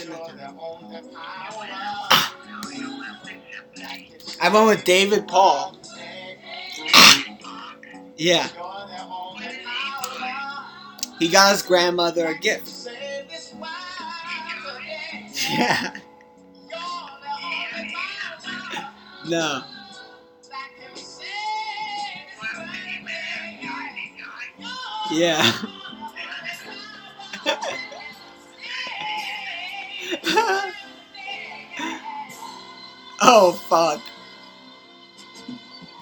went 4.53 4.67
with 4.67 4.85
David 4.85 5.27
Paul. 5.27 5.77
Yeah. 8.17 8.49
He 11.19 11.29
got 11.29 11.53
his 11.53 11.63
grandmother 11.63 12.27
a 12.27 12.39
gift. 12.39 12.89
Yeah. 15.51 15.97
No. 19.29 19.63
Yeah. 25.13 25.53
oh 33.21 33.53
fuck. 33.69 34.01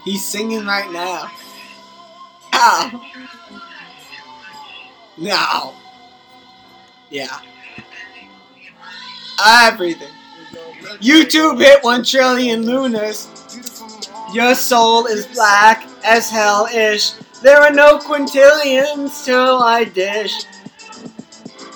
He's 0.05 0.25
singing 0.25 0.64
right 0.66 0.91
now. 0.93 1.31
Ow. 2.55 3.03
No. 5.18 5.75
Yeah. 7.11 7.41
Everything. 9.45 10.09
YouTube 11.01 11.61
hit 11.61 11.83
1 11.83 12.05
trillion 12.05 12.64
lunas. 12.66 13.29
Your 14.33 14.55
soul 14.55 15.07
is 15.07 15.27
black 15.27 15.87
as 16.05 16.31
hell 16.31 16.66
ish. 16.66 17.12
There 17.43 17.61
are 17.61 17.73
no 17.73 17.99
quintillions 17.99 19.25
till 19.25 19.62
I 19.62 19.85
dish. 19.85 20.45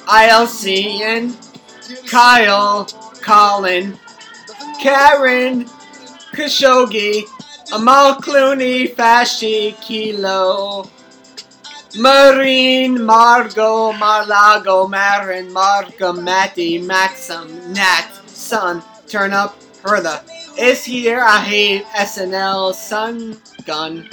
ILC 0.07 1.01
and 1.01 1.37
Kyle, 2.07 2.87
Colin, 3.23 3.99
Karen, 4.81 5.65
Khashoggi, 6.35 7.23
Amal 7.73 8.17
Clooney, 8.17 8.95
Fasci, 8.95 9.81
Kilo, 9.81 10.89
Marine, 11.99 13.05
Margot, 13.05 13.93
Marlago, 13.93 14.89
Marin, 14.89 15.49
Marga, 15.49 16.13
Matty, 16.23 16.79
Maxim, 16.79 17.73
Nat, 17.73 18.09
Sun, 18.27 18.83
Turn 19.09 19.33
Up, 19.33 19.57
Hertha. 19.83 20.23
Is 20.59 20.85
here, 20.85 21.21
I 21.21 21.41
hate 21.41 21.85
SNL, 21.87 22.75
Sun, 22.75 23.39
Gun. 23.65 24.09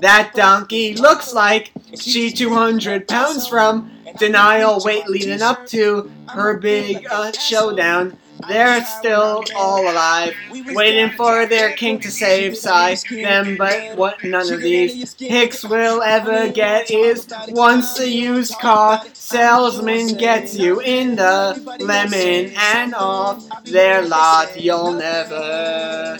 That 0.00 0.32
donkey 0.34 0.94
looks 0.94 1.32
like 1.32 1.72
she 1.98 2.30
200 2.30 3.08
pounds 3.08 3.46
from 3.46 3.90
denial 4.18 4.80
weight 4.84 5.08
leading 5.08 5.42
up 5.42 5.66
to 5.68 6.10
her 6.28 6.56
big 6.56 7.06
uh, 7.10 7.32
showdown. 7.32 8.16
They're 8.46 8.84
still 8.84 9.42
all 9.56 9.82
alive, 9.82 10.32
waiting 10.68 11.10
for 11.16 11.46
their 11.46 11.72
king 11.72 11.98
to 12.00 12.10
save 12.10 12.56
side 12.56 12.98
them, 13.10 13.56
but 13.56 13.96
what 13.96 14.22
none 14.22 14.52
of 14.52 14.60
these 14.60 15.14
hicks 15.18 15.64
will 15.64 16.02
ever 16.02 16.48
get 16.48 16.88
is 16.90 17.26
once 17.48 17.98
a 17.98 18.08
used 18.08 18.54
car 18.60 19.02
salesman 19.12 20.16
gets 20.16 20.56
you 20.56 20.80
in 20.80 21.16
the 21.16 21.76
lemon 21.80 22.52
and 22.56 22.94
off 22.94 23.64
their 23.64 24.02
lot, 24.02 24.60
you'll 24.60 24.92
never 24.92 26.18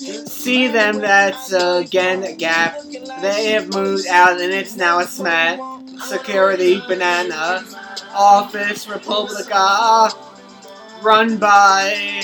see 0.00 0.68
them. 0.68 0.98
That's 0.98 1.52
again 1.52 2.22
a 2.24 2.34
gap. 2.34 2.80
They 3.20 3.52
have 3.52 3.72
moved 3.74 4.06
out 4.06 4.40
and 4.40 4.52
it's 4.52 4.76
now 4.76 4.98
a 5.00 5.04
smat. 5.04 5.60
Security 6.00 6.80
banana 6.88 7.64
office 8.14 8.88
Republica 8.88 10.08
run 11.02 11.36
by 11.36 12.22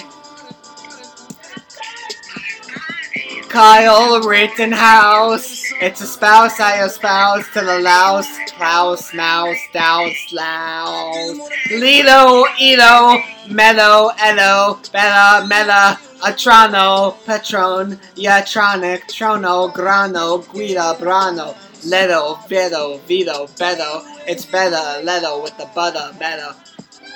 Kyle 3.49 4.21
Rittenhouse. 4.23 5.73
It's 5.81 6.01
a 6.01 6.07
spouse 6.07 6.59
I 6.61 6.85
espouse 6.85 7.47
to 7.53 7.61
the 7.61 7.81
louse, 7.81 8.29
Klaus, 8.49 9.15
mouse, 9.15 9.59
douse, 9.73 10.33
louse. 10.33 11.39
Lido, 11.71 12.45
Edo, 12.61 13.19
Mello, 13.49 14.11
Edo, 14.23 14.81
Bella, 14.93 15.47
Mella, 15.47 15.99
Atrano, 16.23 17.17
Patron, 17.25 17.99
Yatronic, 18.17 19.03
Trono, 19.09 19.73
Grano, 19.73 20.39
Guida, 20.53 20.97
Brano, 20.99 21.55
Leto, 21.85 22.39
Vito, 22.49 22.99
Vito, 23.07 23.47
Beto. 23.57 24.03
It's 24.27 24.45
better, 24.45 25.03
Leto 25.05 25.43
with 25.43 25.57
the 25.57 25.69
butter, 25.75 26.13
better. 26.19 26.55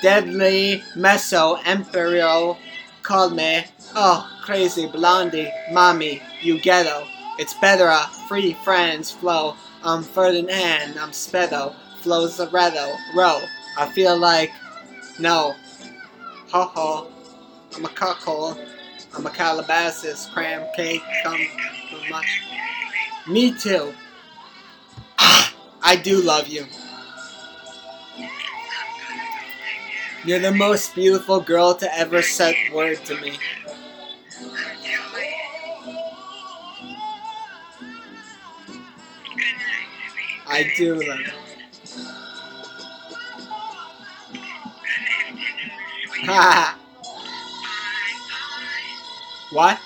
Deadly 0.01 0.81
Meso 0.95 1.59
Emperor 1.65 2.55
called 3.03 3.35
me. 3.35 3.65
Oh, 3.93 4.29
crazy 4.41 4.87
blondie, 4.87 5.51
mommy, 5.71 6.21
you 6.41 6.61
ghetto. 6.61 7.05
It's 7.37 7.53
better, 7.55 7.89
uh, 7.89 8.07
free 8.27 8.53
friends 8.63 9.11
flow. 9.11 9.55
I'm 9.83 10.01
Ferdinand, 10.01 10.97
I'm 10.97 11.11
Spedo, 11.11 11.75
flows 12.01 12.37
the 12.37 12.47
redo, 12.47 12.95
row. 13.15 13.41
I 13.77 13.91
feel 13.91 14.17
like, 14.17 14.51
no. 15.19 15.55
Ho 16.53 16.63
ho, 16.63 17.07
I'm 17.75 17.83
a 17.83 17.89
cuckold. 17.89 18.59
I'm 19.13 19.25
a 19.25 19.29
Calabasas, 19.29 20.27
cram 20.33 20.65
cake, 20.73 21.03
come 21.23 21.41
too 21.89 22.09
much. 22.09 22.41
Me 23.27 23.53
too. 23.53 23.93
I 25.83 25.99
do 26.01 26.21
love 26.21 26.47
you. 26.47 26.65
You're 30.23 30.39
the 30.39 30.51
most 30.51 30.95
beautiful 30.95 31.41
girl 31.41 31.73
to 31.75 31.97
ever 31.97 32.21
set 32.21 32.55
word 32.71 33.03
to 33.05 33.19
me. 33.19 33.37
I 40.53 40.69
do 40.75 40.95
love 40.95 41.19
you. 41.19 41.31
Ha! 46.25 46.77
what? 49.51 49.79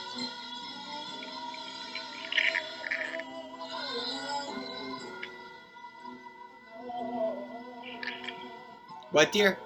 What, 9.12 9.32
dear? 9.32 9.58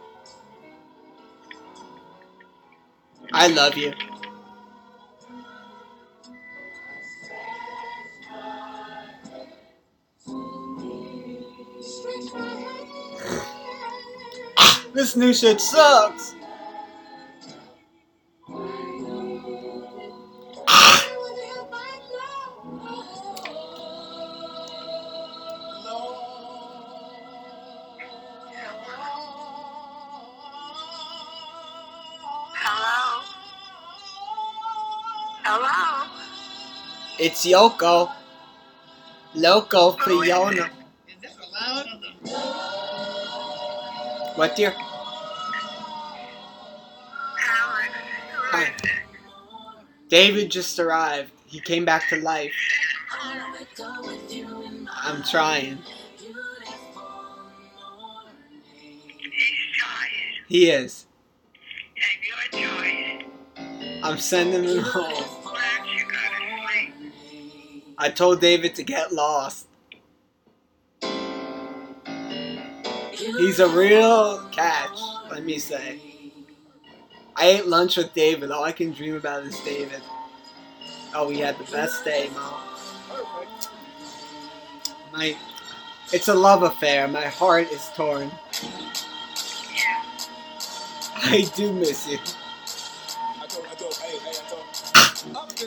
I 3.32 3.48
love 3.48 3.78
you. 3.78 3.94
This 15.00 15.16
new 15.16 15.34
shit 15.34 15.62
sucks. 15.62 16.36
Hello? 32.54 33.24
Hello? 35.46 36.10
It's 37.18 37.46
Yoko. 37.46 38.12
Loco 39.34 39.94
Fiona. 39.94 40.70
Is 41.08 41.16
this 41.22 41.38
allowed? 41.40 41.88
What 44.36 44.56
dear? 44.58 44.76
David 50.10 50.52
just 50.52 50.80
arrived. 50.80 51.32
He 51.46 51.60
came 51.60 51.86
back 51.86 52.10
to 52.10 52.18
life. 52.18 52.54
I'm 55.04 55.24
trying. 55.24 55.80
He 60.48 60.70
is. 60.70 61.06
I'm 64.02 64.18
sending 64.18 64.64
him 64.64 64.84
home. 64.84 65.24
I 67.98 68.10
told 68.10 68.42
David 68.42 68.76
to 68.76 68.84
get 68.84 69.12
lost. 69.12 69.68
He's 73.12 73.60
a 73.60 73.68
real 73.68 74.40
catch, 74.52 74.98
let 75.30 75.44
me 75.44 75.60
say. 75.60 76.09
I 77.40 77.48
ate 77.48 77.68
lunch 77.68 77.98
with 77.98 78.14
David. 78.14 78.52
All 78.52 78.66
I 78.66 78.74
can 78.74 78.92
dream 78.92 79.16
about 79.16 79.44
is 79.46 79.60
David. 79.62 80.02
Oh, 81.16 81.28
we 81.30 81.40
had 81.40 81.58
the 81.58 81.72
best 81.72 82.06
day, 82.06 82.30
Mom. 82.36 82.62
My, 85.14 85.36
it's 86.14 86.28
a 86.28 86.36
love 86.36 86.64
affair. 86.64 87.08
My 87.08 87.26
heart 87.28 87.72
is 87.72 87.90
torn. 87.96 88.32
I 91.16 91.50
do 91.56 91.74
miss 91.74 92.08
you. 92.10 92.20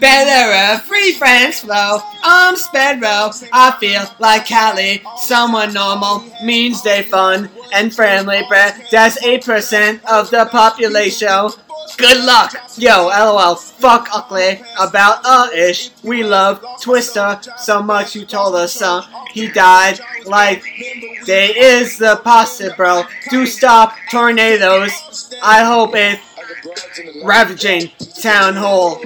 Better 0.03 0.51
a 0.53 0.81
free 0.81 1.13
friends 1.13 1.61
flow. 1.61 2.01
I'm 2.25 2.57
Sparrow. 2.57 3.31
I 3.53 3.77
feel 3.79 4.03
like 4.19 4.47
Cali. 4.47 5.01
Someone 5.17 5.73
normal 5.73 6.25
means 6.43 6.83
they 6.83 7.05
fun 7.05 7.49
and 7.73 7.95
friendly, 7.95 8.43
but 8.51 8.75
that's 8.91 9.25
8% 9.25 10.05
of 10.07 10.29
the 10.31 10.47
population. 10.51 11.51
Good 11.99 12.25
luck. 12.25 12.53
Yo, 12.77 13.07
lol. 13.07 13.55
Fuck 13.55 14.09
ugly. 14.13 14.61
About 14.81 15.21
uh 15.25 15.49
ish. 15.55 15.91
We 16.03 16.25
love 16.25 16.65
Twister 16.81 17.39
so 17.59 17.81
much 17.81 18.17
you 18.17 18.25
told 18.25 18.57
us 18.57 18.83
uh, 18.83 19.03
he 19.33 19.47
died. 19.47 20.01
Like, 20.27 20.65
they 21.27 21.55
is 21.55 21.97
the 21.99 22.21
bro. 22.77 23.05
Do 23.31 23.47
stop 23.47 23.95
tornadoes. 24.11 25.33
I 25.45 25.63
hope 25.63 25.95
it 25.95 26.19
ravaging 27.25 27.91
town 28.21 28.55
hall. 28.55 29.03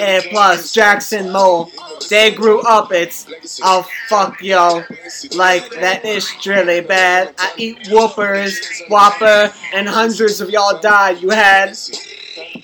A 0.00 0.26
plus 0.30 0.72
Jackson 0.72 1.30
Mole. 1.30 1.70
They 2.08 2.30
grew 2.32 2.60
up. 2.62 2.92
It's 2.92 3.26
oh 3.62 3.86
fuck 4.08 4.42
yo. 4.42 4.82
Like 5.36 5.70
that 5.70 6.04
is 6.04 6.28
really 6.46 6.80
bad. 6.80 7.34
I 7.38 7.52
eat 7.56 7.78
whoopers, 7.84 8.54
whopper, 8.88 9.52
and 9.74 9.88
hundreds 9.88 10.40
of 10.40 10.50
y'all 10.50 10.80
died. 10.80 11.20
You 11.20 11.30
had 11.30 11.76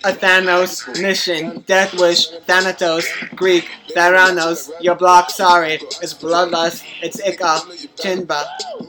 a 0.04 0.12
Thanos 0.12 1.00
mission, 1.00 1.60
Death 1.66 1.94
Wish, 1.98 2.28
Thanatos, 2.46 3.06
Greek, 3.34 3.68
Theranos, 3.94 4.70
your 4.80 4.94
block, 4.94 5.30
sorry, 5.30 5.74
it's 5.74 6.14
Bloodlust, 6.14 6.84
it's 7.02 7.20
Ika, 7.20 7.60
Chinba, 7.96 8.44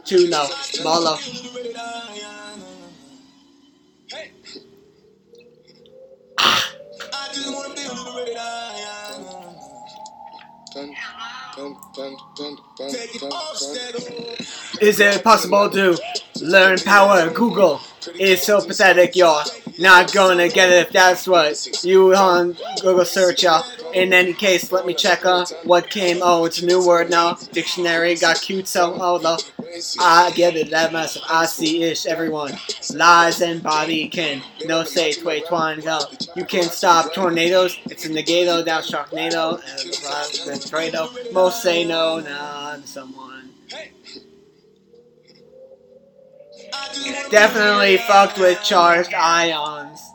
Chuno, 0.05 0.47
Molo. 0.83 1.17
Is 14.79 14.99
it 14.99 15.23
possible 15.23 15.69
to 15.71 15.97
learn 16.41 16.77
power? 16.79 17.29
Google 17.31 17.81
is 18.19 18.43
so 18.43 18.61
pathetic, 18.61 19.15
you're 19.15 19.43
not 19.79 20.13
gonna 20.13 20.49
get 20.49 20.69
it 20.69 20.87
if 20.87 20.91
that's 20.91 21.27
what 21.27 21.83
you 21.83 22.15
on 22.15 22.55
Google 22.81 23.05
search, 23.05 23.43
y'all. 23.43 23.63
In 23.93 24.13
any 24.13 24.33
case, 24.33 24.71
let 24.71 24.85
me 24.85 24.93
check 24.93 25.25
uh, 25.25 25.45
what 25.63 25.89
came. 25.89 26.19
Oh, 26.21 26.45
it's 26.45 26.61
a 26.61 26.65
new 26.65 26.85
word 26.85 27.09
now. 27.09 27.35
Dictionary 27.51 28.15
got 28.15 28.41
cute, 28.41 28.67
so 28.67 28.93
the 29.19 29.43
I 29.99 30.31
get 30.31 30.55
it, 30.55 30.69
that 30.71 30.91
massive. 30.91 31.23
I 31.29 31.45
see 31.45 31.83
ish, 31.83 32.05
everyone. 32.05 32.57
Lies 32.93 33.41
and 33.41 33.61
body 33.61 34.07
can. 34.09 34.41
No 34.65 34.83
say, 34.83 35.13
tway 35.13 35.41
twine, 35.41 35.79
go. 35.81 35.99
You 36.35 36.45
can't 36.45 36.71
stop 36.71 37.13
tornadoes. 37.13 37.77
It's 37.85 38.05
a 38.05 38.09
negato, 38.09 38.65
that's 38.65 38.91
sharknado, 38.91 39.61
and 40.49 40.61
tornado. 40.61 41.09
Most 41.31 41.61
say 41.61 41.85
no, 41.85 42.19
nah, 42.19 42.77
someone. 42.85 43.36
Definitely 47.29 47.97
fucked 47.97 48.37
with 48.37 48.63
charged 48.63 49.13
ions. 49.13 50.13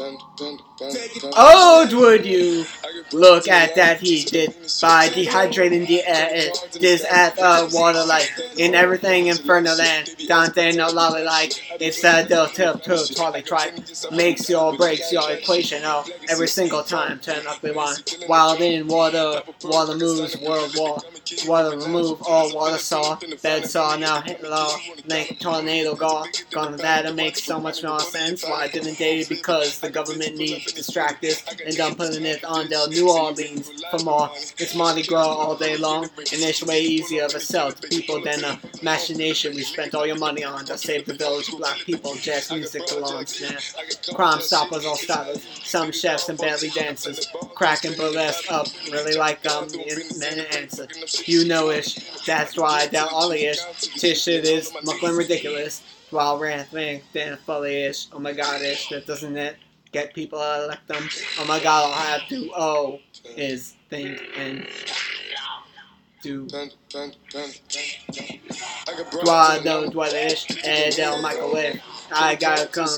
Oh, 0.00 1.88
would 1.92 2.24
you 2.24 2.64
look 3.12 3.48
at 3.48 3.74
that 3.74 4.00
he 4.00 4.22
did 4.22 4.50
by 4.80 5.08
dehydrating 5.08 5.86
the 5.88 6.04
air? 6.04 6.28
It 6.32 6.82
is 6.82 7.04
at 7.04 7.34
the 7.34 7.70
water 7.72 8.04
like 8.06 8.30
in 8.56 8.74
everything 8.74 9.26
Inferno 9.26 9.74
land. 9.74 10.10
Dante 10.28 10.72
no 10.72 10.88
lolly 10.90 11.24
like 11.24 11.52
it's 11.80 12.04
a 12.04 12.24
del 12.28 12.46
tip 12.48 12.82
to 12.84 13.12
trolley 13.14 13.42
tripe. 13.42 13.74
Makes 14.12 14.48
your 14.48 14.76
breaks 14.76 15.10
your 15.12 15.30
equation 15.32 15.82
oh 15.84 16.04
every 16.28 16.48
single 16.48 16.82
time. 16.82 17.18
Turn 17.18 17.46
up 17.46 17.62
we 17.62 17.72
want. 17.72 18.18
Wild 18.28 18.60
in 18.60 18.86
water, 18.86 19.42
water 19.64 19.96
moves, 19.96 20.36
world 20.40 20.74
war. 20.76 20.98
Water 21.46 21.76
remove 21.76 22.22
all 22.22 22.54
water 22.54 22.78
saw. 22.78 23.18
Bed 23.42 23.66
saw 23.66 23.96
now 23.96 24.20
hit 24.20 24.42
low. 24.42 24.76
Make 25.08 25.40
tornado 25.40 25.94
go. 25.94 26.24
Gone 26.50 26.76
that 26.76 27.14
makes 27.14 27.42
so 27.42 27.60
much 27.60 27.82
nonsense. 27.82 28.44
Why 28.44 28.68
didn't 28.68 29.00
it 29.00 29.28
because 29.28 29.80
the 29.80 29.87
government 29.90 30.36
needs 30.36 30.66
to 30.66 30.74
distract 30.74 31.24
us 31.24 31.42
and 31.64 31.76
done 31.76 31.94
putting 31.94 32.24
it 32.24 32.44
on 32.44 32.68
Del 32.68 32.88
New 32.88 33.10
Orleans 33.10 33.70
for 33.90 33.98
more. 34.04 34.30
It's 34.58 34.74
Mardi 34.74 35.02
Gras 35.02 35.26
all 35.26 35.56
day 35.56 35.76
long, 35.76 36.04
and 36.04 36.42
it's 36.42 36.62
way 36.62 36.80
easier 36.80 37.24
of 37.24 37.34
a 37.34 37.40
sell 37.40 37.72
to 37.72 37.88
people 37.88 38.22
than 38.22 38.44
a 38.44 38.58
machination 38.82 39.54
we 39.54 39.62
spent 39.62 39.94
all 39.94 40.06
your 40.06 40.18
money 40.18 40.44
on 40.44 40.64
to 40.66 40.78
save 40.78 41.06
the 41.06 41.14
village, 41.14 41.50
black 41.56 41.78
people, 41.78 42.14
jazz 42.14 42.50
music 42.50 42.82
belongs 42.88 43.40
now. 43.40 44.14
Crime 44.14 44.40
stoppers, 44.40 44.84
all 44.84 44.96
starters, 44.96 45.46
some 45.64 45.92
chefs 45.92 46.28
and 46.28 46.38
belly 46.38 46.70
dancers, 46.70 47.26
cracking 47.54 47.94
burlesque 47.94 48.50
up, 48.50 48.66
really 48.90 49.16
like 49.16 49.44
um, 49.46 49.68
men 50.18 50.46
answer. 50.56 50.86
You 51.24 51.46
know 51.46 51.70
ish, 51.70 52.24
that's 52.24 52.56
why 52.56 52.88
all 53.12 53.28
the 53.30 53.50
ish. 53.50 53.60
Tish 53.98 54.22
shit 54.22 54.44
is 54.44 54.72
muckling 54.84 55.16
ridiculous. 55.16 55.82
While 56.10 56.38
ranting, 56.38 57.02
then 57.12 57.36
fully 57.44 57.84
ish. 57.84 58.06
Oh 58.12 58.18
my 58.18 58.32
god 58.32 58.62
ish, 58.62 58.88
that 58.88 59.06
doesn't 59.06 59.36
it 59.36 59.56
get 59.92 60.14
people 60.14 60.38
to 60.38 60.64
elect 60.64 60.88
them? 60.88 61.08
Oh 61.38 61.44
my 61.46 61.60
god, 61.60 61.92
I'll 61.92 62.18
have 62.20 62.28
to 62.28 62.50
oh 62.56 63.00
is 63.36 63.74
think 63.90 64.20
and 64.36 64.66
do. 66.22 66.46
I 66.52 66.70
Dwa 69.10 69.62
do 69.62 69.90
dwa 69.90 70.06
ish 70.12 70.46
and 70.64 70.92
uh, 70.94 70.96
del 70.96 71.22
microwave. 71.22 71.80
I 72.12 72.34
gotta 72.36 72.66
come 72.66 72.88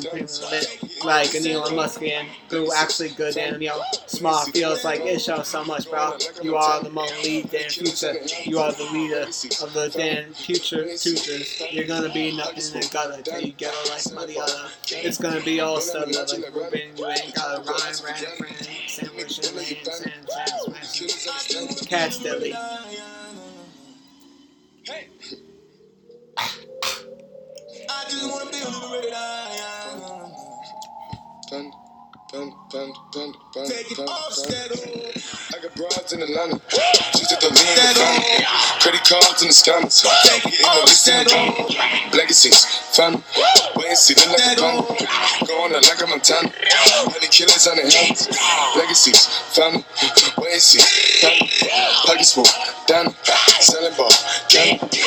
like 1.04 1.34
Elon 1.34 1.74
Muskian 1.74 2.26
who 2.48 2.72
actually 2.74 3.10
good 3.10 3.36
and 3.36 3.62
yo 3.62 3.80
smart 4.06 4.48
feels 4.50 4.84
like 4.84 5.00
it 5.00 5.20
shows 5.20 5.48
so 5.48 5.64
much 5.64 5.88
bro. 5.90 6.16
You 6.42 6.56
are 6.56 6.82
the 6.82 6.90
most 6.90 7.24
lead 7.24 7.50
damn 7.50 7.70
future. 7.70 8.16
You 8.44 8.58
are 8.58 8.72
the 8.72 8.84
leader 8.92 9.22
of 9.22 9.72
the 9.72 9.90
damn 9.94 10.32
future 10.32 10.86
futures. 10.96 11.62
You're 11.70 11.86
gonna 11.86 12.12
be 12.12 12.36
nothing 12.36 12.74
in 12.74 12.80
the 12.80 12.88
gutter 12.92 13.22
till 13.22 13.40
you 13.40 13.52
get 13.52 13.74
a 13.74 13.90
like 13.90 14.12
money 14.14 14.38
other. 14.38 14.68
It's 14.88 15.18
gonna 15.18 15.40
be 15.42 15.60
all 15.60 15.80
stuff 15.80 16.08
like 16.08 16.54
Ruben, 16.54 16.96
you 16.96 17.06
ain't 17.06 17.34
got 17.34 17.58
a 17.58 17.62
rhyme, 17.62 17.94
rap, 18.04 18.18
friend, 18.38 18.68
sandwich, 18.86 19.38
and 19.38 19.56
land, 19.56 19.76
sand, 19.84 20.28
sand, 20.28 20.98
smash. 21.38 21.86
Cat's 21.86 22.18
deadly. 22.22 22.54
I 27.90 28.04
just 28.08 28.30
wanna 28.30 28.46
be 28.50 28.60
with 28.92 29.04
it. 29.04 29.14
Dun, 31.50 31.72
dun, 32.30 32.52
dun, 32.70 32.92
dun, 33.12 33.34
dun, 33.52 33.66
Take 33.66 33.90
it 33.90 33.96
dun, 33.98 34.06
off, 34.08 34.36
dun. 34.46 34.70
I 35.50 35.62
got 35.62 35.74
broads 35.74 36.12
in 36.12 36.22
Atlanta. 36.22 36.60
Just 36.70 37.32
at 37.32 37.40
the 37.40 37.48
lean 37.50 37.74
the. 37.74 38.46
Credit 38.80 39.02
cards 39.02 39.42
in 39.42 39.48
the 39.48 39.54
scammers. 39.54 40.06
Take 40.24 40.46
it 40.46 40.60
In 40.60 40.62
the 40.62 40.70
off, 40.70 42.10
to 42.10 42.16
Legacies, 42.16 42.64
family. 42.94 43.22
Wait 43.76 43.88
and 43.88 43.98
see, 43.98 44.14
look 44.14 44.30
like 44.30 44.58
a 44.58 44.62
panda. 44.62 45.46
Going 45.46 45.74
out 45.74 45.82
like 45.82 46.02
a 46.02 46.06
Montana. 46.06 46.52
Honey 47.10 47.26
killers 47.28 47.66
on 47.66 47.76
the 47.76 47.82
hands. 47.90 48.30
Legacies, 48.76 49.26
family. 49.50 49.84
Wait 50.38 50.52
and 50.54 50.62
see, 50.62 50.80
family. 51.26 51.50
Pockets 52.06 52.34
full, 52.34 52.46
down. 52.86 53.14
Selling 53.60 53.94
ball, 53.96 54.12
candy. 54.48 54.90